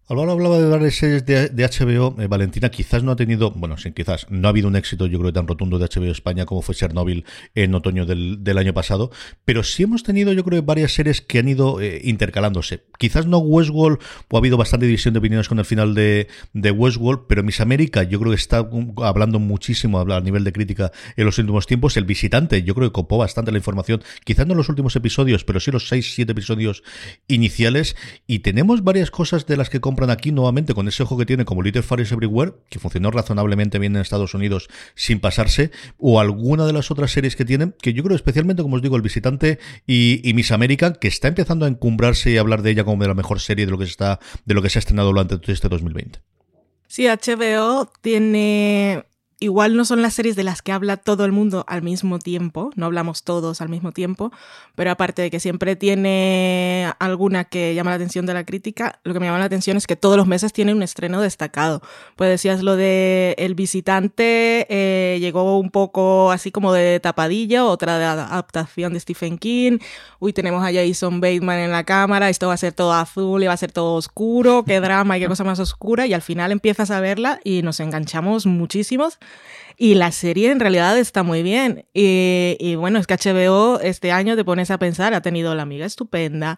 Álvaro 0.09 0.33
hablaba 0.33 0.59
de 0.59 0.67
varias 0.67 0.95
series 0.95 1.25
de, 1.25 1.49
HBO. 1.49 2.21
eh, 2.21 2.27
Valentina 2.27 2.69
quizás 2.69 3.03
no 3.03 3.13
ha 3.13 3.15
tenido, 3.15 3.51
bueno, 3.51 3.77
sí, 3.77 3.93
quizás 3.93 4.27
no 4.29 4.49
ha 4.49 4.51
habido 4.51 4.67
un 4.67 4.75
éxito, 4.75 5.07
yo 5.07 5.17
creo, 5.17 5.31
tan 5.31 5.47
rotundo 5.47 5.79
de 5.79 5.85
HBO 5.85 6.11
España 6.11 6.45
como 6.45 6.61
fue 6.61 6.75
Chernobyl 6.75 7.23
en 7.55 7.73
otoño 7.73 8.05
del, 8.05 8.57
año 8.57 8.73
pasado. 8.73 9.11
Pero 9.45 9.63
sí 9.63 9.83
hemos 9.83 10.03
tenido, 10.03 10.33
yo 10.33 10.43
creo, 10.43 10.61
varias 10.61 10.93
series 10.93 11.21
que 11.21 11.39
han 11.39 11.47
ido 11.47 11.79
eh, 11.79 12.01
intercalándose. 12.03 12.83
Quizás 12.99 13.27
no 13.27 13.37
Westworld, 13.37 13.99
o 14.29 14.35
ha 14.35 14.39
habido 14.39 14.57
bastante 14.57 14.87
división 14.87 15.13
de 15.13 15.19
opiniones 15.19 15.47
con 15.47 15.59
el 15.59 15.65
final 15.65 15.95
de, 15.95 16.27
de 16.51 16.71
Westworld, 16.71 17.21
pero 17.29 17.41
Miss 17.41 17.61
América, 17.61 18.03
yo 18.03 18.19
creo 18.19 18.31
que 18.31 18.37
está 18.37 18.61
um, 18.61 18.93
hablando 19.01 19.39
muchísimo 19.39 20.01
a 20.01 20.19
nivel 20.19 20.43
de 20.43 20.51
crítica 20.51 20.91
en 21.15 21.25
los 21.25 21.37
últimos 21.37 21.65
tiempos. 21.65 21.95
El 21.95 22.03
visitante, 22.03 22.63
yo 22.63 22.75
creo 22.75 22.89
que 22.89 22.93
copó 22.93 23.19
bastante 23.19 23.53
la 23.53 23.57
información, 23.57 24.03
quizás 24.25 24.47
no 24.47 24.53
los 24.53 24.67
últimos 24.67 24.97
episodios, 24.97 25.45
pero 25.45 25.61
sí 25.61 25.71
los 25.71 25.89
6-7 25.89 26.29
episodios 26.29 26.83
iniciales. 27.29 27.95
Y 28.27 28.39
tenemos 28.39 28.83
varias 28.83 29.09
cosas 29.09 29.45
de 29.45 29.55
las 29.55 29.69
que 29.69 29.79
compran 29.93 30.09
aquí 30.09 30.31
nuevamente 30.31 30.73
con 30.73 30.87
ese 30.87 31.03
ojo 31.03 31.19
que 31.19 31.25
tiene 31.27 31.45
como 31.45 31.61
Little 31.61 31.83
Fires 31.83 32.11
Everywhere, 32.11 32.53
que 32.69 32.79
funcionó 32.79 33.11
razonablemente 33.11 33.77
bien 33.77 33.95
en 33.95 34.01
Estados 34.01 34.33
Unidos 34.33 34.69
sin 34.95 35.19
pasarse, 35.19 35.69
o 35.99 36.19
alguna 36.19 36.65
de 36.65 36.73
las 36.73 36.89
otras 36.89 37.11
series 37.11 37.35
que 37.35 37.45
tienen, 37.45 37.75
que 37.79 37.93
yo 37.93 38.03
creo 38.03 38.15
especialmente, 38.15 38.63
como 38.63 38.77
os 38.77 38.81
digo, 38.81 38.95
El 38.95 39.03
Visitante 39.03 39.59
y, 39.85 40.27
y 40.27 40.33
Miss 40.33 40.51
America, 40.51 40.93
que 40.93 41.07
está 41.07 41.27
empezando 41.27 41.65
a 41.65 41.67
encumbrarse 41.67 42.31
y 42.31 42.37
hablar 42.37 42.63
de 42.63 42.71
ella 42.71 42.83
como 42.83 43.03
de 43.03 43.07
la 43.07 43.13
mejor 43.13 43.39
serie 43.39 43.67
de 43.67 43.71
lo 43.71 43.77
que 43.77 43.85
se 43.85 43.91
está, 43.91 44.19
de 44.45 44.53
lo 44.55 44.63
que 44.63 44.71
se 44.71 44.79
ha 44.79 44.81
estrenado 44.81 45.09
durante 45.09 45.37
todo 45.37 45.53
este 45.53 45.69
2020. 45.69 46.19
Sí, 46.87 47.07
HBO 47.07 47.91
tiene 48.01 49.05
igual 49.43 49.75
no 49.75 49.85
son 49.85 50.01
las 50.01 50.13
series 50.13 50.35
de 50.35 50.43
las 50.43 50.61
que 50.61 50.71
habla 50.71 50.97
todo 50.97 51.25
el 51.25 51.31
mundo 51.31 51.65
al 51.67 51.81
mismo 51.81 52.19
tiempo, 52.19 52.71
no 52.75 52.85
hablamos 52.85 53.23
todos 53.23 53.61
al 53.61 53.69
mismo 53.69 53.91
tiempo, 53.91 54.31
pero 54.75 54.91
aparte 54.91 55.21
de 55.21 55.29
que 55.29 55.39
siempre 55.39 55.75
tiene 55.75 56.91
alguna 56.99 57.43
que 57.43 57.75
llama 57.75 57.91
la 57.91 57.95
atención 57.95 58.25
de 58.25 58.33
la 58.33 58.45
crítica, 58.45 58.99
lo 59.03 59.13
que 59.13 59.19
me 59.19 59.25
llama 59.25 59.39
la 59.39 59.45
atención 59.45 59.75
es 59.77 59.85
que 59.85 59.95
todos 59.95 60.17
los 60.17 60.27
meses 60.27 60.53
tiene 60.53 60.73
un 60.73 60.81
estreno 60.81 61.21
destacado. 61.21 61.81
Pues 62.15 62.29
decías 62.29 62.63
lo 62.63 62.75
de 62.75 63.35
El 63.37 63.55
visitante, 63.55 64.65
eh, 64.69 65.19
llegó 65.19 65.59
un 65.59 65.71
poco 65.71 66.31
así 66.31 66.51
como 66.51 66.71
de 66.71 66.99
tapadilla, 66.99 67.65
otra 67.65 67.99
de 67.99 68.05
adaptación 68.05 68.93
de 68.93 68.99
Stephen 68.99 69.37
King, 69.37 69.79
uy, 70.19 70.31
tenemos 70.33 70.63
a 70.63 70.71
Jason 70.71 71.19
Bateman 71.19 71.59
en 71.59 71.71
la 71.71 71.83
cámara, 71.83 72.29
esto 72.29 72.47
va 72.47 72.53
a 72.53 72.57
ser 72.57 72.73
todo 72.73 72.93
azul 72.93 73.43
y 73.43 73.47
va 73.47 73.53
a 73.53 73.57
ser 73.57 73.71
todo 73.71 73.95
oscuro, 73.95 74.63
qué 74.65 74.79
drama 74.79 75.17
y 75.17 75.21
qué 75.21 75.27
cosa 75.33 75.43
más 75.43 75.59
oscura, 75.59 76.07
y 76.07 76.13
al 76.13 76.21
final 76.21 76.51
empiezas 76.51 76.91
a 76.91 77.01
verla 77.01 77.39
y 77.43 77.61
nos 77.61 77.79
enganchamos 77.79 78.45
muchísimos. 78.45 79.19
Y 79.77 79.95
la 79.95 80.11
serie 80.11 80.51
en 80.51 80.59
realidad 80.59 80.97
está 80.97 81.23
muy 81.23 81.41
bien. 81.43 81.85
Y, 81.93 82.75
bueno, 82.75 82.99
es 82.99 83.07
que 83.07 83.15
HBO 83.15 83.79
este 83.79 84.11
año 84.11 84.35
te 84.35 84.45
pones 84.45 84.71
a 84.71 84.77
pensar, 84.77 85.13
ha 85.13 85.21
tenido 85.21 85.55
La 85.55 85.63
Amiga 85.63 85.85
Estupenda, 85.85 86.57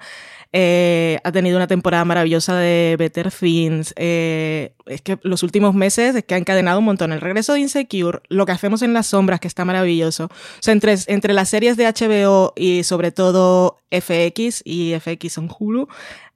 eh, 0.52 1.20
ha 1.24 1.32
tenido 1.32 1.58
una 1.58 1.68
temporada 1.68 2.06
maravillosa 2.06 2.58
de 2.58 2.96
Better 3.00 3.32
Things. 3.32 3.94
Eh, 3.98 4.74
es 4.86 5.02
que 5.02 5.18
los 5.24 5.44
últimos 5.44 5.74
meses 5.74 6.16
es 6.16 6.24
que 6.24 6.36
ha 6.36 6.38
encadenado 6.38 6.80
un 6.80 6.86
montón. 6.86 7.14
El 7.14 7.22
regreso 7.22 7.54
de 7.54 7.62
Insecure, 7.62 8.20
lo 8.30 8.46
que 8.46 8.52
hacemos 8.52 8.82
en 8.82 8.94
las 8.94 9.08
sombras, 9.08 9.40
que 9.40 9.48
está 9.48 9.66
maravilloso. 9.66 10.26
O 10.26 10.62
sea, 10.62 10.74
entre, 10.74 10.96
entre 11.08 11.34
las 11.34 11.50
series 11.50 11.78
de 11.78 11.86
HBO 11.86 12.54
y 12.56 12.84
sobre 12.84 13.12
todo 13.12 13.78
FX 13.92 14.62
y 14.66 14.94
FX 15.00 15.38
en 15.38 15.50
Hulu, 15.58 15.88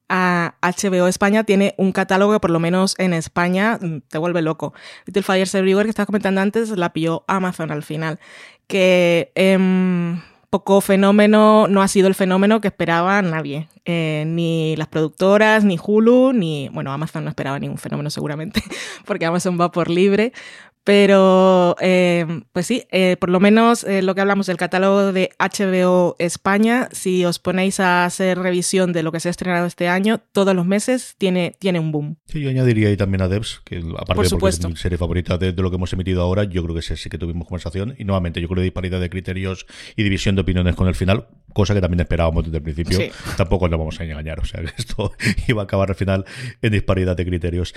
a 0.09 0.55
HBO 0.61 1.07
España 1.07 1.43
tiene 1.43 1.75
un 1.77 1.91
catálogo 1.91 2.33
que 2.33 2.39
por 2.39 2.49
lo 2.51 2.59
menos 2.59 2.95
en 2.97 3.13
España 3.13 3.77
mm, 3.81 4.01
te 4.09 4.17
vuelve 4.17 4.41
loco. 4.41 4.73
Little 5.05 5.23
Fires 5.23 5.55
Everywhere 5.55 5.85
que 5.85 5.91
estaba 5.91 6.07
comentando 6.07 6.41
antes 6.41 6.69
la 6.71 6.91
pilló 6.91 7.23
Amazon 7.27 7.71
al 7.71 7.83
final. 7.83 8.19
Que 8.67 9.31
eh, 9.35 9.57
poco 10.49 10.81
fenómeno, 10.81 11.67
no 11.67 11.81
ha 11.81 11.87
sido 11.87 12.07
el 12.07 12.15
fenómeno 12.15 12.59
que 12.59 12.69
esperaba 12.69 13.21
nadie. 13.21 13.67
Eh, 13.85 14.23
ni 14.27 14.75
las 14.77 14.87
productoras, 14.87 15.63
ni 15.63 15.77
Hulu, 15.81 16.33
ni... 16.33 16.69
Bueno, 16.69 16.91
Amazon 16.91 17.23
no 17.23 17.29
esperaba 17.29 17.59
ningún 17.59 17.77
fenómeno 17.77 18.09
seguramente, 18.09 18.63
porque 19.05 19.25
Amazon 19.25 19.59
va 19.59 19.71
por 19.71 19.89
libre. 19.89 20.33
Pero, 20.89 21.75
eh, 21.81 22.25
pues 22.51 22.65
sí, 22.65 22.81
eh, 22.89 23.15
por 23.19 23.29
lo 23.29 23.39
menos 23.39 23.83
eh, 23.83 24.01
lo 24.01 24.15
que 24.15 24.21
hablamos 24.21 24.47
del 24.47 24.57
catálogo 24.57 25.13
de 25.13 25.29
HBO 25.37 26.15
España, 26.17 26.89
si 26.91 27.23
os 27.25 27.37
ponéis 27.37 27.79
a 27.79 28.05
hacer 28.05 28.39
revisión 28.39 28.91
de 28.91 29.03
lo 29.03 29.11
que 29.11 29.19
se 29.19 29.27
ha 29.27 29.29
estrenado 29.29 29.67
este 29.67 29.87
año, 29.87 30.19
todos 30.31 30.55
los 30.55 30.65
meses 30.65 31.13
tiene, 31.19 31.55
tiene 31.59 31.79
un 31.79 31.91
boom. 31.91 32.17
Sí, 32.25 32.41
yo 32.41 32.49
añadiría 32.49 32.89
ahí 32.89 32.97
también 32.97 33.21
a 33.21 33.27
Devs, 33.27 33.61
que 33.65 33.77
aparte 33.77 34.15
Por 34.15 34.23
de 34.23 34.29
supuesto. 34.29 34.67
es 34.67 34.73
mi 34.73 34.79
serie 34.79 34.97
favorita 34.97 35.37
de, 35.37 35.51
de 35.51 35.61
lo 35.61 35.69
que 35.69 35.75
hemos 35.75 35.93
emitido 35.93 36.23
ahora, 36.23 36.45
yo 36.45 36.63
creo 36.63 36.75
que 36.75 36.81
sí, 36.81 36.97
sí 36.97 37.07
que 37.07 37.19
tuvimos 37.19 37.47
conversación. 37.47 37.93
Y 37.99 38.03
nuevamente, 38.03 38.41
yo 38.41 38.47
creo 38.47 38.55
que 38.55 38.63
disparidad 38.63 38.99
de 38.99 39.11
criterios 39.11 39.67
y 39.95 40.01
división 40.01 40.33
de 40.33 40.41
opiniones 40.41 40.73
con 40.73 40.87
el 40.87 40.95
final, 40.95 41.27
cosa 41.53 41.75
que 41.75 41.81
también 41.81 41.99
esperábamos 41.99 42.45
desde 42.45 42.57
el 42.57 42.63
principio. 42.63 42.97
Sí. 42.97 43.11
Tampoco 43.37 43.69
nos 43.69 43.77
vamos 43.77 43.99
a 43.99 44.05
engañar, 44.05 44.39
o 44.39 44.45
sea, 44.45 44.61
que 44.61 44.71
esto 44.75 45.11
iba 45.47 45.61
a 45.61 45.65
acabar 45.65 45.89
al 45.89 45.95
final 45.95 46.25
en 46.63 46.71
disparidad 46.71 47.15
de 47.15 47.27
criterios. 47.27 47.75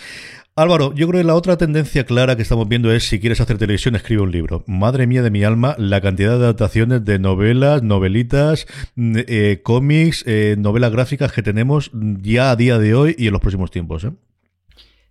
Álvaro, 0.55 0.93
yo 0.93 1.09
creo 1.09 1.23
que 1.23 1.27
la 1.27 1.35
otra 1.35 1.57
tendencia 1.57 2.05
clara 2.05 2.37
que 2.37 2.43
estamos 2.43 2.69
viendo 2.69 2.93
es 2.93 3.09
si 3.09 3.19
quieres 3.19 3.41
hacer 3.41 3.57
televisión, 3.57 3.97
escribe 3.97 4.21
un 4.21 4.33
libro. 4.33 4.65
Madre 4.67 5.07
mía 5.07 5.23
de 5.23 5.31
mi 5.31 5.45
alma, 5.45 5.75
la 5.79 6.03
cantidad 6.03 6.39
de 6.39 6.45
adaptaciones 6.45 7.03
de 7.07 7.19
novelas, 7.19 7.83
novelitas, 7.83 8.67
mm, 8.95 9.17
eh, 9.29 9.61
cómics, 9.63 10.23
eh, 10.27 10.57
novelas 10.59 10.93
gráficas 10.93 11.33
que 11.33 11.43
tenemos 11.43 11.91
ya 11.95 12.51
a 12.51 12.57
día 12.57 12.79
de 12.79 12.95
hoy 12.95 13.15
y 13.17 13.29
en 13.29 13.33
los 13.33 13.41
próximos 13.41 13.71
tiempos. 13.71 14.05
¿eh? 14.05 14.11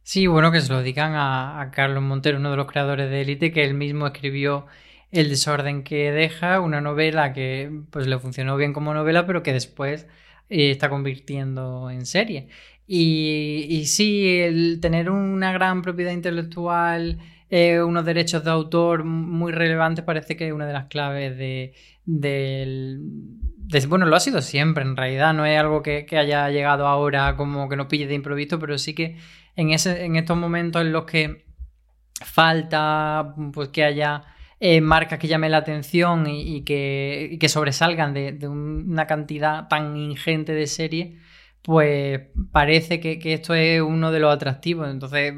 Sí, 0.04 0.28
bueno, 0.28 0.52
que 0.52 0.62
se 0.62 0.72
lo 0.72 0.84
digan 0.84 1.16
a, 1.16 1.60
a 1.60 1.72
Carlos 1.72 2.04
Montero, 2.04 2.38
uno 2.38 2.52
de 2.52 2.58
los 2.58 2.68
creadores 2.68 3.10
de 3.10 3.22
Elite, 3.22 3.52
que 3.52 3.64
él 3.64 3.74
mismo 3.74 4.06
escribió 4.06 4.68
El 5.12 5.30
desorden 5.30 5.82
que 5.82 6.12
deja, 6.12 6.60
una 6.60 6.82
novela 6.82 7.34
que 7.34 7.82
pues 7.90 8.06
le 8.06 8.20
funcionó 8.20 8.58
bien 8.58 8.74
como 8.74 8.94
novela, 8.94 9.26
pero 9.26 9.42
que 9.42 9.54
después 9.54 10.06
está 10.52 10.90
convirtiendo 10.90 11.90
en 11.90 12.06
serie. 12.06 12.48
Y, 12.94 13.86
sí, 13.86 14.40
el 14.40 14.80
tener 14.82 15.10
una 15.10 15.54
gran 15.54 15.82
propiedad 15.82 16.12
intelectual, 16.12 17.20
eh, 17.50 17.82
unos 17.82 18.04
derechos 18.04 18.44
de 18.44 18.52
autor 18.52 19.06
muy 19.06 19.54
relevantes, 19.54 20.04
parece 20.04 20.36
que 20.36 20.48
es 20.48 20.54
una 20.54 20.66
de 20.66 20.74
las 20.74 20.88
claves 20.88 21.38
de, 21.38 21.74
del- 22.06 23.00
de- 23.58 23.86
bueno, 23.88 24.06
lo 24.08 24.16
ha 24.18 24.20
sido 24.20 24.42
siempre, 24.42 24.84
en 24.84 24.98
realidad, 24.98 25.34
no 25.34 25.46
es 25.46 25.58
algo 25.58 25.82
que, 25.82 26.06
haya 26.18 26.50
llegado 26.50 26.86
ahora 26.86 27.38
como 27.38 27.70
que 27.70 27.78
nos 27.78 27.88
pille 27.88 28.08
de 28.08 28.16
improviso, 28.16 28.60
pero 28.60 28.78
sí 28.78 28.94
que 28.94 29.16
en, 29.56 29.72
ese, 29.72 30.04
en 30.04 30.18
estos 30.18 30.36
momentos 30.38 30.82
en 30.82 30.92
los 30.92 31.06
que 31.06 31.46
falta 32.26 33.36
pues 33.54 33.70
que 33.70 33.84
haya 33.84 34.24
eh, 34.60 34.82
marcas 34.82 35.18
que 35.18 35.28
llamen 35.28 35.52
la 35.52 35.58
atención 35.58 36.28
y, 36.28 36.64
que, 36.64 37.38
sobresalgan 37.50 38.14
de, 38.14 38.34
de 38.34 38.48
un- 38.48 38.86
una 38.90 39.08
cantidad 39.08 39.68
tan 39.70 39.96
ingente 39.98 40.54
de 40.54 40.68
series, 40.68 41.18
pues 41.64 42.22
parece 42.52 43.00
que, 43.00 43.20
esto 43.34 43.54
es 43.54 43.82
uno 43.82 44.12
de 44.12 44.20
los 44.20 44.34
atractivos. 44.34 44.90
Entonces 44.90 45.34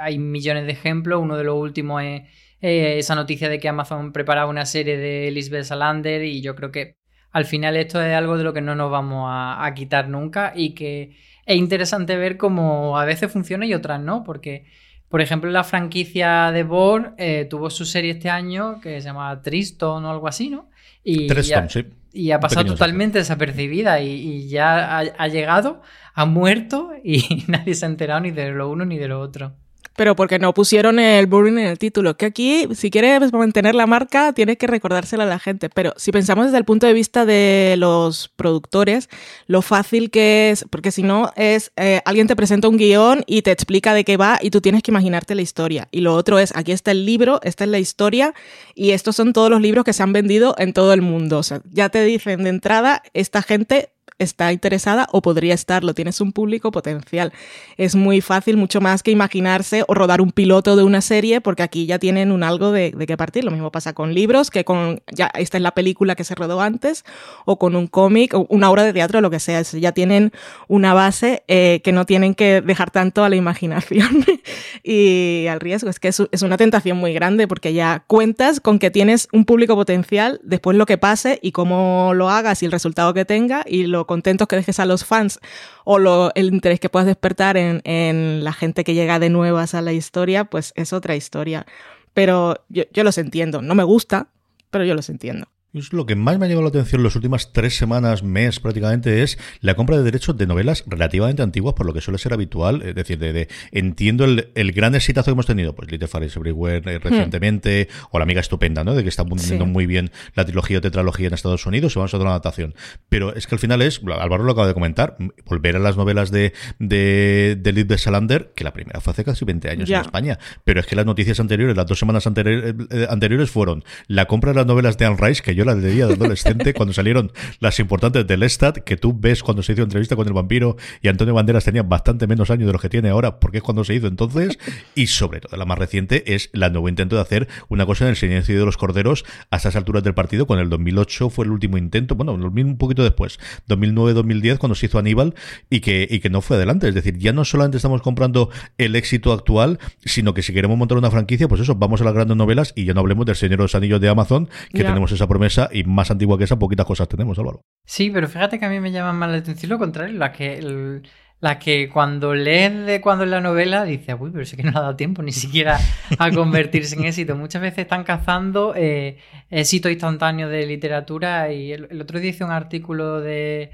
hay 0.00 0.18
millones 0.18 0.66
de 0.66 0.72
ejemplos. 0.72 1.22
Uno 1.22 1.36
de 1.36 1.44
los 1.44 1.56
últimos 1.56 2.02
es 2.02 2.22
esa 2.60 3.14
noticia 3.14 3.48
de 3.48 3.58
que 3.58 3.68
Amazon 3.68 4.12
prepara 4.12 4.46
una 4.46 4.66
serie 4.66 4.96
de 4.96 5.30
Lisbeth 5.30 5.64
Salander 5.64 6.24
y 6.24 6.40
yo 6.40 6.54
creo 6.54 6.70
que 6.70 6.96
al 7.30 7.44
final 7.44 7.76
esto 7.76 8.00
es 8.02 8.14
algo 8.14 8.38
de 8.38 8.44
lo 8.44 8.52
que 8.52 8.60
no 8.60 8.74
nos 8.74 8.90
vamos 8.90 9.26
a, 9.28 9.64
a 9.64 9.74
quitar 9.74 10.08
nunca 10.08 10.52
y 10.54 10.74
que 10.74 11.16
es 11.46 11.56
interesante 11.56 12.16
ver 12.16 12.36
cómo 12.36 12.98
a 12.98 13.04
veces 13.04 13.30
funciona 13.30 13.66
y 13.66 13.74
otras 13.74 14.00
no, 14.00 14.24
porque 14.24 14.66
por 15.08 15.20
ejemplo 15.20 15.50
la 15.50 15.64
franquicia 15.64 16.50
de 16.52 16.62
Bourne 16.62 17.14
eh, 17.18 17.46
tuvo 17.48 17.70
su 17.70 17.84
serie 17.84 18.12
este 18.12 18.30
año 18.30 18.80
que 18.80 19.00
se 19.00 19.06
llama 19.06 19.42
Triston 19.42 20.04
o 20.04 20.10
algo 20.10 20.28
así, 20.28 20.48
¿no? 20.48 20.70
Y 21.04 21.26
ya- 21.48 21.60
Tom, 21.60 21.68
sí. 21.68 21.86
y 22.12 22.30
ha 22.30 22.40
pasado 22.40 22.64
totalmente 22.66 23.18
desapercibida 23.18 24.00
y, 24.00 24.08
y 24.10 24.48
ya 24.48 24.98
ha, 24.98 25.00
ha 25.00 25.28
llegado, 25.28 25.82
ha 26.14 26.24
muerto 26.24 26.90
y 27.04 27.44
nadie 27.48 27.74
se 27.74 27.84
ha 27.86 27.88
enterado 27.88 28.20
ni 28.20 28.30
de 28.30 28.50
lo 28.50 28.70
uno 28.70 28.84
ni 28.84 28.98
de 28.98 29.08
lo 29.08 29.20
otro. 29.20 29.54
Pero 29.96 30.16
porque 30.16 30.38
no 30.38 30.52
pusieron 30.54 30.98
el 30.98 31.26
Burning 31.26 31.58
en 31.58 31.66
el 31.66 31.78
título. 31.78 32.16
Que 32.16 32.26
aquí, 32.26 32.68
si 32.74 32.90
quieres 32.90 33.32
mantener 33.32 33.74
la 33.74 33.86
marca, 33.86 34.32
tienes 34.32 34.58
que 34.58 34.66
recordársela 34.66 35.24
a 35.24 35.26
la 35.26 35.38
gente. 35.38 35.68
Pero 35.70 35.92
si 35.96 36.12
pensamos 36.12 36.46
desde 36.46 36.58
el 36.58 36.64
punto 36.64 36.86
de 36.86 36.92
vista 36.92 37.24
de 37.24 37.76
los 37.78 38.28
productores, 38.36 39.08
lo 39.46 39.62
fácil 39.62 40.10
que 40.10 40.50
es, 40.50 40.64
porque 40.70 40.90
si 40.90 41.02
no 41.02 41.30
es, 41.36 41.72
eh, 41.76 42.00
alguien 42.04 42.26
te 42.26 42.36
presenta 42.36 42.68
un 42.68 42.76
guion 42.76 43.22
y 43.26 43.42
te 43.42 43.52
explica 43.52 43.94
de 43.94 44.04
qué 44.04 44.16
va 44.16 44.38
y 44.40 44.50
tú 44.50 44.60
tienes 44.60 44.82
que 44.82 44.90
imaginarte 44.90 45.34
la 45.34 45.42
historia. 45.42 45.88
Y 45.90 46.00
lo 46.00 46.14
otro 46.14 46.38
es, 46.38 46.54
aquí 46.56 46.72
está 46.72 46.90
el 46.90 47.06
libro, 47.06 47.40
esta 47.42 47.64
es 47.64 47.70
la 47.70 47.78
historia 47.78 48.34
y 48.74 48.90
estos 48.90 49.16
son 49.16 49.32
todos 49.32 49.50
los 49.50 49.60
libros 49.60 49.84
que 49.84 49.92
se 49.92 50.02
han 50.02 50.12
vendido 50.12 50.54
en 50.58 50.72
todo 50.72 50.92
el 50.92 51.02
mundo. 51.02 51.38
O 51.38 51.42
sea, 51.42 51.60
ya 51.70 51.88
te 51.88 52.04
dicen 52.04 52.42
de 52.42 52.50
entrada, 52.50 53.02
esta 53.12 53.42
gente 53.42 53.93
está 54.18 54.52
interesada 54.52 55.08
o 55.12 55.22
podría 55.22 55.54
estarlo, 55.54 55.92
tienes 55.94 56.20
un 56.20 56.32
público 56.32 56.70
potencial. 56.70 57.32
Es 57.76 57.94
muy 57.96 58.20
fácil, 58.20 58.56
mucho 58.56 58.80
más 58.80 59.02
que 59.02 59.10
imaginarse 59.10 59.84
o 59.88 59.94
rodar 59.94 60.20
un 60.20 60.30
piloto 60.30 60.76
de 60.76 60.82
una 60.84 61.00
serie, 61.00 61.40
porque 61.40 61.62
aquí 61.64 61.86
ya 61.86 61.98
tienen 61.98 62.30
un 62.30 62.42
algo 62.42 62.70
de, 62.72 62.92
de 62.92 63.06
qué 63.06 63.16
partir. 63.16 63.44
Lo 63.44 63.50
mismo 63.50 63.72
pasa 63.72 63.92
con 63.92 64.14
libros, 64.14 64.50
que 64.50 64.64
con 64.64 65.02
ya 65.12 65.26
esta 65.34 65.56
es 65.58 65.62
la 65.62 65.72
película 65.72 66.14
que 66.14 66.24
se 66.24 66.34
rodó 66.34 66.60
antes, 66.60 67.04
o 67.44 67.58
con 67.58 67.74
un 67.76 67.86
cómic, 67.88 68.34
o 68.34 68.46
una 68.50 68.70
obra 68.70 68.84
de 68.84 68.92
teatro, 68.92 69.20
lo 69.20 69.30
que 69.30 69.40
sea. 69.40 69.60
Es- 69.60 69.72
Ya 69.72 69.92
tienen 69.92 70.32
una 70.68 70.94
base 70.94 71.42
eh, 71.48 71.80
que 71.82 71.92
no 71.92 72.06
tienen 72.06 72.34
que 72.34 72.60
dejar 72.60 72.90
tanto 72.90 73.24
a 73.24 73.28
la 73.28 73.36
imaginación 73.36 74.24
y 74.82 75.46
al 75.48 75.60
riesgo. 75.60 75.90
Es 75.90 75.98
que 75.98 76.08
es, 76.08 76.22
es 76.30 76.42
una 76.42 76.56
tentación 76.56 76.98
muy 76.98 77.12
grande, 77.12 77.48
porque 77.48 77.72
ya 77.72 78.04
cuentas 78.06 78.60
con 78.60 78.78
que 78.78 78.90
tienes 78.90 79.28
un 79.32 79.44
público 79.44 79.74
potencial, 79.74 80.40
después 80.44 80.76
lo 80.76 80.86
que 80.86 80.98
pase 80.98 81.38
y 81.42 81.52
cómo 81.52 82.12
lo 82.14 82.30
hagas 82.30 82.62
y 82.62 82.66
el 82.66 82.72
resultado 82.72 83.12
que 83.14 83.24
tenga 83.24 83.64
y 83.66 83.86
lo 83.86 84.03
contentos 84.06 84.48
que 84.48 84.56
dejes 84.56 84.80
a 84.80 84.86
los 84.86 85.04
fans 85.04 85.40
o 85.84 85.98
lo, 85.98 86.32
el 86.34 86.52
interés 86.52 86.80
que 86.80 86.88
puedas 86.88 87.06
despertar 87.06 87.56
en, 87.56 87.80
en 87.84 88.44
la 88.44 88.52
gente 88.52 88.84
que 88.84 88.94
llega 88.94 89.18
de 89.18 89.30
nuevas 89.30 89.74
a 89.74 89.82
la 89.82 89.92
historia, 89.92 90.44
pues 90.44 90.72
es 90.76 90.92
otra 90.92 91.16
historia. 91.16 91.66
Pero 92.12 92.64
yo, 92.68 92.84
yo 92.92 93.04
los 93.04 93.18
entiendo. 93.18 93.62
No 93.62 93.74
me 93.74 93.84
gusta, 93.84 94.28
pero 94.70 94.84
yo 94.84 94.94
los 94.94 95.08
entiendo. 95.08 95.48
Es 95.74 95.92
lo 95.92 96.06
que 96.06 96.14
más 96.14 96.38
me 96.38 96.46
ha 96.46 96.48
llamado 96.48 96.62
la 96.62 96.68
atención 96.68 97.00
en 97.00 97.04
las 97.04 97.16
últimas 97.16 97.52
tres 97.52 97.76
semanas, 97.76 98.22
mes 98.22 98.60
prácticamente, 98.60 99.24
es 99.24 99.38
la 99.60 99.74
compra 99.74 99.96
de 99.96 100.04
derechos 100.04 100.36
de 100.36 100.46
novelas 100.46 100.84
relativamente 100.86 101.42
antiguas, 101.42 101.74
por 101.74 101.84
lo 101.84 101.92
que 101.92 102.00
suele 102.00 102.18
ser 102.18 102.32
habitual. 102.32 102.80
Es 102.82 102.94
decir, 102.94 103.18
de, 103.18 103.48
entiendo 103.72 104.24
el, 104.24 104.72
gran 104.72 104.94
exitazo 104.94 105.26
que 105.26 105.32
hemos 105.32 105.46
tenido, 105.46 105.74
pues 105.74 105.90
Little 105.90 106.06
Fires 106.06 106.36
Everywhere 106.36 106.94
eh, 106.94 107.00
recientemente, 107.00 107.88
o 108.12 108.20
La 108.20 108.22
Amiga 108.22 108.40
Estupenda, 108.40 108.84
¿no? 108.84 108.94
De 108.94 109.02
que 109.02 109.08
está 109.08 109.24
vendiendo 109.24 109.66
muy 109.66 109.86
bien 109.86 110.12
la 110.36 110.44
trilogía 110.44 110.78
o 110.78 110.80
tetralogía 110.80 111.26
en 111.26 111.34
Estados 111.34 111.66
Unidos, 111.66 111.96
y 111.96 111.98
vamos 111.98 112.14
a 112.14 112.18
otra 112.18 112.30
adaptación. 112.30 112.76
Pero 113.08 113.34
es 113.34 113.48
que 113.48 113.56
al 113.56 113.58
final 113.58 113.82
es, 113.82 114.00
Álvaro 114.00 114.44
lo 114.44 114.52
acaba 114.52 114.68
de 114.68 114.74
comentar, 114.74 115.16
volver 115.44 115.74
a 115.74 115.80
las 115.80 115.96
novelas 115.96 116.30
de, 116.30 116.52
de, 116.78 117.58
de 117.60 117.72
de 117.84 117.98
Salander, 117.98 118.52
que 118.54 118.62
la 118.62 118.72
primera 118.72 119.00
fue 119.00 119.10
hace 119.10 119.24
casi 119.24 119.44
20 119.44 119.70
años 119.70 119.90
en 119.90 119.96
España. 119.96 120.38
Pero 120.62 120.78
es 120.78 120.86
que 120.86 120.94
las 120.94 121.04
noticias 121.04 121.40
anteriores, 121.40 121.76
las 121.76 121.86
dos 121.86 121.98
semanas 121.98 122.28
anteriores, 122.28 122.76
eh, 122.90 123.08
anteriores 123.10 123.50
fueron 123.50 123.82
la 124.06 124.26
compra 124.26 124.52
de 124.52 124.58
las 124.58 124.66
novelas 124.66 124.96
de 124.98 125.06
Anne 125.06 125.16
Rice, 125.18 125.42
que 125.42 125.56
yo 125.56 125.63
la 125.64 125.74
leía 125.74 126.06
de 126.06 126.14
adolescente 126.14 126.74
cuando 126.74 126.92
salieron 126.92 127.32
las 127.60 127.78
importantes 127.80 128.26
del 128.26 128.40
Lestat, 128.40 128.78
que 128.78 128.96
tú 128.96 129.16
ves 129.18 129.42
cuando 129.42 129.62
se 129.62 129.72
hizo 129.72 129.82
entrevista 129.82 130.16
con 130.16 130.26
el 130.26 130.32
vampiro 130.32 130.76
y 131.02 131.08
Antonio 131.08 131.34
Banderas 131.34 131.64
tenía 131.64 131.82
bastante 131.82 132.26
menos 132.26 132.50
años 132.50 132.66
de 132.66 132.72
los 132.72 132.82
que 132.82 132.88
tiene 132.88 133.08
ahora, 133.10 133.40
porque 133.40 133.58
es 133.58 133.62
cuando 133.62 133.84
se 133.84 133.94
hizo 133.94 134.06
entonces. 134.06 134.58
Y 134.94 135.06
sobre 135.06 135.40
todo, 135.40 135.56
la 135.56 135.64
más 135.64 135.78
reciente 135.78 136.34
es 136.34 136.50
la 136.52 136.70
nuevo 136.70 136.88
intento 136.88 137.16
de 137.16 137.22
hacer 137.22 137.48
una 137.68 137.86
cosa 137.86 138.04
en 138.04 138.10
el 138.10 138.16
silencio 138.16 138.58
de 138.58 138.64
los 138.64 138.76
corderos 138.76 139.24
a 139.50 139.56
estas 139.56 139.76
alturas 139.76 140.02
del 140.02 140.14
partido, 140.14 140.46
con 140.46 140.58
el 140.58 140.68
2008 140.68 141.30
fue 141.30 141.44
el 141.44 141.50
último 141.50 141.78
intento, 141.78 142.14
bueno, 142.14 142.34
un 142.34 142.78
poquito 142.78 143.02
después, 143.02 143.38
2009-2010, 143.68 144.58
cuando 144.58 144.74
se 144.74 144.86
hizo 144.86 144.98
Aníbal 144.98 145.34
y 145.70 145.80
que, 145.80 146.06
y 146.10 146.20
que 146.20 146.30
no 146.30 146.40
fue 146.40 146.56
adelante. 146.56 146.88
Es 146.88 146.94
decir, 146.94 147.18
ya 147.18 147.32
no 147.32 147.44
solamente 147.44 147.78
estamos 147.78 148.02
comprando 148.02 148.50
el 148.78 148.96
éxito 148.96 149.32
actual, 149.32 149.78
sino 150.04 150.34
que 150.34 150.42
si 150.42 150.52
queremos 150.52 150.76
montar 150.76 150.98
una 150.98 151.10
franquicia, 151.10 151.48
pues 151.48 151.60
eso, 151.60 151.74
vamos 151.74 152.00
a 152.00 152.04
las 152.04 152.14
grandes 152.14 152.36
novelas 152.36 152.72
y 152.76 152.84
ya 152.84 152.94
no 152.94 153.00
hablemos 153.00 153.26
del 153.26 153.36
Señor 153.36 153.58
de 153.58 153.64
los 153.64 153.74
Anillos 153.74 154.00
de 154.00 154.08
Amazon, 154.08 154.48
que 154.72 154.84
tenemos 154.84 155.12
esa 155.12 155.26
promesa 155.26 155.53
y 155.72 155.84
más 155.84 156.10
antigua 156.10 156.38
que 156.38 156.44
esa, 156.44 156.58
poquitas 156.58 156.86
cosas 156.86 157.08
tenemos, 157.08 157.38
Álvaro. 157.38 157.62
Sí, 157.86 158.10
pero 158.10 158.28
fíjate 158.28 158.58
que 158.58 158.64
a 158.64 158.70
mí 158.70 158.80
me 158.80 158.92
llama 158.92 159.12
más 159.12 159.30
la 159.30 159.38
atención 159.38 159.70
lo 159.70 159.78
contrario, 159.78 160.16
la 160.18 160.32
que, 160.32 161.02
la 161.40 161.58
que 161.58 161.90
cuando 161.90 162.34
lees 162.34 162.86
de 162.86 163.00
cuando 163.00 163.24
es 163.24 163.30
la 163.30 163.40
novela 163.40 163.84
dices, 163.84 164.16
uy, 164.18 164.30
pero 164.30 164.42
es 164.42 164.54
que 164.54 164.62
no 164.62 164.70
ha 164.70 164.80
dado 164.80 164.96
tiempo 164.96 165.22
ni 165.22 165.32
siquiera 165.32 165.78
a 166.18 166.30
convertirse 166.30 166.96
en 166.96 167.04
éxito. 167.06 167.36
Muchas 167.36 167.60
veces 167.60 167.80
están 167.80 168.04
cazando 168.04 168.72
eh, 168.74 169.18
éxito 169.50 169.90
instantáneo 169.90 170.48
de 170.48 170.66
literatura 170.66 171.52
y 171.52 171.72
el, 171.72 172.00
otro 172.00 172.18
día 172.18 172.30
hice 172.30 172.44
un 172.44 172.50
artículo 172.50 173.20
de, 173.20 173.70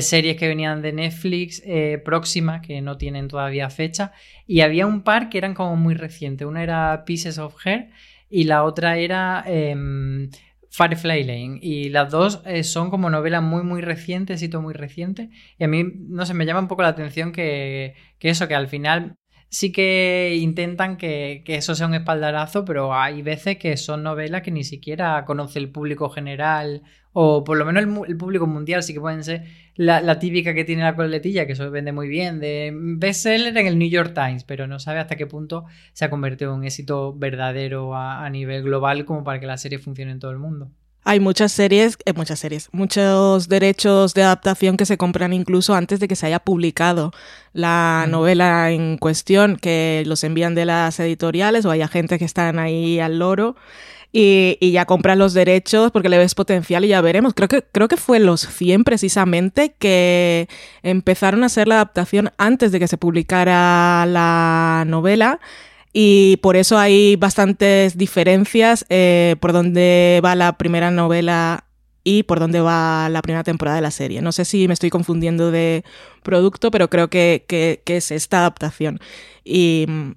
series 0.00 0.36
que 0.36 0.48
venían 0.48 0.80
de 0.80 0.92
Netflix 0.92 1.62
eh, 1.66 2.00
próximas, 2.02 2.62
que 2.62 2.80
no 2.80 2.96
tienen 2.96 3.28
todavía 3.28 3.68
fecha, 3.68 4.12
y 4.46 4.62
había 4.62 4.86
un 4.86 5.02
par 5.02 5.28
que 5.28 5.38
eran 5.38 5.52
como 5.52 5.76
muy 5.76 5.94
recientes. 5.94 6.46
Una 6.46 6.62
era 6.62 7.04
Pieces 7.04 7.38
of 7.38 7.54
Hair 7.64 7.90
y 8.30 8.44
la 8.44 8.64
otra 8.64 8.96
era... 8.96 9.44
Em, 9.46 10.30
Firefly 10.70 11.24
Lane. 11.24 11.58
Y 11.60 11.90
las 11.90 12.10
dos 12.10 12.42
eh, 12.46 12.64
son 12.64 12.90
como 12.90 13.10
novelas 13.10 13.42
muy, 13.42 13.62
muy 13.62 13.82
recientes, 13.82 14.48
todo 14.50 14.62
muy 14.62 14.74
reciente. 14.74 15.30
Y 15.58 15.64
a 15.64 15.68
mí, 15.68 15.84
no 15.84 16.24
sé, 16.24 16.34
me 16.34 16.46
llama 16.46 16.60
un 16.60 16.68
poco 16.68 16.82
la 16.82 16.88
atención 16.88 17.32
que, 17.32 17.94
que 18.18 18.30
eso, 18.30 18.48
que 18.48 18.54
al 18.54 18.68
final 18.68 19.16
sí 19.50 19.72
que 19.72 20.36
intentan 20.40 20.96
que, 20.96 21.42
eso 21.46 21.74
sea 21.74 21.86
un 21.86 21.94
espaldarazo, 21.94 22.64
pero 22.64 22.94
hay 22.94 23.22
veces 23.22 23.58
que 23.58 23.76
son 23.76 24.02
novelas 24.02 24.42
que 24.42 24.50
ni 24.50 24.64
siquiera 24.64 25.24
conoce 25.26 25.58
el 25.58 25.70
público 25.70 26.08
general, 26.08 26.82
o 27.12 27.44
por 27.44 27.58
lo 27.58 27.66
menos 27.66 27.82
el, 28.08 28.16
público 28.16 28.46
mundial, 28.46 28.82
sí 28.82 28.94
que 28.94 29.00
pueden 29.00 29.24
ser 29.24 29.44
la, 29.74 30.18
típica 30.20 30.54
que 30.54 30.64
tiene 30.64 30.82
la 30.82 30.94
coletilla, 30.96 31.46
que 31.46 31.52
eso 31.52 31.70
vende 31.70 31.92
muy 31.92 32.08
bien, 32.08 32.40
de 32.40 32.72
bestseller 32.74 33.56
en 33.58 33.66
el 33.66 33.78
New 33.78 33.90
York 33.90 34.14
Times, 34.14 34.44
pero 34.44 34.66
no 34.66 34.78
sabe 34.78 35.00
hasta 35.00 35.16
qué 35.16 35.26
punto 35.26 35.66
se 35.92 36.04
ha 36.04 36.10
convertido 36.10 36.52
en 36.52 36.58
un 36.60 36.64
éxito 36.64 37.12
verdadero 37.14 37.96
a 37.96 38.28
nivel 38.30 38.62
global 38.62 39.04
como 39.04 39.24
para 39.24 39.40
que 39.40 39.46
la 39.46 39.58
serie 39.58 39.78
funcione 39.78 40.12
en 40.12 40.20
todo 40.20 40.30
el 40.30 40.38
mundo. 40.38 40.70
Hay 41.02 41.18
muchas 41.18 41.52
series, 41.52 41.96
eh, 42.04 42.12
muchas 42.12 42.40
series, 42.40 42.68
muchos 42.72 43.48
derechos 43.48 44.12
de 44.12 44.22
adaptación 44.22 44.76
que 44.76 44.84
se 44.84 44.98
compran 44.98 45.32
incluso 45.32 45.74
antes 45.74 45.98
de 45.98 46.08
que 46.08 46.14
se 46.14 46.26
haya 46.26 46.40
publicado 46.40 47.12
la 47.54 48.04
mm. 48.06 48.10
novela 48.10 48.70
en 48.70 48.98
cuestión, 48.98 49.56
que 49.56 50.02
los 50.06 50.24
envían 50.24 50.54
de 50.54 50.66
las 50.66 51.00
editoriales 51.00 51.64
o 51.64 51.70
hay 51.70 51.80
agentes 51.80 52.18
que 52.18 52.26
están 52.26 52.58
ahí 52.58 53.00
al 53.00 53.18
loro. 53.18 53.56
Y, 54.12 54.58
ya 54.72 54.86
compran 54.86 55.20
los 55.20 55.34
derechos 55.34 55.92
porque 55.92 56.08
le 56.08 56.18
ves 56.18 56.34
potencial 56.34 56.84
y 56.84 56.88
ya 56.88 57.00
veremos. 57.00 57.32
Creo 57.32 57.48
que, 57.48 57.62
creo 57.62 57.86
que 57.86 57.96
fue 57.96 58.18
los 58.18 58.40
100 58.40 58.82
precisamente 58.82 59.74
que 59.78 60.48
empezaron 60.82 61.44
a 61.44 61.46
hacer 61.46 61.68
la 61.68 61.76
adaptación 61.76 62.32
antes 62.36 62.72
de 62.72 62.80
que 62.80 62.88
se 62.88 62.98
publicara 62.98 64.04
la 64.06 64.84
novela 64.86 65.38
y 65.92 66.36
por 66.38 66.56
eso 66.56 66.78
hay 66.78 67.16
bastantes 67.16 67.98
diferencias 67.98 68.86
eh, 68.90 69.36
por 69.40 69.52
dónde 69.52 70.20
va 70.24 70.36
la 70.36 70.56
primera 70.56 70.90
novela 70.90 71.64
y 72.04 72.22
por 72.22 72.38
dónde 72.38 72.60
va 72.60 73.08
la 73.08 73.22
primera 73.22 73.44
temporada 73.44 73.76
de 73.76 73.82
la 73.82 73.90
serie. 73.90 74.22
No 74.22 74.32
sé 74.32 74.44
si 74.44 74.68
me 74.68 74.74
estoy 74.74 74.90
confundiendo 74.90 75.50
de 75.50 75.84
producto, 76.22 76.70
pero 76.70 76.88
creo 76.88 77.10
que, 77.10 77.44
que, 77.46 77.82
es 77.86 78.10
esta 78.10 78.38
adaptación. 78.38 79.00
Y 79.44 79.84
mm, 79.88 80.12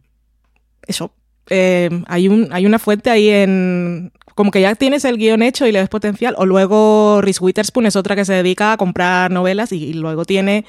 eso, 0.88 1.14
eh, 1.50 1.90
hay, 2.08 2.28
un, 2.28 2.50
hay 2.52 2.66
una 2.66 2.80
fuente 2.80 3.10
ahí 3.10 3.30
en... 3.30 4.12
Como 4.36 4.50
que 4.50 4.62
ya 4.62 4.74
tienes 4.76 5.06
el 5.06 5.18
guion 5.18 5.44
hecho 5.44 5.68
y 5.68 5.72
le 5.72 5.80
ves 5.80 5.90
potencial, 5.90 6.34
o 6.40 6.48
luego 6.48 7.22
Reese 7.22 7.44
Witherspoon 7.44 7.86
es 7.86 7.96
otra 7.96 8.16
que 8.16 8.26
se 8.26 8.34
dedica 8.34 8.74
a 8.74 8.78
comprar 8.78 9.30
novelas 9.30 9.72
y 9.72 9.94
luego 9.94 10.26
tiene 10.26 10.66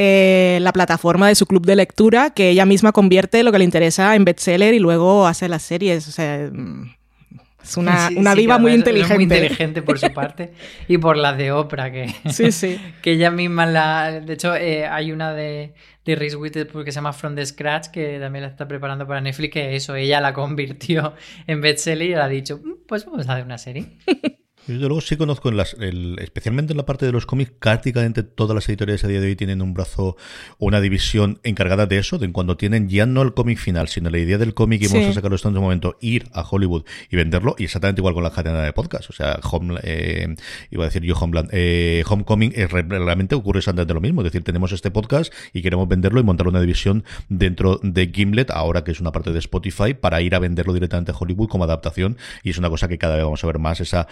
eh, 0.00 0.60
la 0.60 0.72
plataforma 0.72 1.26
de 1.26 1.34
su 1.34 1.44
club 1.44 1.66
de 1.66 1.74
lectura, 1.74 2.30
que 2.30 2.50
ella 2.50 2.64
misma 2.64 2.92
convierte 2.92 3.42
lo 3.42 3.50
que 3.50 3.58
le 3.58 3.64
interesa 3.64 4.14
en 4.14 4.24
bestseller 4.24 4.72
y 4.72 4.78
luego 4.78 5.26
hace 5.26 5.48
las 5.48 5.64
series. 5.64 6.06
O 6.06 6.12
sea, 6.12 6.48
mm, 6.52 6.94
es 7.64 7.76
una, 7.76 8.08
una 8.14 8.36
diva 8.36 8.58
muy 8.58 8.74
inteligente. 8.74 9.14
muy 9.14 9.24
inteligente 9.24 9.82
por 9.82 9.98
su 9.98 10.12
parte 10.12 10.52
y 10.86 10.98
por 10.98 11.16
las 11.16 11.36
de 11.36 11.50
Oprah, 11.50 11.90
que, 11.90 12.14
sí, 12.30 12.52
sí. 12.52 12.80
que 13.02 13.14
ella 13.14 13.32
misma 13.32 13.66
la... 13.66 14.20
De 14.20 14.34
hecho, 14.34 14.54
eh, 14.54 14.86
hay 14.86 15.10
una 15.10 15.34
de, 15.34 15.74
de 16.04 16.14
Reese 16.14 16.36
Witherspoon 16.36 16.84
que 16.84 16.92
se 16.92 16.96
llama 16.96 17.12
From 17.12 17.34
the 17.34 17.44
Scratch, 17.44 17.88
que 17.88 18.20
también 18.20 18.44
la 18.44 18.50
está 18.50 18.68
preparando 18.68 19.04
para 19.04 19.20
Netflix, 19.20 19.52
que 19.52 19.74
eso, 19.74 19.96
ella 19.96 20.20
la 20.20 20.32
convirtió 20.32 21.14
en 21.48 21.60
bestseller 21.60 22.10
y 22.10 22.14
le 22.14 22.22
ha 22.22 22.28
dicho, 22.28 22.60
mm, 22.62 22.86
pues 22.86 23.04
vamos 23.04 23.28
a 23.28 23.32
hacer 23.32 23.44
una 23.44 23.58
serie. 23.58 23.98
Yo 24.68 24.74
desde 24.74 24.86
luego 24.86 25.00
sí 25.00 25.16
conozco, 25.16 25.48
en 25.48 25.56
las, 25.56 25.74
especialmente 26.18 26.74
en 26.74 26.76
la 26.76 26.84
parte 26.84 27.06
de 27.06 27.12
los 27.12 27.24
cómics, 27.24 27.52
prácticamente 27.58 28.22
todas 28.22 28.54
las 28.54 28.68
editoriales 28.68 29.02
a 29.02 29.08
día 29.08 29.18
de 29.18 29.28
hoy 29.28 29.34
tienen 29.34 29.62
un 29.62 29.72
brazo 29.72 30.18
o 30.58 30.66
una 30.66 30.82
división 30.82 31.40
encargada 31.42 31.86
de 31.86 31.96
eso, 31.96 32.18
de 32.18 32.30
cuando 32.32 32.58
tienen 32.58 32.86
ya 32.86 33.06
no 33.06 33.22
el 33.22 33.32
cómic 33.32 33.56
final, 33.56 33.88
sino 33.88 34.10
la 34.10 34.18
idea 34.18 34.36
del 34.36 34.52
cómic 34.52 34.82
y 34.82 34.88
vamos 34.88 35.06
a 35.08 35.12
sacarlo 35.14 35.38
en 35.42 35.56
un 35.56 35.62
momento, 35.62 35.96
ir 36.02 36.26
a 36.34 36.42
Hollywood 36.42 36.84
y 37.10 37.16
venderlo, 37.16 37.56
y 37.56 37.64
exactamente 37.64 38.02
igual 38.02 38.12
con 38.12 38.22
la 38.22 38.30
cadena 38.30 38.60
de 38.60 38.74
podcast. 38.74 39.08
O 39.08 39.14
sea, 39.14 39.40
home, 39.42 39.80
eh, 39.84 40.36
iba 40.70 40.84
a 40.84 40.88
decir 40.88 41.02
yo 41.02 41.16
Homeland, 41.16 41.48
eh, 41.52 42.04
Homecoming 42.06 42.52
es, 42.54 42.70
realmente 42.70 43.34
ocurre 43.34 43.60
exactamente 43.60 43.94
lo 43.94 44.02
mismo, 44.02 44.20
es 44.20 44.26
decir, 44.26 44.44
tenemos 44.44 44.72
este 44.72 44.90
podcast 44.90 45.32
y 45.54 45.62
queremos 45.62 45.88
venderlo 45.88 46.20
y 46.20 46.24
montar 46.24 46.46
una 46.46 46.60
división 46.60 47.04
dentro 47.30 47.80
de 47.82 48.12
Gimlet, 48.14 48.50
ahora 48.50 48.84
que 48.84 48.90
es 48.90 49.00
una 49.00 49.12
parte 49.12 49.32
de 49.32 49.38
Spotify, 49.38 49.94
para 49.94 50.20
ir 50.20 50.34
a 50.34 50.38
venderlo 50.40 50.74
directamente 50.74 51.12
a 51.12 51.14
Hollywood 51.18 51.48
como 51.48 51.64
adaptación, 51.64 52.18
y 52.42 52.50
es 52.50 52.58
una 52.58 52.68
cosa 52.68 52.86
que 52.86 52.98
cada 52.98 53.16
vez 53.16 53.24
vamos 53.24 53.42
a 53.42 53.46
ver 53.46 53.58
más, 53.58 53.80
esa 53.80 54.08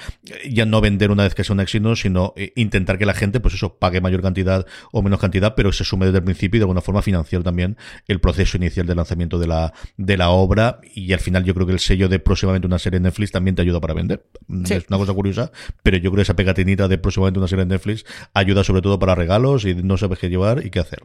ya 0.51 0.66
no 0.66 0.80
vender 0.80 1.11
una 1.11 1.24
vez 1.24 1.34
que 1.34 1.44
sea 1.44 1.55
un 1.55 1.61
éxito, 1.61 1.97
sino 1.97 2.32
eh, 2.36 2.53
intentar 2.57 2.99
que 2.99 3.07
la 3.07 3.14
gente, 3.14 3.40
pues 3.40 3.55
eso, 3.55 3.78
pague 3.78 4.01
mayor 4.01 4.22
cantidad 4.22 4.66
o 4.92 5.03
menos 5.03 5.20
cantidad, 5.20 5.55
pero 5.55 5.72
se 5.72 5.84
sume 5.84 6.07
desde 6.07 6.18
el 6.18 6.24
principio 6.24 6.59
y 6.59 6.61
de 6.61 6.64
alguna 6.64 6.80
forma 6.80 7.03
financiar 7.03 7.42
también 7.42 7.76
el 8.07 8.20
proceso 8.20 8.57
inicial 8.57 8.86
de 8.86 8.94
lanzamiento 8.94 9.38
de 9.38 9.47
la, 9.47 9.72
de 9.97 10.16
la 10.16 10.30
obra. 10.30 10.80
Y 10.94 11.12
al 11.12 11.20
final 11.20 11.44
yo 11.44 11.55
creo 11.55 11.66
que 11.66 11.72
el 11.72 11.80
sello 11.80 12.09
de 12.09 12.18
próximamente 12.18 12.66
una 12.66 12.78
serie 12.78 12.99
en 12.99 13.05
Netflix 13.05 13.32
también 13.32 13.57
te 13.57 13.62
ayuda 13.62 13.80
para 13.80 13.94
vender. 13.94 14.24
Es 14.68 14.86
una 14.88 14.99
cosa 14.99 15.12
curiosa, 15.12 15.51
pero 15.82 15.97
yo 15.97 16.11
creo 16.11 16.16
que 16.16 16.22
esa 16.22 16.36
pegatinita 16.36 16.88
de 16.88 16.99
próximamente 16.99 17.38
una 17.38 17.49
serie 17.49 17.62
en 17.62 17.68
Netflix 17.68 18.05
ayuda 18.34 18.64
sobre 18.64 18.82
todo 18.82 18.99
para 18.99 19.14
regalos 19.14 19.64
y 19.64 19.74
no 19.74 19.97
sabes 19.97 20.18
qué 20.18 20.28
llevar 20.28 20.64
y 20.64 20.70
qué 20.70 20.80
hacer. 20.80 21.03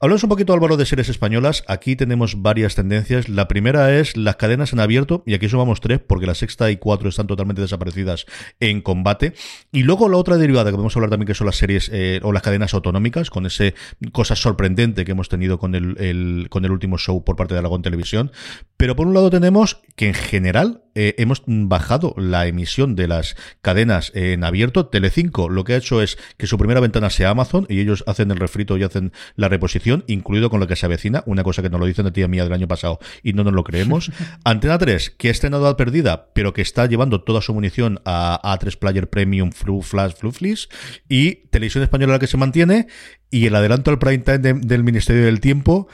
Hablamos 0.00 0.22
un 0.22 0.30
poquito, 0.30 0.52
Álvaro, 0.52 0.76
de 0.76 0.86
series 0.86 1.08
españolas. 1.08 1.64
Aquí 1.66 1.96
tenemos 1.96 2.42
varias 2.42 2.74
tendencias. 2.74 3.28
La 3.28 3.48
primera 3.48 3.98
es 3.98 4.16
las 4.16 4.36
cadenas 4.36 4.72
en 4.72 4.80
abierto, 4.80 5.22
y 5.26 5.34
aquí 5.34 5.48
sumamos 5.48 5.80
tres, 5.80 6.00
porque 6.00 6.26
la 6.26 6.34
sexta 6.34 6.70
y 6.70 6.76
cuatro 6.76 7.08
están 7.08 7.26
totalmente 7.26 7.62
desaparecidas 7.62 8.26
en 8.60 8.82
combate. 8.82 9.34
Y 9.72 9.82
luego 9.82 10.08
la 10.08 10.18
otra 10.18 10.36
derivada 10.36 10.70
que 10.70 10.76
podemos 10.76 10.94
hablar 10.96 11.10
también 11.10 11.26
que 11.26 11.34
son 11.34 11.46
las 11.46 11.56
series 11.56 11.90
eh, 11.92 12.20
o 12.22 12.32
las 12.32 12.42
cadenas 12.42 12.74
autonómicas, 12.74 13.30
con 13.30 13.46
ese 13.46 13.74
cosa 14.12 14.36
sorprendente 14.36 15.04
que 15.04 15.12
hemos 15.12 15.28
tenido 15.28 15.58
con 15.58 15.74
el, 15.74 16.46
con 16.50 16.64
el 16.64 16.70
último 16.70 16.98
show 16.98 17.24
por 17.24 17.36
parte 17.36 17.54
de 17.54 17.60
Aragón 17.60 17.82
Televisión. 17.82 18.30
Pero 18.76 18.94
por 18.94 19.06
un 19.06 19.14
lado 19.14 19.30
tenemos 19.30 19.80
que 19.96 20.08
en 20.08 20.14
general 20.14 20.84
eh, 21.02 21.14
hemos 21.16 21.42
bajado 21.46 22.14
la 22.18 22.46
emisión 22.46 22.94
de 22.94 23.08
las 23.08 23.34
cadenas 23.62 24.12
en 24.14 24.44
abierto. 24.44 24.88
Telecinco 24.88 25.48
lo 25.48 25.64
que 25.64 25.72
ha 25.72 25.78
hecho 25.78 26.02
es 26.02 26.18
que 26.36 26.46
su 26.46 26.58
primera 26.58 26.78
ventana 26.78 27.08
sea 27.08 27.30
Amazon 27.30 27.64
y 27.70 27.80
ellos 27.80 28.04
hacen 28.06 28.30
el 28.30 28.36
refrito 28.36 28.76
y 28.76 28.82
hacen 28.82 29.10
la 29.34 29.48
reposición, 29.48 30.04
incluido 30.08 30.50
con 30.50 30.60
lo 30.60 30.66
que 30.66 30.76
se 30.76 30.84
avecina, 30.84 31.22
una 31.24 31.42
cosa 31.42 31.62
que 31.62 31.70
nos 31.70 31.80
lo 31.80 31.86
dicen 31.86 32.04
de 32.04 32.10
tía 32.10 32.28
mía 32.28 32.44
del 32.44 32.52
año 32.52 32.68
pasado 32.68 32.98
y 33.22 33.32
no 33.32 33.44
nos 33.44 33.54
lo 33.54 33.64
creemos. 33.64 34.12
Antena 34.44 34.76
3, 34.76 35.08
que 35.16 35.28
ha 35.28 35.30
estrenado 35.30 35.68
a 35.68 35.78
perdida, 35.78 36.28
pero 36.34 36.52
que 36.52 36.60
está 36.60 36.84
llevando 36.84 37.22
toda 37.22 37.40
su 37.40 37.54
munición 37.54 38.02
a 38.04 38.38
A3 38.42 38.76
Player 38.78 39.08
Premium, 39.08 39.52
Flu 39.52 39.80
Flash, 39.80 40.16
Fluflis 40.18 40.68
y 41.08 41.46
Televisión 41.48 41.82
Española 41.82 42.12
la 42.12 42.18
que 42.18 42.26
se 42.26 42.36
mantiene 42.36 42.88
y 43.30 43.46
el 43.46 43.54
adelanto 43.54 43.90
al 43.90 43.98
prime 43.98 44.18
time 44.18 44.60
del 44.60 44.84
Ministerio 44.84 45.24
del 45.24 45.40
Tiempo 45.40 45.88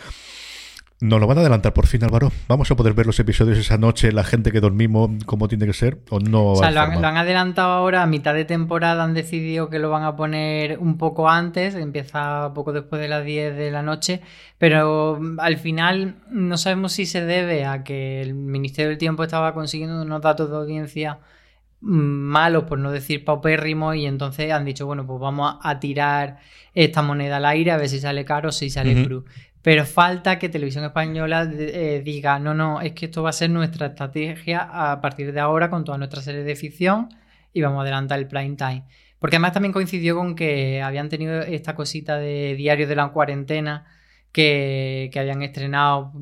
¿Nos 0.98 1.20
lo 1.20 1.26
van 1.26 1.36
a 1.36 1.40
adelantar 1.42 1.74
por 1.74 1.86
fin, 1.86 2.02
Álvaro? 2.04 2.32
¿Vamos 2.48 2.70
a 2.70 2.74
poder 2.74 2.94
ver 2.94 3.04
los 3.04 3.20
episodios 3.20 3.58
esa 3.58 3.76
noche, 3.76 4.12
la 4.12 4.24
gente 4.24 4.50
que 4.50 4.60
dormimos, 4.60 5.10
como 5.26 5.46
tiene 5.46 5.66
que 5.66 5.74
ser? 5.74 5.98
¿O 6.08 6.20
no? 6.20 6.52
O 6.52 6.56
sea, 6.56 6.70
lo 6.70 6.80
han, 6.80 6.86
formar? 6.86 7.02
lo 7.02 7.08
han 7.08 7.16
adelantado 7.18 7.72
ahora 7.72 8.02
a 8.02 8.06
mitad 8.06 8.32
de 8.32 8.46
temporada, 8.46 9.04
han 9.04 9.12
decidido 9.12 9.68
que 9.68 9.78
lo 9.78 9.90
van 9.90 10.04
a 10.04 10.16
poner 10.16 10.78
un 10.78 10.96
poco 10.96 11.28
antes, 11.28 11.74
empieza 11.74 12.50
poco 12.54 12.72
después 12.72 12.98
de 13.02 13.08
las 13.08 13.26
10 13.26 13.56
de 13.56 13.70
la 13.70 13.82
noche, 13.82 14.22
pero 14.56 15.20
al 15.36 15.58
final 15.58 16.16
no 16.30 16.56
sabemos 16.56 16.92
si 16.92 17.04
se 17.04 17.22
debe 17.26 17.66
a 17.66 17.84
que 17.84 18.22
el 18.22 18.32
Ministerio 18.32 18.88
del 18.88 18.98
Tiempo 18.98 19.22
estaba 19.22 19.52
consiguiendo 19.52 20.00
unos 20.00 20.22
datos 20.22 20.48
de 20.48 20.56
audiencia 20.56 21.18
mm, 21.82 21.90
malos, 21.90 22.64
por 22.64 22.78
no 22.78 22.90
decir 22.90 23.22
paupérrimos, 23.22 23.96
y 23.96 24.06
entonces 24.06 24.50
han 24.50 24.64
dicho, 24.64 24.86
bueno, 24.86 25.06
pues 25.06 25.20
vamos 25.20 25.58
a 25.62 25.78
tirar 25.78 26.38
esta 26.72 27.02
moneda 27.02 27.36
al 27.36 27.44
aire 27.44 27.72
a 27.72 27.76
ver 27.76 27.90
si 27.90 28.00
sale 28.00 28.24
caro 28.24 28.48
o 28.48 28.52
si 28.52 28.70
sale 28.70 29.04
cru. 29.04 29.26
Pero 29.66 29.84
falta 29.84 30.38
que 30.38 30.48
Televisión 30.48 30.84
Española 30.84 31.50
eh, 31.52 32.00
diga, 32.04 32.38
no, 32.38 32.54
no, 32.54 32.80
es 32.80 32.92
que 32.92 33.06
esto 33.06 33.24
va 33.24 33.30
a 33.30 33.32
ser 33.32 33.50
nuestra 33.50 33.86
estrategia 33.86 34.60
a 34.60 35.00
partir 35.00 35.32
de 35.32 35.40
ahora 35.40 35.70
con 35.70 35.82
toda 35.82 35.98
nuestra 35.98 36.22
serie 36.22 36.44
de 36.44 36.54
ficción 36.54 37.08
y 37.52 37.62
vamos 37.62 37.80
a 37.80 37.82
adelantar 37.82 38.20
el 38.20 38.28
prime 38.28 38.54
time. 38.54 38.84
Porque 39.18 39.34
además 39.34 39.54
también 39.54 39.72
coincidió 39.72 40.14
con 40.14 40.36
que 40.36 40.82
habían 40.82 41.08
tenido 41.08 41.40
esta 41.40 41.74
cosita 41.74 42.16
de 42.16 42.54
Diario 42.54 42.86
de 42.86 42.94
la 42.94 43.08
Cuarentena 43.08 43.86
que, 44.30 45.10
que 45.12 45.18
habían 45.18 45.42
estrenado, 45.42 46.12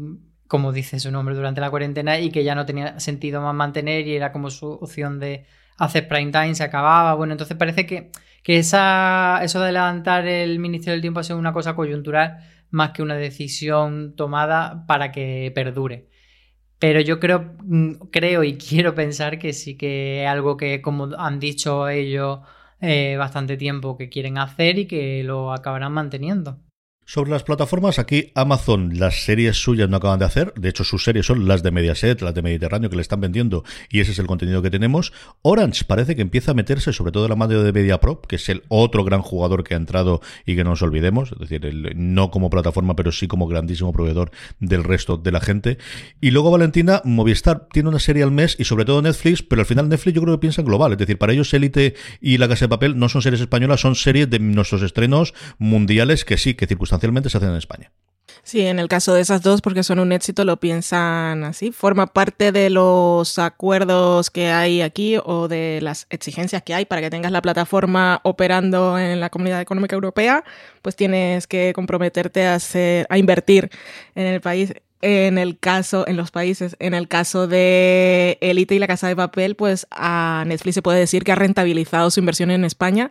como 0.48 0.72
dice 0.72 0.98
su 0.98 1.10
nombre, 1.10 1.34
durante 1.34 1.60
la 1.60 1.68
cuarentena 1.68 2.18
y 2.18 2.30
que 2.30 2.44
ya 2.44 2.54
no 2.54 2.64
tenía 2.64 2.98
sentido 2.98 3.42
más 3.42 3.54
mantener 3.54 4.06
y 4.06 4.16
era 4.16 4.32
como 4.32 4.48
su 4.48 4.70
opción 4.70 5.20
de 5.20 5.44
hacer 5.76 6.08
prime 6.08 6.32
time, 6.32 6.54
se 6.54 6.64
acababa. 6.64 7.12
Bueno, 7.12 7.34
entonces 7.34 7.58
parece 7.58 7.84
que, 7.84 8.10
que 8.42 8.56
esa, 8.56 9.40
eso 9.42 9.58
de 9.58 9.66
adelantar 9.66 10.26
el 10.26 10.58
Ministerio 10.58 10.94
del 10.94 11.02
Tiempo 11.02 11.20
ha 11.20 11.24
sido 11.24 11.38
una 11.38 11.52
cosa 11.52 11.74
coyuntural 11.74 12.53
más 12.74 12.90
que 12.92 13.02
una 13.02 13.16
decisión 13.16 14.14
tomada 14.16 14.86
para 14.86 15.12
que 15.12 15.52
perdure. 15.54 16.08
Pero 16.78 17.00
yo 17.00 17.20
creo, 17.20 17.54
mm, 17.64 18.10
creo 18.12 18.44
y 18.44 18.58
quiero 18.58 18.94
pensar 18.94 19.38
que 19.38 19.52
sí 19.52 19.76
que 19.76 20.24
es 20.24 20.28
algo 20.28 20.56
que, 20.56 20.82
como 20.82 21.10
han 21.18 21.40
dicho 21.40 21.88
ellos 21.88 22.40
eh, 22.80 23.16
bastante 23.18 23.56
tiempo, 23.56 23.96
que 23.96 24.08
quieren 24.10 24.38
hacer 24.38 24.78
y 24.78 24.86
que 24.86 25.22
lo 25.24 25.52
acabarán 25.52 25.92
manteniendo. 25.92 26.60
Sobre 27.06 27.30
las 27.30 27.42
plataformas, 27.42 27.98
aquí 27.98 28.32
Amazon, 28.34 28.98
las 28.98 29.24
series 29.24 29.58
suyas 29.62 29.90
no 29.90 29.98
acaban 29.98 30.18
de 30.18 30.24
hacer. 30.24 30.54
De 30.56 30.70
hecho, 30.70 30.84
sus 30.84 31.04
series 31.04 31.26
son 31.26 31.46
las 31.46 31.62
de 31.62 31.70
Mediaset, 31.70 32.22
las 32.22 32.32
de 32.32 32.40
Mediterráneo 32.40 32.88
que 32.88 32.96
le 32.96 33.02
están 33.02 33.20
vendiendo 33.20 33.62
y 33.90 34.00
ese 34.00 34.12
es 34.12 34.18
el 34.18 34.26
contenido 34.26 34.62
que 34.62 34.70
tenemos. 34.70 35.12
Orange 35.42 35.84
parece 35.84 36.16
que 36.16 36.22
empieza 36.22 36.52
a 36.52 36.54
meterse, 36.54 36.94
sobre 36.94 37.12
todo 37.12 37.24
de 37.24 37.28
la 37.28 37.36
mano 37.36 37.62
de 37.62 37.72
MediaPro, 37.72 38.22
que 38.22 38.36
es 38.36 38.48
el 38.48 38.62
otro 38.68 39.04
gran 39.04 39.20
jugador 39.20 39.64
que 39.64 39.74
ha 39.74 39.76
entrado 39.76 40.22
y 40.46 40.56
que 40.56 40.64
no 40.64 40.70
nos 40.70 40.80
olvidemos. 40.80 41.32
Es 41.32 41.38
decir, 41.40 41.66
el- 41.66 41.92
no 41.94 42.30
como 42.30 42.48
plataforma, 42.48 42.96
pero 42.96 43.12
sí 43.12 43.26
como 43.28 43.46
grandísimo 43.46 43.92
proveedor 43.92 44.30
del 44.58 44.82
resto 44.82 45.18
de 45.18 45.30
la 45.30 45.40
gente. 45.40 45.76
Y 46.22 46.30
luego 46.30 46.50
Valentina, 46.50 47.02
Movistar 47.04 47.68
tiene 47.70 47.90
una 47.90 47.98
serie 47.98 48.22
al 48.22 48.30
mes 48.30 48.56
y 48.58 48.64
sobre 48.64 48.86
todo 48.86 49.02
Netflix, 49.02 49.42
pero 49.42 49.60
al 49.60 49.66
final 49.66 49.90
Netflix 49.90 50.14
yo 50.16 50.22
creo 50.22 50.36
que 50.36 50.40
piensa 50.40 50.62
en 50.62 50.66
global. 50.66 50.92
Es 50.92 50.98
decir, 50.98 51.18
para 51.18 51.34
ellos 51.34 51.52
Élite 51.52 51.96
y 52.22 52.38
La 52.38 52.48
Casa 52.48 52.64
de 52.64 52.70
Papel 52.70 52.98
no 52.98 53.10
son 53.10 53.20
series 53.20 53.42
españolas, 53.42 53.82
son 53.82 53.94
series 53.94 54.30
de 54.30 54.38
nuestros 54.38 54.80
estrenos 54.80 55.34
mundiales 55.58 56.24
que 56.24 56.38
sí, 56.38 56.54
que 56.54 56.66
circunstancialmente 57.00 57.30
se 57.30 57.38
hacen 57.38 57.50
en 57.50 57.56
España. 57.56 57.92
Sí, 58.42 58.60
en 58.66 58.78
el 58.78 58.88
caso 58.88 59.14
de 59.14 59.22
esas 59.22 59.42
dos, 59.42 59.62
porque 59.62 59.82
son 59.82 59.98
un 59.98 60.12
éxito, 60.12 60.44
lo 60.44 60.58
piensan 60.58 61.44
así. 61.44 61.72
Forma 61.72 62.06
parte 62.06 62.52
de 62.52 62.68
los 62.68 63.38
acuerdos 63.38 64.30
que 64.30 64.48
hay 64.48 64.82
aquí 64.82 65.16
o 65.24 65.48
de 65.48 65.80
las 65.80 66.06
exigencias 66.10 66.62
que 66.62 66.74
hay 66.74 66.84
para 66.84 67.00
que 67.00 67.10
tengas 67.10 67.32
la 67.32 67.40
plataforma 67.40 68.20
operando 68.22 68.98
en 68.98 69.20
la 69.20 69.30
Comunidad 69.30 69.60
Económica 69.60 69.94
Europea, 69.94 70.44
pues 70.82 70.94
tienes 70.94 71.46
que 71.46 71.72
comprometerte 71.74 72.46
a, 72.46 72.58
a 73.08 73.18
invertir 73.18 73.70
en 74.14 74.26
el 74.26 74.40
país. 74.40 74.74
En 75.06 75.36
el 75.36 75.58
caso, 75.58 76.08
en 76.08 76.16
los 76.16 76.30
países, 76.30 76.76
en 76.78 76.94
el 76.94 77.08
caso 77.08 77.46
de 77.46 78.38
Elite 78.40 78.74
y 78.74 78.78
la 78.78 78.86
Casa 78.86 79.06
de 79.06 79.14
Papel, 79.14 79.54
pues 79.54 79.86
a 79.90 80.44
Netflix 80.46 80.76
se 80.76 80.80
puede 80.80 80.98
decir 80.98 81.24
que 81.24 81.32
ha 81.32 81.34
rentabilizado 81.34 82.10
su 82.10 82.20
inversión 82.20 82.50
en 82.50 82.64
España 82.64 83.10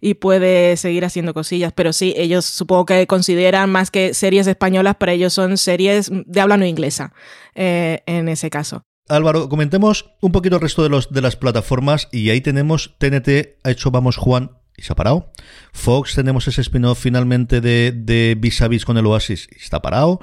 y 0.00 0.14
puede 0.14 0.78
seguir 0.78 1.04
haciendo 1.04 1.34
cosillas. 1.34 1.74
Pero 1.74 1.92
sí, 1.92 2.14
ellos 2.16 2.46
supongo 2.46 2.86
que 2.86 3.06
consideran 3.06 3.70
más 3.70 3.90
que 3.90 4.14
series 4.14 4.46
españolas, 4.46 4.96
para 4.96 5.12
ellos 5.12 5.34
son 5.34 5.58
series 5.58 6.10
de 6.10 6.40
habla 6.40 6.56
no 6.56 6.64
inglesa, 6.64 7.12
eh, 7.54 8.02
en 8.06 8.30
ese 8.30 8.48
caso. 8.48 8.86
Álvaro, 9.10 9.50
comentemos 9.50 10.14
un 10.22 10.32
poquito 10.32 10.56
el 10.56 10.62
resto 10.62 10.82
de, 10.82 10.88
los, 10.88 11.12
de 11.12 11.20
las 11.20 11.36
plataformas 11.36 12.08
y 12.10 12.30
ahí 12.30 12.40
tenemos 12.40 12.94
TNT, 12.96 13.58
ha 13.64 13.70
hecho 13.70 13.90
Vamos 13.90 14.16
Juan 14.16 14.52
y 14.78 14.82
se 14.82 14.94
ha 14.94 14.96
parado. 14.96 15.30
Fox 15.74 16.14
tenemos 16.14 16.48
ese 16.48 16.62
spin-off 16.62 17.00
finalmente 17.00 17.60
de, 17.60 17.92
de 17.94 18.34
Vis 18.38 18.62
a 18.62 18.68
Vis 18.68 18.86
con 18.86 18.96
el 18.96 19.04
Oasis 19.04 19.46
y 19.52 19.62
está 19.62 19.82
parado. 19.82 20.20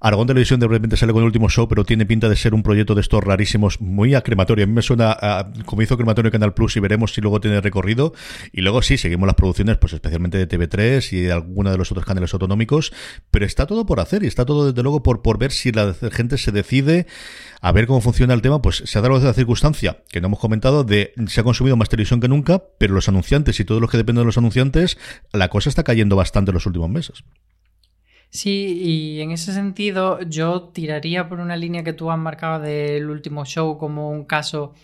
Aragón 0.00 0.26
Televisión 0.26 0.60
de 0.60 0.68
repente 0.68 0.96
sale 0.96 1.12
con 1.12 1.22
el 1.22 1.26
último 1.26 1.48
show, 1.48 1.68
pero 1.68 1.84
tiene 1.84 2.06
pinta 2.06 2.28
de 2.28 2.36
ser 2.36 2.54
un 2.54 2.62
proyecto 2.62 2.94
de 2.94 3.00
estos 3.00 3.22
rarísimos, 3.22 3.80
muy 3.80 4.14
a 4.14 4.22
crematorio. 4.22 4.64
A 4.64 4.66
mí 4.66 4.72
me 4.72 4.82
suena 4.82 5.12
a, 5.12 5.50
como 5.64 5.82
hizo 5.82 5.96
Crematorio 5.96 6.30
Canal 6.30 6.54
Plus 6.54 6.76
y 6.76 6.80
veremos 6.80 7.14
si 7.14 7.20
luego 7.20 7.40
tiene 7.40 7.60
recorrido. 7.60 8.12
Y 8.52 8.60
luego 8.60 8.82
sí, 8.82 8.98
seguimos 8.98 9.26
las 9.26 9.36
producciones, 9.36 9.78
pues 9.78 9.92
especialmente 9.92 10.38
de 10.38 10.48
TV3 10.48 11.12
y 11.12 11.20
de 11.20 11.32
alguna 11.32 11.70
de 11.70 11.78
los 11.78 11.90
otros 11.90 12.06
canales 12.06 12.32
autonómicos, 12.32 12.92
pero 13.30 13.44
está 13.44 13.66
todo 13.66 13.86
por 13.86 14.00
hacer 14.00 14.22
y 14.22 14.26
está 14.26 14.44
todo 14.44 14.66
desde 14.66 14.82
luego 14.82 15.02
por, 15.02 15.22
por 15.22 15.38
ver 15.38 15.52
si 15.52 15.72
la 15.72 15.94
gente 16.12 16.38
se 16.38 16.52
decide 16.52 17.06
a 17.60 17.72
ver 17.72 17.86
cómo 17.86 18.00
funciona 18.00 18.34
el 18.34 18.42
tema, 18.42 18.60
pues 18.62 18.82
se 18.84 18.98
ha 18.98 19.02
dado 19.02 19.18
la 19.18 19.32
circunstancia 19.32 20.02
que 20.08 20.20
no 20.20 20.26
hemos 20.26 20.38
comentado 20.38 20.84
de 20.84 21.12
se 21.26 21.40
ha 21.40 21.44
consumido 21.44 21.76
más 21.76 21.88
televisión 21.88 22.20
que 22.20 22.28
nunca, 22.28 22.62
pero 22.78 22.94
los 22.94 23.08
anunciantes 23.08 23.58
y 23.60 23.64
todos 23.64 23.80
los 23.80 23.90
que 23.90 23.96
dependen 23.96 24.22
de 24.22 24.26
los 24.26 24.38
anunciantes, 24.38 24.98
la 25.32 25.48
cosa 25.48 25.68
está 25.68 25.82
cayendo 25.82 26.16
bastante 26.16 26.50
en 26.50 26.54
los 26.54 26.66
últimos 26.66 26.90
meses. 26.90 27.24
Sí, 28.36 28.78
y 28.82 29.22
en 29.22 29.30
ese 29.30 29.54
sentido 29.54 30.20
yo 30.20 30.64
tiraría 30.68 31.26
por 31.26 31.40
una 31.40 31.56
línea 31.56 31.82
que 31.82 31.94
tú 31.94 32.10
has 32.10 32.18
marcado 32.18 32.60
del 32.60 33.08
último 33.08 33.46
show 33.46 33.78
como 33.78 34.10
un 34.10 34.26
caso 34.26 34.74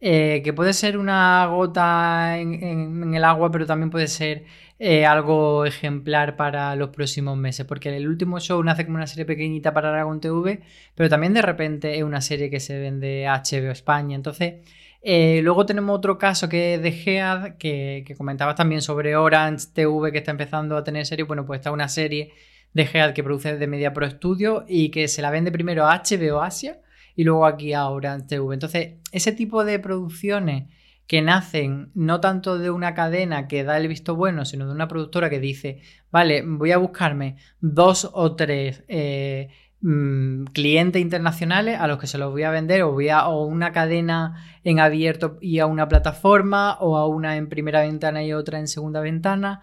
eh, 0.00 0.40
que 0.42 0.54
puede 0.54 0.72
ser 0.72 0.96
una 0.96 1.44
gota 1.46 2.38
en, 2.38 3.14
el 3.14 3.24
agua, 3.24 3.50
pero 3.50 3.66
también 3.66 3.90
puede 3.90 4.08
ser 4.08 4.44
eh, 4.78 5.04
algo 5.04 5.66
ejemplar 5.66 6.36
para 6.36 6.74
los 6.74 6.88
próximos 6.88 7.36
meses, 7.36 7.66
porque 7.66 7.94
el 7.94 8.08
último 8.08 8.40
show 8.40 8.62
nace 8.62 8.86
como 8.86 8.96
una 8.96 9.06
serie 9.06 9.26
pequeñita 9.26 9.74
para 9.74 9.90
Aragón 9.90 10.20
TV, 10.20 10.62
pero 10.94 11.10
también 11.10 11.34
de 11.34 11.42
repente 11.42 11.98
es 11.98 12.02
una 12.04 12.22
serie 12.22 12.48
que 12.48 12.60
se 12.60 12.78
vende 12.78 13.26
a 13.26 13.42
HBO 13.42 13.70
España, 13.70 14.16
entonces... 14.16 14.54
eh, 15.02 15.40
luego 15.42 15.66
tenemos 15.66 15.96
otro 15.98 16.16
caso 16.18 16.48
que 16.48 16.74
es 16.76 16.82
de 16.82 16.92
Gead, 16.92 17.56
que, 17.58 18.04
que 18.06 18.14
comentabas 18.16 18.54
también 18.56 18.80
sobre 18.82 19.16
Orange 19.16 19.66
TV, 19.74 20.12
que 20.12 20.18
está 20.18 20.30
empezando 20.30 20.76
a 20.76 20.84
tener 20.84 21.04
serie. 21.06 21.24
Bueno, 21.24 21.44
pues 21.46 21.60
está 21.60 21.72
una 21.72 21.88
serie 21.88 22.32
de 22.74 22.86
Gead 22.86 23.12
que 23.12 23.22
produce 23.22 23.56
de 23.56 23.66
Media 23.66 23.92
Pro 23.92 24.08
Studio 24.08 24.64
y 24.68 24.90
que 24.90 25.08
se 25.08 25.22
la 25.22 25.30
vende 25.30 25.52
primero 25.52 25.86
a 25.86 26.02
HBO 26.02 26.42
Asia 26.42 26.80
y 27.14 27.24
luego 27.24 27.46
aquí 27.46 27.72
a 27.72 27.86
Orange 27.88 28.26
TV. 28.26 28.54
Entonces, 28.54 28.94
ese 29.12 29.32
tipo 29.32 29.64
de 29.64 29.78
producciones 29.78 30.64
que 31.06 31.20
nacen 31.20 31.90
no 31.94 32.20
tanto 32.20 32.58
de 32.58 32.70
una 32.70 32.94
cadena 32.94 33.48
que 33.48 33.64
da 33.64 33.76
el 33.76 33.88
visto 33.88 34.16
bueno, 34.16 34.44
sino 34.44 34.66
de 34.66 34.72
una 34.72 34.88
productora 34.88 35.28
que 35.28 35.40
dice, 35.40 35.82
vale, 36.10 36.42
voy 36.42 36.72
a 36.72 36.78
buscarme 36.78 37.36
dos 37.60 38.08
o 38.12 38.34
tres 38.34 38.84
eh, 38.88 39.50
mm, 39.82 40.44
clientes 40.54 41.02
internacionales 41.02 41.78
a 41.78 41.86
los 41.86 41.98
que 41.98 42.06
se 42.06 42.18
los 42.18 42.30
voy 42.30 42.44
a 42.44 42.50
vender 42.50 42.82
o 42.82 42.96
o 42.96 43.44
una 43.44 43.72
cadena 43.72 44.42
en 44.64 44.80
abierto 44.80 45.36
y 45.40 45.58
a 45.58 45.66
una 45.66 45.88
plataforma 45.88 46.78
o 46.80 46.96
a 46.96 47.06
una 47.06 47.36
en 47.36 47.48
primera 47.48 47.82
ventana 47.82 48.24
y 48.24 48.32
otra 48.32 48.58
en 48.58 48.68
segunda 48.68 49.00
ventana 49.00 49.60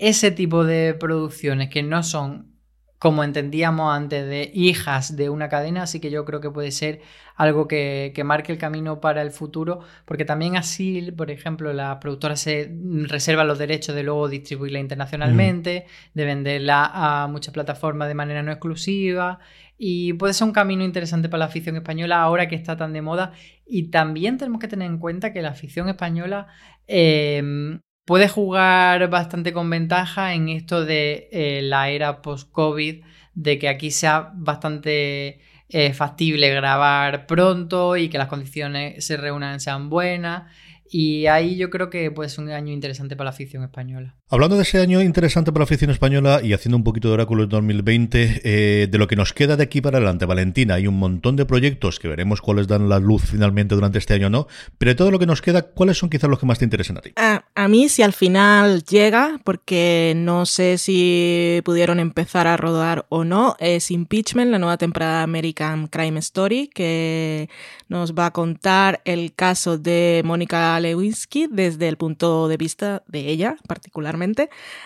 ese 0.00 0.30
tipo 0.30 0.64
de 0.64 0.94
producciones 0.94 1.68
que 1.68 1.82
no 1.82 2.02
son, 2.02 2.56
como 2.98 3.22
entendíamos 3.22 3.94
antes, 3.94 4.26
de 4.26 4.50
hijas 4.54 5.14
de 5.14 5.28
una 5.28 5.50
cadena, 5.50 5.82
así 5.82 6.00
que 6.00 6.10
yo 6.10 6.24
creo 6.24 6.40
que 6.40 6.50
puede 6.50 6.70
ser 6.70 7.02
algo 7.36 7.68
que, 7.68 8.12
que 8.14 8.24
marque 8.24 8.50
el 8.50 8.58
camino 8.58 9.00
para 9.00 9.20
el 9.20 9.30
futuro, 9.30 9.80
porque 10.06 10.24
también 10.24 10.56
así, 10.56 11.12
por 11.12 11.30
ejemplo, 11.30 11.72
la 11.74 12.00
productora 12.00 12.36
se 12.36 12.74
reserva 13.08 13.44
los 13.44 13.58
derechos 13.58 13.94
de 13.94 14.02
luego 14.02 14.28
distribuirla 14.28 14.78
internacionalmente, 14.78 15.84
de 16.14 16.24
venderla 16.24 16.90
a 16.92 17.26
muchas 17.28 17.52
plataformas 17.52 18.08
de 18.08 18.14
manera 18.14 18.42
no 18.42 18.52
exclusiva. 18.52 19.38
Y 19.76 20.12
puede 20.14 20.34
ser 20.34 20.46
un 20.46 20.52
camino 20.52 20.84
interesante 20.84 21.30
para 21.30 21.40
la 21.40 21.44
afición 21.46 21.76
española 21.76 22.20
ahora 22.20 22.48
que 22.48 22.54
está 22.54 22.76
tan 22.76 22.92
de 22.92 23.00
moda. 23.00 23.32
Y 23.66 23.90
también 23.90 24.36
tenemos 24.36 24.60
que 24.60 24.68
tener 24.68 24.90
en 24.90 24.98
cuenta 24.98 25.32
que 25.32 25.40
la 25.40 25.50
afición 25.50 25.88
española 25.88 26.48
eh, 26.86 27.80
puede 28.10 28.26
jugar 28.26 29.08
bastante 29.08 29.52
con 29.52 29.70
ventaja 29.70 30.34
en 30.34 30.48
esto 30.48 30.84
de 30.84 31.28
eh, 31.30 31.62
la 31.62 31.90
era 31.90 32.22
post-COVID, 32.22 33.04
de 33.34 33.58
que 33.60 33.68
aquí 33.68 33.92
sea 33.92 34.32
bastante 34.34 35.38
eh, 35.68 35.92
factible 35.92 36.52
grabar 36.52 37.28
pronto 37.28 37.96
y 37.96 38.08
que 38.08 38.18
las 38.18 38.26
condiciones 38.26 39.06
se 39.06 39.16
reúnan 39.16 39.60
sean 39.60 39.90
buenas. 39.90 40.50
Y 40.90 41.26
ahí 41.26 41.56
yo 41.56 41.70
creo 41.70 41.88
que 41.88 42.10
puede 42.10 42.30
ser 42.30 42.42
un 42.42 42.50
año 42.50 42.72
interesante 42.72 43.14
para 43.14 43.26
la 43.26 43.30
afición 43.30 43.62
española. 43.62 44.19
Hablando 44.32 44.54
de 44.54 44.62
ese 44.62 44.78
año 44.78 45.02
interesante 45.02 45.50
para 45.50 45.62
la 45.62 45.64
afición 45.64 45.90
española 45.90 46.40
y 46.40 46.52
haciendo 46.52 46.76
un 46.76 46.84
poquito 46.84 47.08
de 47.08 47.14
oráculo 47.14 47.42
en 47.42 47.48
2020, 47.48 48.42
eh, 48.44 48.86
de 48.88 48.96
lo 48.96 49.08
que 49.08 49.16
nos 49.16 49.32
queda 49.32 49.56
de 49.56 49.64
aquí 49.64 49.80
para 49.80 49.96
adelante, 49.96 50.24
Valentina, 50.24 50.74
hay 50.74 50.86
un 50.86 51.00
montón 51.00 51.34
de 51.34 51.44
proyectos 51.46 51.98
que 51.98 52.06
veremos 52.06 52.40
cuáles 52.40 52.68
dan 52.68 52.88
la 52.88 53.00
luz 53.00 53.24
finalmente 53.28 53.74
durante 53.74 53.98
este 53.98 54.14
año 54.14 54.28
o 54.28 54.30
no, 54.30 54.46
pero 54.78 54.92
de 54.92 54.94
todo 54.94 55.10
lo 55.10 55.18
que 55.18 55.26
nos 55.26 55.42
queda, 55.42 55.62
¿cuáles 55.62 55.98
son 55.98 56.10
quizás 56.10 56.30
los 56.30 56.38
que 56.38 56.46
más 56.46 56.60
te 56.60 56.64
interesan 56.64 56.98
a 56.98 57.00
ti? 57.00 57.10
A, 57.16 57.44
a 57.56 57.66
mí, 57.66 57.88
si 57.88 58.02
al 58.02 58.12
final 58.12 58.84
llega, 58.84 59.40
porque 59.42 60.12
no 60.14 60.46
sé 60.46 60.78
si 60.78 61.60
pudieron 61.64 61.98
empezar 61.98 62.46
a 62.46 62.56
rodar 62.56 63.06
o 63.08 63.24
no, 63.24 63.56
es 63.58 63.90
Impeachment, 63.90 64.52
la 64.52 64.60
nueva 64.60 64.76
temporada 64.76 65.18
de 65.18 65.24
American 65.24 65.88
Crime 65.88 66.20
Story, 66.20 66.68
que 66.72 67.50
nos 67.88 68.14
va 68.14 68.26
a 68.26 68.30
contar 68.30 69.00
el 69.04 69.34
caso 69.34 69.76
de 69.76 70.22
Mónica 70.24 70.78
Lewinsky 70.78 71.48
desde 71.50 71.88
el 71.88 71.96
punto 71.96 72.46
de 72.46 72.56
vista 72.56 73.02
de 73.08 73.28
ella, 73.28 73.56
particularmente. 73.66 74.19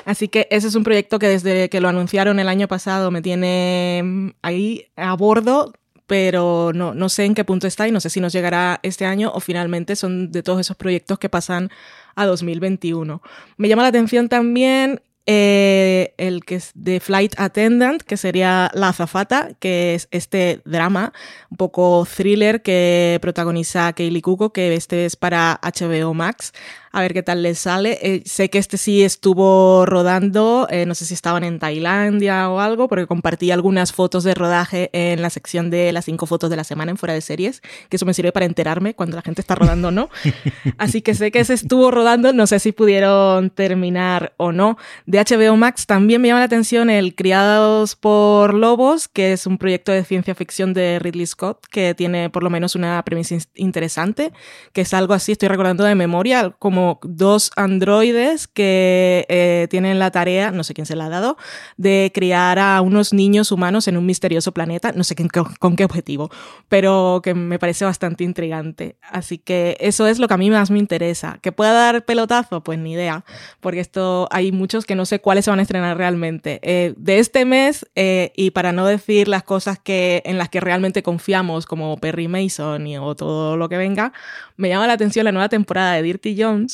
Así 0.05 0.29
que 0.29 0.47
ese 0.51 0.69
es 0.69 0.75
un 0.75 0.85
proyecto 0.85 1.19
que 1.19 1.29
desde 1.29 1.69
que 1.69 1.81
lo 1.81 1.89
anunciaron 1.89 2.39
el 2.39 2.49
año 2.49 2.69
pasado 2.69 3.11
me 3.11 3.23
tiene 3.23 4.03
mm, 4.05 4.29
ahí 4.43 4.87
a 4.97 5.15
bordo 5.15 5.73
pero 6.07 6.73
no, 6.75 6.95
no 6.95 7.09
sé 7.09 7.25
en 7.25 7.35
qué 7.35 7.45
punto 7.45 7.67
está 7.67 7.89
y 7.89 7.93
no 7.93 8.01
sé 8.01 8.11
si 8.11 8.21
nos 8.21 8.33
llegará 8.33 8.79
este 8.83 9.07
año 9.07 9.33
o 9.35 9.41
finalmente 9.41 9.97
son 9.97 10.31
de 10.31 10.43
todos 10.43 10.61
esos 10.61 10.77
proyectos 10.77 11.19
que 11.19 11.31
pasan 11.31 11.71
a 12.15 12.27
2021. 12.27 13.23
Me 13.57 13.69
llama 13.69 13.83
la 13.83 13.89
atención 13.89 14.29
también 14.29 15.01
eh, 15.27 16.13
el 16.19 16.45
que 16.45 16.57
es 16.57 16.73
de 16.75 17.01
Flight 17.01 17.35
Attendant, 17.39 18.03
que 18.03 18.19
sería 18.19 18.71
La 18.75 18.91
Azafata, 18.91 19.53
que 19.59 19.95
es 19.95 20.09
este 20.11 20.61
drama, 20.67 21.15
un 21.51 21.57
poco 21.57 22.07
thriller 22.15 22.61
que 22.61 23.19
protagoniza 23.23 23.95
Kaylee 23.95 24.21
Cuoco, 24.21 24.53
que 24.53 24.75
este 24.75 25.07
es 25.07 25.17
para 25.17 25.59
HBO 25.63 26.13
Max 26.13 26.53
a 26.95 27.01
ver 27.01 27.13
qué 27.13 27.25
tal 27.25 27.43
les 27.43 27.59
sale. 27.59 27.99
Eh, 28.03 28.23
sé 28.25 28.49
que 28.51 28.59
este 28.59 28.79
sí 28.79 29.03
estuvo 29.03 29.85
rodando, 29.85 30.69
eh, 30.71 30.87
no 30.87 30.95
sé 30.95 31.05
si 31.05 31.13
estaban 31.13 31.43
en 31.43 31.59
Tailandia 31.59 32.49
o 32.49 32.61
algo, 32.61 32.87
porque 32.87 33.09
compartí 33.09 33.51
algunas 33.51 33.93
fotos 33.93 34.23
de 34.23 34.33
rodaje 34.33 34.91
en 34.93 35.21
la 35.21 35.29
sección 35.29 35.71
de 35.71 35.91
las 35.91 36.05
cinco 36.05 36.27
fotos 36.27 36.51
de 36.51 36.57
la 36.57 36.63
semana 36.63 36.93
en 36.93 36.97
Fuera 36.97 37.13
de 37.13 37.21
Series, 37.21 37.63
que 37.89 37.97
eso 37.97 38.07
me 38.07 38.15
sirve 38.15 38.31
para 38.31 38.47
enterarme 38.47 38.95
cuando 38.95 39.17
la 39.17 39.23
gente 39.23 39.41
está 39.41 39.57
rodando 39.57 39.89
o 39.89 39.91
no. 39.91 40.09
Así 40.79 41.03
que 41.03 41.17
sé 41.17 41.33
que 41.33 41.45
se 41.45 41.55
estuvo 41.55 41.91
rodando, 41.91 42.33
no 42.33 42.47
sé 42.47 42.61
si 42.61 42.71
pudieron 42.71 43.51
terminar 43.51 44.33
o 44.37 44.53
no. 44.53 44.79
De 45.05 45.19
HBO 45.19 45.57
Max 45.57 45.87
también 45.87 46.23
me 46.23 46.29
llama 46.29 46.41
la 46.41 46.47
atención 46.47 46.91
el 46.91 47.17
Criados 47.17 47.97
por 47.97 48.55
Lobos, 48.55 49.09
que 49.09 49.33
es 49.33 49.49
un 49.49 49.59
proyecto 49.59 49.91
de 49.91 50.05
ciencia 50.05 50.37
ficción 50.37 50.73
de 50.75 51.01
Ridley 51.01 51.27
Scott, 51.27 51.67
que 51.73 51.93
tiene 51.95 52.31
por 52.31 52.45
lo 52.45 52.51
menos 52.51 52.77
una 52.77 53.03
premisa 53.03 53.35
interesante, 53.57 54.33
que 54.73 54.83
es 54.83 54.95
algo 54.95 55.13
así, 55.13 55.33
estoy 55.33 55.49
recordando 55.49 55.83
de 55.83 55.97
memoria, 55.97 56.55
como 56.57 56.84
dos 57.03 57.51
androides 57.57 58.49
que 58.49 59.27
eh, 59.29 59.67
tienen 59.71 59.99
la 59.99 60.11
tarea, 60.11 60.51
no 60.51 60.65
sé 60.65 60.75
quién 60.75 60.87
se 60.87 60.97
la 60.97 61.07
ha 61.07 61.09
dado, 61.09 61.37
de 61.77 62.11
criar 62.15 62.59
a 62.59 62.81
unos 62.81 63.13
niños 63.13 63.53
humanos 63.53 63.89
en 63.89 63.97
un 63.97 64.07
misterioso 64.07 64.53
planeta, 64.53 64.93
no 64.93 65.05
sé 65.05 65.15
con, 65.59 65.77
qué 65.77 65.85
objetivo, 65.85 66.31
pero 66.69 67.21
que 67.23 67.35
me 67.35 67.59
parece 67.59 67.85
bastante 67.85 68.25
intrigante. 68.25 68.97
Así 69.03 69.39
que 69.39 69.77
eso 69.81 70.07
es 70.07 70.19
lo 70.19 70.29
que 70.29 70.35
a 70.35 70.39
mí 70.39 70.51
más 70.51 70.71
me 70.71 70.79
interesa. 70.79 71.39
¿Que 71.43 71.53
pueda 71.53 71.73
dar 71.73 72.05
pelotazo? 72.05 72.63
Pues 72.63 72.79
ni 72.79 72.93
idea, 72.93 73.25
porque 73.61 73.81
esto 73.81 74.29
hay 74.31 74.53
muchos 74.53 74.85
que 74.85 74.95
no 74.95 75.07
sé 75.07 75.21
cuáles 75.21 75.45
se 75.45 75.51
van 75.51 75.61
a 75.61 75.63
estrenar 75.63 75.97
realmente. 75.97 76.61
Eh, 76.63 76.95
de 76.97 77.19
este 77.19 77.45
mes, 77.45 77.87
eh, 77.95 78.33
y 78.37 78.51
para 78.51 78.73
no 78.73 78.87
decir 78.87 79.29
las 79.29 79.43
cosas 79.43 79.79
que, 79.79 80.23
en 80.25 80.39
las 80.39 80.49
que 80.49 80.61
realmente 80.61 81.03
confiamos, 81.03 81.67
como 81.67 81.97
Perry 81.99 82.29
Mason 82.29 82.87
y, 82.87 82.99
o 82.99 83.15
todo 83.15 83.57
lo 83.57 83.69
que 83.69 83.77
venga, 83.77 84.13
me 84.57 84.69
llama 84.69 84.87
la 84.87 84.93
atención 84.95 85.25
la 85.25 85.33
nueva 85.33 85.49
temporada 85.49 85.95
de 85.95 86.03
Dirty 86.03 86.41
Jones, 86.41 86.74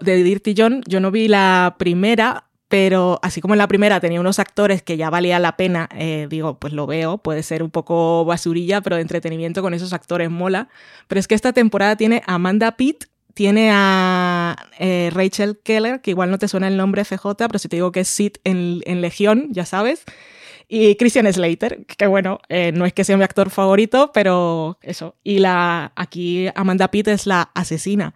de 0.00 0.22
Dirty 0.22 0.54
John. 0.56 0.82
Yo 0.86 1.00
no 1.00 1.10
vi 1.10 1.28
la 1.28 1.76
primera, 1.78 2.46
pero 2.68 3.20
así 3.22 3.40
como 3.40 3.54
en 3.54 3.58
la 3.58 3.68
primera 3.68 4.00
tenía 4.00 4.20
unos 4.20 4.38
actores 4.38 4.82
que 4.82 4.96
ya 4.96 5.10
valía 5.10 5.38
la 5.38 5.56
pena, 5.56 5.88
eh, 5.94 6.26
digo, 6.30 6.58
pues 6.58 6.72
lo 6.72 6.86
veo, 6.86 7.18
puede 7.18 7.42
ser 7.42 7.62
un 7.62 7.70
poco 7.70 8.24
basurilla, 8.24 8.80
pero 8.80 8.96
de 8.96 9.02
entretenimiento 9.02 9.62
con 9.62 9.74
esos 9.74 9.92
actores 9.92 10.30
mola. 10.30 10.68
Pero 11.06 11.20
es 11.20 11.28
que 11.28 11.34
esta 11.34 11.52
temporada 11.52 11.96
tiene 11.96 12.22
Amanda 12.26 12.76
Pitt, 12.76 13.04
tiene 13.34 13.70
a 13.72 14.56
eh, 14.78 15.10
Rachel 15.12 15.58
Keller, 15.62 16.00
que 16.00 16.10
igual 16.10 16.30
no 16.30 16.38
te 16.38 16.48
suena 16.48 16.68
el 16.68 16.76
nombre 16.76 17.04
FJ, 17.04 17.34
pero 17.36 17.58
si 17.58 17.68
te 17.68 17.76
digo 17.76 17.92
que 17.92 18.00
es 18.00 18.08
Sid 18.08 18.34
en, 18.44 18.80
en 18.86 19.00
Legión, 19.00 19.48
ya 19.50 19.66
sabes. 19.66 20.04
Y 20.68 20.96
Christian 20.96 21.30
Slater, 21.30 21.84
que 21.84 22.06
bueno, 22.06 22.40
eh, 22.48 22.72
no 22.72 22.86
es 22.86 22.92
que 22.92 23.04
sea 23.04 23.16
mi 23.16 23.24
actor 23.24 23.50
favorito, 23.50 24.12
pero 24.14 24.78
eso. 24.82 25.14
Y 25.22 25.38
la 25.38 25.92
aquí 25.94 26.48
Amanda 26.54 26.90
Pitt 26.90 27.08
es 27.08 27.26
la 27.26 27.50
asesina. 27.54 28.14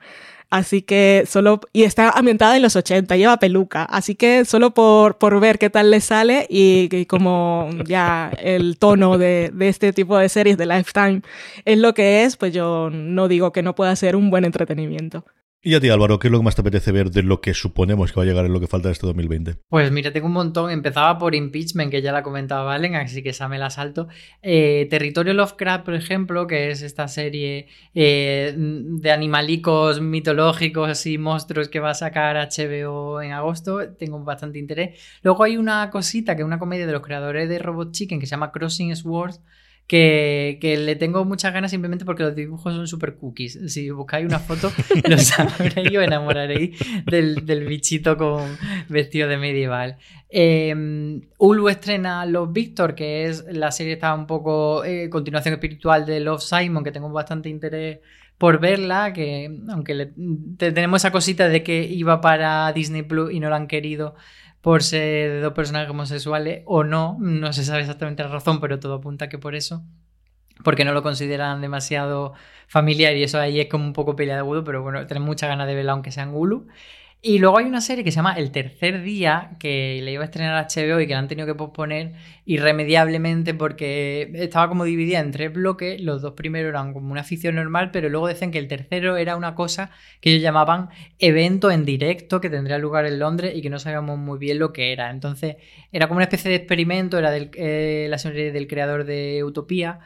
Así 0.50 0.80
que 0.80 1.24
solo, 1.26 1.60
y 1.74 1.82
está 1.82 2.08
ambientada 2.10 2.56
en 2.56 2.62
los 2.62 2.74
80, 2.74 3.16
lleva 3.16 3.38
peluca, 3.38 3.84
así 3.84 4.14
que 4.14 4.46
solo 4.46 4.72
por, 4.72 5.18
por 5.18 5.38
ver 5.40 5.58
qué 5.58 5.68
tal 5.68 5.90
le 5.90 6.00
sale 6.00 6.46
y, 6.48 7.04
como 7.04 7.68
ya 7.84 8.32
el 8.38 8.78
tono 8.78 9.18
de, 9.18 9.50
de, 9.52 9.68
este 9.68 9.92
tipo 9.92 10.16
de 10.16 10.30
series 10.30 10.56
de 10.56 10.64
Lifetime 10.64 11.20
es 11.66 11.78
lo 11.78 11.92
que 11.92 12.24
es, 12.24 12.38
pues 12.38 12.54
yo 12.54 12.88
no 12.90 13.28
digo 13.28 13.52
que 13.52 13.62
no 13.62 13.74
pueda 13.74 13.94
ser 13.94 14.16
un 14.16 14.30
buen 14.30 14.46
entretenimiento. 14.46 15.24
Y 15.60 15.74
a 15.74 15.80
ti, 15.80 15.88
Álvaro, 15.88 16.20
¿qué 16.20 16.28
es 16.28 16.32
lo 16.32 16.38
que 16.38 16.44
más 16.44 16.54
te 16.54 16.60
apetece 16.60 16.92
ver 16.92 17.10
de 17.10 17.24
lo 17.24 17.40
que 17.40 17.52
suponemos 17.52 18.12
que 18.12 18.20
va 18.20 18.22
a 18.22 18.26
llegar 18.26 18.44
en 18.44 18.52
lo 18.52 18.60
que 18.60 18.68
falta 18.68 18.88
de 18.88 18.92
este 18.92 19.08
2020? 19.08 19.56
Pues 19.68 19.90
mira, 19.90 20.12
tengo 20.12 20.28
un 20.28 20.32
montón. 20.32 20.70
Empezaba 20.70 21.18
por 21.18 21.34
Impeachment, 21.34 21.90
que 21.90 22.00
ya 22.00 22.12
la 22.12 22.22
comentaba 22.22 22.62
Valen, 22.62 22.94
así 22.94 23.24
que 23.24 23.30
esa 23.30 23.48
me 23.48 23.58
la 23.58 23.68
salto. 23.68 24.06
Eh, 24.40 24.86
Territorio 24.88 25.34
Lovecraft, 25.34 25.84
por 25.84 25.94
ejemplo, 25.94 26.46
que 26.46 26.70
es 26.70 26.82
esta 26.82 27.08
serie 27.08 27.66
eh, 27.92 28.54
de 28.56 29.10
animalicos 29.10 30.00
mitológicos 30.00 31.06
y 31.06 31.18
monstruos 31.18 31.68
que 31.68 31.80
va 31.80 31.90
a 31.90 31.94
sacar 31.94 32.36
HBO 32.36 33.20
en 33.20 33.32
agosto. 33.32 33.80
Tengo 33.94 34.22
bastante 34.22 34.60
interés. 34.60 35.00
Luego 35.22 35.42
hay 35.42 35.56
una 35.56 35.90
cosita, 35.90 36.36
que 36.36 36.42
es 36.42 36.46
una 36.46 36.60
comedia 36.60 36.86
de 36.86 36.92
los 36.92 37.02
creadores 37.02 37.48
de 37.48 37.58
Robot 37.58 37.90
Chicken, 37.90 38.20
que 38.20 38.26
se 38.26 38.30
llama 38.30 38.52
Crossing 38.52 38.94
Swords 38.94 39.40
que, 39.88 40.76
le 40.78 40.96
tengo 40.96 41.24
muchas 41.24 41.52
ganas 41.52 41.70
simplemente 41.70 42.04
porque 42.04 42.22
los 42.22 42.36
dibujos 42.36 42.74
son 42.74 42.86
super 42.86 43.16
cookies. 43.16 43.58
Si 43.72 43.90
buscáis 43.90 44.26
una 44.26 44.38
foto, 44.38 44.70
los 45.08 45.22
sabréis 45.22 45.96
o 45.96 46.02
enamoraréis 46.02 46.78
del, 47.06 47.46
del, 47.46 47.66
bichito 47.66 48.16
con 48.16 48.58
vestido 48.88 49.28
de 49.28 49.38
medieval. 49.38 49.96
Eh, 50.28 51.20
Ulu 51.38 51.68
estrena 51.70 52.26
Love 52.26 52.52
Victor, 52.52 52.94
que 52.94 53.24
es 53.24 53.44
la 53.50 53.72
serie 53.72 53.94
está 53.94 54.14
un 54.14 54.26
poco 54.26 54.84
eh, 54.84 55.08
continuación 55.08 55.54
espiritual 55.54 56.04
de 56.04 56.20
Love 56.20 56.42
Simon, 56.42 56.84
que 56.84 56.92
tengo 56.92 57.10
bastante 57.10 57.48
interés 57.48 58.00
por 58.36 58.60
verla, 58.60 59.12
que 59.14 59.50
aunque 59.70 60.12
tenemos 60.58 61.00
esa 61.00 61.10
cosita 61.10 61.48
de 61.48 61.62
que 61.62 61.82
iba 61.82 62.20
para 62.20 62.72
Disney 62.72 63.02
Plus 63.02 63.32
y 63.32 63.40
no 63.40 63.48
la 63.48 63.56
han 63.56 63.66
querido 63.66 64.14
por 64.60 64.82
ser 64.82 65.40
dos 65.40 65.52
personajes 65.52 65.90
homosexuales 65.90 66.62
o 66.66 66.84
no, 66.84 67.16
no 67.20 67.52
se 67.52 67.64
sabe 67.64 67.80
exactamente 67.80 68.22
la 68.22 68.28
razón, 68.30 68.60
pero 68.60 68.80
todo 68.80 68.94
apunta 68.94 69.28
que 69.28 69.38
por 69.38 69.54
eso, 69.54 69.84
porque 70.64 70.84
no 70.84 70.92
lo 70.92 71.02
consideran 71.02 71.60
demasiado 71.60 72.34
familiar 72.66 73.16
y 73.16 73.22
eso 73.22 73.38
ahí 73.40 73.60
es 73.60 73.68
como 73.68 73.84
un 73.84 73.92
poco 73.92 74.16
pelea 74.16 74.42
de 74.42 74.62
pero 74.62 74.82
bueno, 74.82 75.06
tenemos 75.06 75.26
muchas 75.26 75.48
ganas 75.48 75.66
de 75.66 75.74
verla 75.74 75.92
aunque 75.92 76.12
sea 76.12 76.24
en 76.24 76.34
Hulu. 76.34 76.66
Y 77.20 77.40
luego 77.40 77.58
hay 77.58 77.64
una 77.64 77.80
serie 77.80 78.04
que 78.04 78.12
se 78.12 78.16
llama 78.16 78.34
El 78.34 78.52
Tercer 78.52 79.02
Día, 79.02 79.56
que 79.58 80.00
le 80.04 80.12
iba 80.12 80.22
a 80.22 80.26
estrenar 80.26 80.54
a 80.54 80.68
HBO 80.68 81.00
y 81.00 81.08
que 81.08 81.14
la 81.14 81.18
han 81.18 81.26
tenido 81.26 81.48
que 81.48 81.54
posponer 81.56 82.12
irremediablemente 82.44 83.54
porque 83.54 84.30
estaba 84.34 84.68
como 84.68 84.84
dividida 84.84 85.18
en 85.18 85.32
tres 85.32 85.52
bloques. 85.52 86.00
Los 86.00 86.22
dos 86.22 86.34
primeros 86.34 86.68
eran 86.70 86.92
como 86.92 87.10
una 87.10 87.22
afición 87.22 87.56
normal, 87.56 87.90
pero 87.90 88.08
luego 88.08 88.28
decían 88.28 88.52
que 88.52 88.58
el 88.60 88.68
tercero 88.68 89.16
era 89.16 89.34
una 89.36 89.56
cosa 89.56 89.90
que 90.20 90.30
ellos 90.30 90.42
llamaban 90.44 90.90
evento 91.18 91.72
en 91.72 91.84
directo 91.84 92.40
que 92.40 92.50
tendría 92.50 92.78
lugar 92.78 93.04
en 93.04 93.18
Londres 93.18 93.52
y 93.56 93.62
que 93.62 93.70
no 93.70 93.80
sabíamos 93.80 94.16
muy 94.16 94.38
bien 94.38 94.60
lo 94.60 94.72
que 94.72 94.92
era. 94.92 95.10
Entonces 95.10 95.56
era 95.90 96.06
como 96.06 96.18
una 96.18 96.24
especie 96.24 96.50
de 96.50 96.56
experimento, 96.56 97.18
era 97.18 97.32
del, 97.32 97.50
eh, 97.54 98.06
la 98.08 98.18
serie 98.18 98.52
del 98.52 98.68
creador 98.68 99.04
de 99.04 99.42
Utopía. 99.42 99.98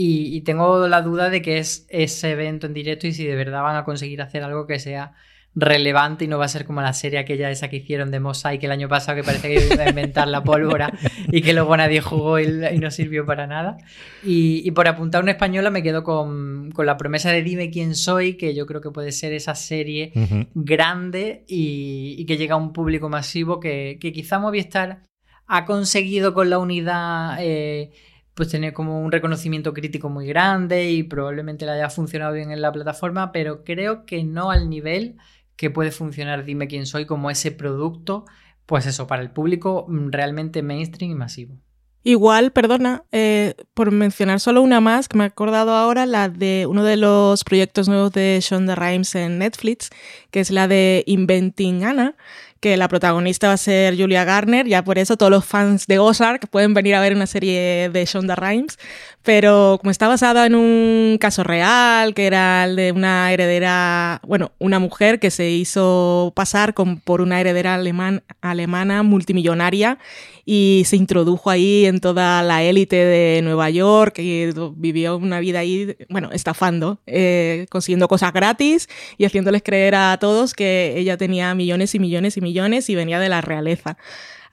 Y 0.00 0.42
tengo 0.42 0.86
la 0.86 1.02
duda 1.02 1.28
de 1.28 1.42
que 1.42 1.58
es 1.58 1.86
ese 1.88 2.30
evento 2.30 2.68
en 2.68 2.74
directo 2.74 3.08
y 3.08 3.12
si 3.14 3.26
de 3.26 3.34
verdad 3.34 3.62
van 3.62 3.74
a 3.74 3.84
conseguir 3.84 4.22
hacer 4.22 4.44
algo 4.44 4.64
que 4.66 4.78
sea 4.78 5.14
relevante 5.54 6.24
y 6.24 6.28
no 6.28 6.38
va 6.38 6.44
a 6.44 6.48
ser 6.48 6.64
como 6.64 6.80
la 6.80 6.92
serie 6.92 7.18
aquella 7.18 7.50
esa 7.50 7.68
que 7.68 7.76
hicieron 7.76 8.10
de 8.10 8.20
Mosaic 8.20 8.62
el 8.62 8.70
año 8.70 8.88
pasado 8.88 9.16
que 9.16 9.24
parece 9.24 9.48
que 9.48 9.74
iba 9.74 9.84
a 9.84 9.88
inventar 9.88 10.28
la 10.28 10.44
pólvora 10.44 10.92
y 11.32 11.42
que 11.42 11.52
luego 11.52 11.76
nadie 11.76 12.00
jugó 12.00 12.38
y, 12.38 12.46
no 12.78 12.90
sirvió 12.90 13.26
para 13.26 13.46
nada. 13.46 13.78
Y, 14.22 14.70
por 14.72 14.86
apuntar 14.86 15.22
una 15.22 15.32
española 15.32 15.70
me 15.70 15.82
quedo 15.82 16.04
con, 16.04 16.72
la 16.76 16.96
promesa 16.96 17.30
de 17.30 17.42
Dime 17.42 17.70
quién 17.70 17.94
soy, 17.94 18.34
que 18.34 18.54
yo 18.54 18.66
creo 18.66 18.80
que 18.80 18.90
puede 18.90 19.12
ser 19.12 19.32
esa 19.32 19.54
serie 19.54 20.12
grande 20.54 21.44
y, 21.48 22.24
que 22.26 22.36
llega 22.36 22.54
a 22.54 22.58
un 22.58 22.72
público 22.72 23.08
masivo 23.08 23.58
que, 23.58 23.98
quizá 24.00 24.38
Movistar 24.38 25.02
ha 25.46 25.64
conseguido 25.64 26.34
con 26.34 26.50
la 26.50 26.58
unidad... 26.58 27.38
Eh, 27.40 27.90
pues 28.38 28.50
tener 28.50 28.72
como 28.72 29.02
un 29.02 29.10
reconocimiento 29.10 29.74
crítico 29.74 30.08
muy 30.08 30.28
grande 30.28 30.92
y 30.92 31.02
probablemente 31.02 31.66
le 31.66 31.72
haya 31.72 31.90
funcionado 31.90 32.34
bien 32.34 32.52
en 32.52 32.62
la 32.62 32.70
plataforma, 32.70 33.32
pero 33.32 33.64
creo 33.64 34.04
que 34.04 34.22
no 34.22 34.52
al 34.52 34.70
nivel 34.70 35.16
que 35.58 35.68
puede 35.68 35.90
funcionar 35.90 36.44
Dime 36.44 36.68
quién 36.68 36.86
soy 36.86 37.04
como 37.04 37.30
ese 37.30 37.50
producto, 37.50 38.24
pues 38.64 38.86
eso, 38.86 39.06
para 39.06 39.20
el 39.20 39.30
público 39.30 39.84
mm, 39.88 40.10
realmente 40.10 40.62
mainstream 40.62 41.10
y 41.10 41.14
masivo. 41.14 41.58
Igual, 42.04 42.52
perdona, 42.52 43.04
eh, 43.10 43.54
por 43.74 43.90
mencionar 43.90 44.38
solo 44.38 44.62
una 44.62 44.80
más, 44.80 45.08
que 45.08 45.18
me 45.18 45.24
he 45.24 45.26
acordado 45.26 45.72
ahora, 45.72 46.06
la 46.06 46.28
de 46.28 46.64
uno 46.66 46.84
de 46.84 46.96
los 46.96 47.42
proyectos 47.42 47.88
nuevos 47.88 48.12
de 48.12 48.38
Shonda 48.40 48.76
Rhimes 48.76 49.14
en 49.16 49.38
Netflix, 49.38 49.90
que 50.30 50.40
es 50.40 50.50
la 50.50 50.68
de 50.68 51.02
Inventing 51.06 51.84
Anna, 51.84 52.14
que 52.60 52.76
la 52.76 52.88
protagonista 52.88 53.48
va 53.48 53.54
a 53.54 53.58
ser 53.58 53.96
Julia 53.96 54.24
Garner, 54.24 54.66
ya 54.66 54.82
por 54.82 54.98
eso 54.98 55.16
todos 55.16 55.30
los 55.30 55.44
fans 55.44 55.86
de 55.86 55.98
Ozark 55.98 56.48
pueden 56.48 56.74
venir 56.74 56.94
a 56.94 57.00
ver 57.00 57.14
una 57.14 57.26
serie 57.26 57.88
de 57.92 58.04
Shonda 58.04 58.34
Rhimes, 58.34 58.78
pero 59.22 59.78
como 59.80 59.90
está 59.90 60.08
basada 60.08 60.46
en 60.46 60.54
un 60.54 61.18
caso 61.20 61.44
real, 61.44 62.14
que 62.14 62.26
era 62.26 62.64
el 62.64 62.76
de 62.76 62.92
una 62.92 63.32
heredera, 63.32 64.20
bueno, 64.26 64.52
una 64.58 64.78
mujer 64.78 65.20
que 65.20 65.30
se 65.30 65.50
hizo 65.50 66.32
pasar 66.34 66.74
por 67.04 67.20
una 67.20 67.40
heredera 67.40 67.74
alemán, 67.74 68.22
alemana 68.40 69.02
multimillonaria 69.02 69.98
y 70.44 70.84
se 70.86 70.96
introdujo 70.96 71.50
ahí 71.50 71.84
en 71.84 72.00
toda 72.00 72.42
la 72.42 72.62
élite 72.62 72.96
de 72.96 73.42
Nueva 73.42 73.68
York 73.68 74.18
y 74.18 74.46
vivió 74.76 75.18
una 75.18 75.40
vida 75.40 75.58
ahí, 75.58 75.94
bueno, 76.08 76.30
estafando, 76.32 76.98
eh, 77.06 77.66
consiguiendo 77.68 78.08
cosas 78.08 78.32
gratis 78.32 78.88
y 79.18 79.26
haciéndoles 79.26 79.62
creer 79.62 79.94
a 79.94 80.16
todos 80.18 80.54
que 80.54 80.94
ella 80.96 81.18
tenía 81.18 81.54
millones 81.54 81.94
y 81.94 81.98
millones 81.98 82.38
y 82.38 82.40
millones 82.40 82.47
y 82.48 82.94
venía 82.94 83.20
de 83.20 83.28
la 83.28 83.40
realeza. 83.40 83.96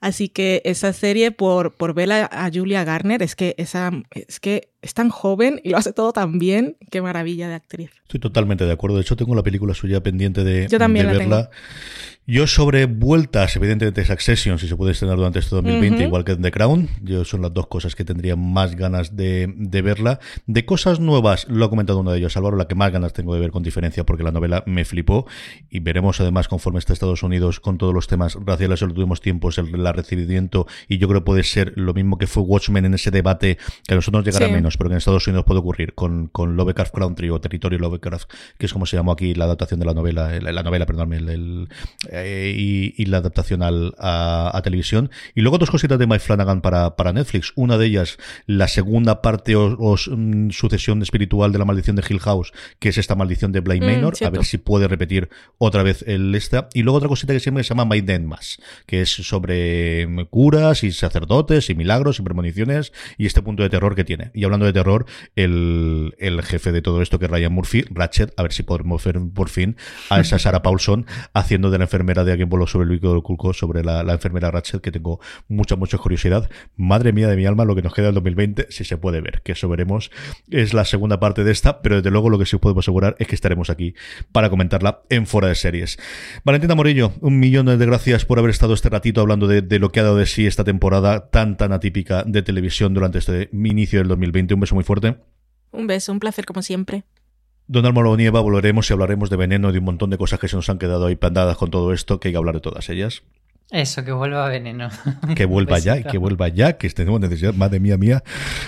Así 0.00 0.28
que 0.28 0.62
esa 0.64 0.92
serie, 0.92 1.30
por, 1.30 1.74
por 1.74 1.94
ver 1.94 2.12
a, 2.12 2.50
Julia 2.52 2.84
Garner, 2.84 3.22
es 3.22 3.34
que, 3.34 3.54
esa, 3.58 3.90
es 4.10 4.40
que 4.40 4.68
es 4.82 4.94
tan 4.94 5.08
joven 5.08 5.60
y 5.64 5.70
lo 5.70 5.78
hace 5.78 5.92
todo 5.92 6.12
tan 6.12 6.38
bien. 6.38 6.76
Qué 6.90 7.00
maravilla 7.00 7.48
de 7.48 7.54
actriz. 7.54 7.90
Estoy 8.02 8.20
totalmente 8.20 8.66
de 8.66 8.72
acuerdo. 8.72 8.96
De 8.96 9.02
hecho, 9.02 9.16
tengo 9.16 9.34
la 9.34 9.42
película 9.42 9.74
suya 9.74 10.02
pendiente 10.02 10.44
de, 10.44 10.68
Yo 10.68 10.78
también 10.78 11.06
de 11.06 11.12
la 11.12 11.18
verla. 11.18 11.50
Yo 12.28 12.48
sobre 12.48 12.86
vueltas, 12.86 13.54
evidentemente 13.54 14.04
Succession, 14.04 14.58
si 14.58 14.66
se 14.66 14.74
puede 14.74 14.90
estrenar 14.90 15.16
durante 15.16 15.38
este 15.38 15.54
2020, 15.54 16.02
igual 16.02 16.24
que 16.24 16.34
The 16.34 16.50
Crown. 16.50 16.88
Yo 17.00 17.24
son 17.24 17.40
las 17.40 17.54
dos 17.54 17.68
cosas 17.68 17.94
que 17.94 18.04
tendría 18.04 18.34
más 18.34 18.74
ganas 18.74 19.14
de, 19.14 19.54
de, 19.56 19.80
verla. 19.80 20.18
De 20.44 20.64
cosas 20.64 20.98
nuevas, 20.98 21.46
lo 21.48 21.64
ha 21.64 21.70
comentado 21.70 22.00
uno 22.00 22.10
de 22.10 22.18
ellos, 22.18 22.36
Álvaro, 22.36 22.56
la 22.56 22.66
que 22.66 22.74
más 22.74 22.90
ganas 22.90 23.12
tengo 23.12 23.32
de 23.32 23.38
ver 23.38 23.52
con 23.52 23.62
diferencia, 23.62 24.04
porque 24.04 24.24
la 24.24 24.32
novela 24.32 24.64
me 24.66 24.84
flipó. 24.84 25.24
Y 25.70 25.78
veremos 25.78 26.20
además 26.20 26.48
conforme 26.48 26.80
está 26.80 26.92
Estados 26.92 27.22
Unidos 27.22 27.60
con 27.60 27.78
todos 27.78 27.94
los 27.94 28.08
temas 28.08 28.36
raciales 28.44 28.82
en 28.82 28.88
los 28.88 28.98
últimos 28.98 29.20
tiempos, 29.20 29.58
el, 29.58 29.72
el 29.72 29.94
recibimiento, 29.94 30.66
y 30.88 30.98
yo 30.98 31.06
creo 31.06 31.20
que 31.20 31.26
puede 31.26 31.44
ser 31.44 31.74
lo 31.76 31.94
mismo 31.94 32.18
que 32.18 32.26
fue 32.26 32.42
Watchmen 32.42 32.86
en 32.86 32.94
ese 32.94 33.12
debate, 33.12 33.56
que 33.86 33.94
a 33.94 33.94
nosotros 33.94 34.24
nos 34.24 34.34
llegará 34.34 34.46
Sí. 34.48 34.52
menos, 34.52 34.76
pero 34.76 34.90
que 34.90 34.94
en 34.94 34.98
Estados 34.98 35.28
Unidos 35.28 35.44
puede 35.44 35.60
ocurrir 35.60 35.94
con, 35.94 36.26
con 36.26 36.56
Lovecraft 36.56 36.92
Country 36.92 37.30
o 37.30 37.40
Territorio 37.40 37.78
Lovecraft, 37.78 38.28
que 38.58 38.66
es 38.66 38.72
como 38.72 38.84
se 38.84 38.96
llamó 38.96 39.12
aquí 39.12 39.32
la 39.34 39.44
adaptación 39.44 39.78
de 39.78 39.86
la 39.86 39.94
novela, 39.94 40.40
la, 40.40 40.50
la 40.50 40.62
novela, 40.64 40.86
perdón, 40.86 41.12
el, 41.12 41.28
el, 41.28 41.68
eh, 42.16 42.54
y, 42.56 42.94
y 42.96 43.06
la 43.06 43.18
adaptación 43.18 43.62
al, 43.62 43.94
a, 43.98 44.50
a 44.52 44.62
televisión. 44.62 45.10
Y 45.34 45.40
luego 45.40 45.58
dos 45.58 45.70
cositas 45.70 45.98
de 45.98 46.06
Mike 46.06 46.20
Flanagan 46.20 46.60
para, 46.60 46.96
para 46.96 47.12
Netflix. 47.12 47.52
Una 47.54 47.78
de 47.78 47.86
ellas, 47.86 48.18
la 48.46 48.68
segunda 48.68 49.22
parte 49.22 49.56
o, 49.56 49.76
o, 49.78 49.96
mm, 49.96 50.50
sucesión 50.50 51.02
espiritual 51.02 51.52
de 51.52 51.58
la 51.58 51.64
maldición 51.64 51.96
de 51.96 52.04
Hill 52.08 52.20
House, 52.20 52.52
que 52.78 52.88
es 52.88 52.98
esta 52.98 53.14
maldición 53.14 53.52
de 53.52 53.60
Bly 53.60 53.80
Mm, 53.80 53.84
Manor, 53.84 54.14
a 54.24 54.30
ver 54.30 54.44
si 54.44 54.58
puede 54.58 54.88
repetir 54.88 55.28
otra 55.58 55.82
vez 55.82 56.04
el 56.06 56.34
esta. 56.34 56.68
Y 56.74 56.82
luego 56.82 56.98
otra 56.98 57.08
cosita 57.08 57.32
que 57.32 57.40
siempre 57.40 57.64
se 57.64 57.70
llama 57.70 57.84
My 57.84 58.00
Den 58.00 58.26
Mass, 58.26 58.58
que 58.86 59.02
es 59.02 59.10
sobre 59.10 60.06
mm, 60.06 60.26
curas 60.26 60.84
y 60.84 60.92
sacerdotes 60.92 61.70
y 61.70 61.74
milagros 61.74 62.18
y 62.18 62.22
premoniciones 62.22 62.92
y 63.18 63.26
este 63.26 63.42
punto 63.42 63.62
de 63.62 63.70
terror 63.70 63.94
que 63.94 64.04
tiene. 64.04 64.30
Y 64.34 64.44
hablando 64.44 64.66
de 64.66 64.72
terror, 64.72 65.06
el, 65.34 66.14
el 66.18 66.42
jefe 66.42 66.72
de 66.72 66.82
todo 66.82 67.02
esto, 67.02 67.18
que 67.18 67.26
es 67.26 67.30
Ryan 67.30 67.52
Murphy, 67.52 67.84
Ratchet, 67.90 68.32
a 68.36 68.42
ver 68.42 68.52
si 68.52 68.62
podemos 68.62 69.04
ver 69.04 69.20
por 69.34 69.48
fin 69.48 69.76
a 70.10 70.20
esa 70.20 70.38
Sarah 70.46 70.62
Paulson 70.62 71.06
haciendo 71.32 71.70
de 71.70 71.78
la 71.78 71.86
enfermera 72.06 72.24
de 72.24 72.32
alguien 72.32 72.48
voló 72.48 72.66
sobre 72.66 72.92
el 72.92 73.00
del 73.00 73.22
culco, 73.22 73.52
sobre 73.52 73.82
la, 73.82 74.00
enfermera 74.12 74.50
Ratchet, 74.50 74.80
que 74.80 74.92
tengo 74.92 75.20
mucha, 75.48 75.76
mucha 75.76 75.98
curiosidad. 75.98 76.48
Madre 76.76 77.12
mía 77.12 77.28
de 77.28 77.36
mi 77.36 77.46
alma, 77.46 77.64
lo 77.64 77.74
que 77.74 77.82
nos 77.82 77.94
queda 77.94 78.06
del 78.06 78.14
2020, 78.14 78.68
si 78.70 78.84
se 78.84 78.96
puede 78.96 79.20
ver, 79.20 79.42
que 79.42 79.52
eso 79.52 79.68
veremos. 79.68 80.10
Es 80.50 80.72
la 80.72 80.84
segunda 80.84 81.18
parte 81.18 81.42
de 81.42 81.50
esta, 81.50 81.82
pero 81.82 81.96
desde 81.96 82.10
luego 82.10 82.30
lo 82.30 82.38
que 82.38 82.46
sí 82.46 82.56
podemos 82.58 82.84
asegurar 82.84 83.16
es 83.18 83.26
que 83.26 83.34
estaremos 83.34 83.70
aquí 83.70 83.94
para 84.30 84.50
comentarla 84.50 85.02
en 85.10 85.26
Fuera 85.26 85.48
de 85.48 85.56
Series. 85.56 85.98
Valentina 86.44 86.74
Morillo, 86.74 87.12
un 87.20 87.40
millón 87.40 87.66
de 87.66 87.86
gracias 87.86 88.24
por 88.24 88.38
haber 88.38 88.50
estado 88.50 88.74
este 88.74 88.88
ratito 88.88 89.20
hablando 89.20 89.48
de 89.48 89.78
lo 89.78 89.90
que 89.90 90.00
ha 90.00 90.04
dado 90.04 90.16
de 90.16 90.26
sí 90.26 90.46
esta 90.46 90.62
temporada 90.64 91.28
tan, 91.30 91.56
tan 91.56 91.72
atípica 91.72 92.22
de 92.24 92.42
televisión 92.42 92.94
durante 92.94 93.18
este 93.18 93.50
inicio 93.52 93.98
del 93.98 94.08
2020. 94.08 94.54
Un 94.54 94.60
beso 94.60 94.74
muy 94.74 94.84
fuerte. 94.84 95.16
Un 95.72 95.86
beso, 95.86 96.12
un 96.12 96.20
placer 96.20 96.46
como 96.46 96.62
siempre. 96.62 97.04
Don 97.68 97.84
Álvaro 97.84 98.16
Nieva, 98.16 98.40
volveremos 98.40 98.88
y 98.88 98.92
hablaremos 98.92 99.28
de 99.28 99.36
veneno 99.36 99.70
y 99.70 99.72
de 99.72 99.78
un 99.80 99.86
montón 99.86 100.10
de 100.10 100.18
cosas 100.18 100.38
que 100.38 100.46
se 100.46 100.54
nos 100.54 100.70
han 100.70 100.78
quedado 100.78 101.06
ahí 101.06 101.16
pandadas 101.16 101.56
con 101.56 101.70
todo 101.70 101.92
esto, 101.92 102.20
que 102.20 102.28
hay 102.28 102.32
que 102.32 102.38
hablar 102.38 102.54
de 102.54 102.60
todas 102.60 102.88
ellas. 102.90 103.24
Eso, 103.70 104.04
que 104.04 104.12
vuelva 104.12 104.48
veneno. 104.48 104.88
Que 105.34 105.44
vuelva 105.44 105.78
ya, 105.78 105.98
y 105.98 106.04
que 106.04 106.18
vuelva 106.18 106.48
ya, 106.48 106.78
que 106.78 106.88
tenemos 106.90 107.20
necesidad, 107.20 107.52
madre 107.52 107.80
mía 107.80 107.96
mía, 107.98 108.22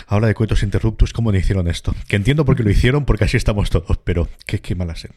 ahora 0.07 0.27
de 0.27 0.35
coitos 0.35 0.63
interruptus, 0.63 1.13
¿cómo 1.13 1.31
le 1.31 1.39
hicieron 1.39 1.69
esto? 1.69 1.95
Que 2.09 2.17
entiendo 2.17 2.45
por 2.45 2.57
qué 2.57 2.63
lo 2.63 2.71
hicieron, 2.71 3.05
porque 3.05 3.25
así 3.25 3.37
estamos 3.37 3.71
todos, 3.71 3.97
pero 4.03 4.29
qué, 4.45 4.61
qué 4.61 4.75
mala 4.75 4.97
sed. 4.97 5.11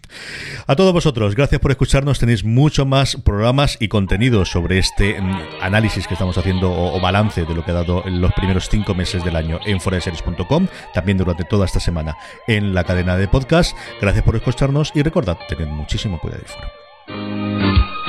A 0.67 0.75
todos 0.75 0.93
vosotros, 0.93 1.35
gracias 1.35 1.59
por 1.59 1.71
escucharnos, 1.71 2.19
tenéis 2.19 2.43
mucho 2.43 2.85
más 2.85 3.17
programas 3.17 3.77
y 3.79 3.87
contenidos 3.87 4.49
sobre 4.49 4.77
este 4.77 5.17
análisis 5.61 6.07
que 6.07 6.13
estamos 6.13 6.37
haciendo 6.37 6.71
o, 6.71 6.95
o 6.95 7.01
balance 7.01 7.43
de 7.43 7.55
lo 7.55 7.65
que 7.65 7.71
ha 7.71 7.75
dado 7.75 8.03
en 8.05 8.21
los 8.21 8.31
primeros 8.33 8.69
cinco 8.69 8.93
meses 8.93 9.23
del 9.23 9.35
año 9.35 9.59
en 9.65 9.81
foreseries.com, 9.81 10.67
también 10.93 11.17
durante 11.17 11.43
toda 11.43 11.65
esta 11.65 11.79
semana 11.79 12.15
en 12.47 12.73
la 12.75 12.83
cadena 12.83 13.17
de 13.17 13.27
podcast. 13.27 13.75
Gracias 13.99 14.23
por 14.23 14.35
escucharnos 14.35 14.91
y 14.93 15.01
recordad, 15.01 15.37
tened 15.49 15.67
muchísimo 15.67 16.19
cuidado 16.19 16.43
ahí 16.45 16.53
fuera. 16.53 18.00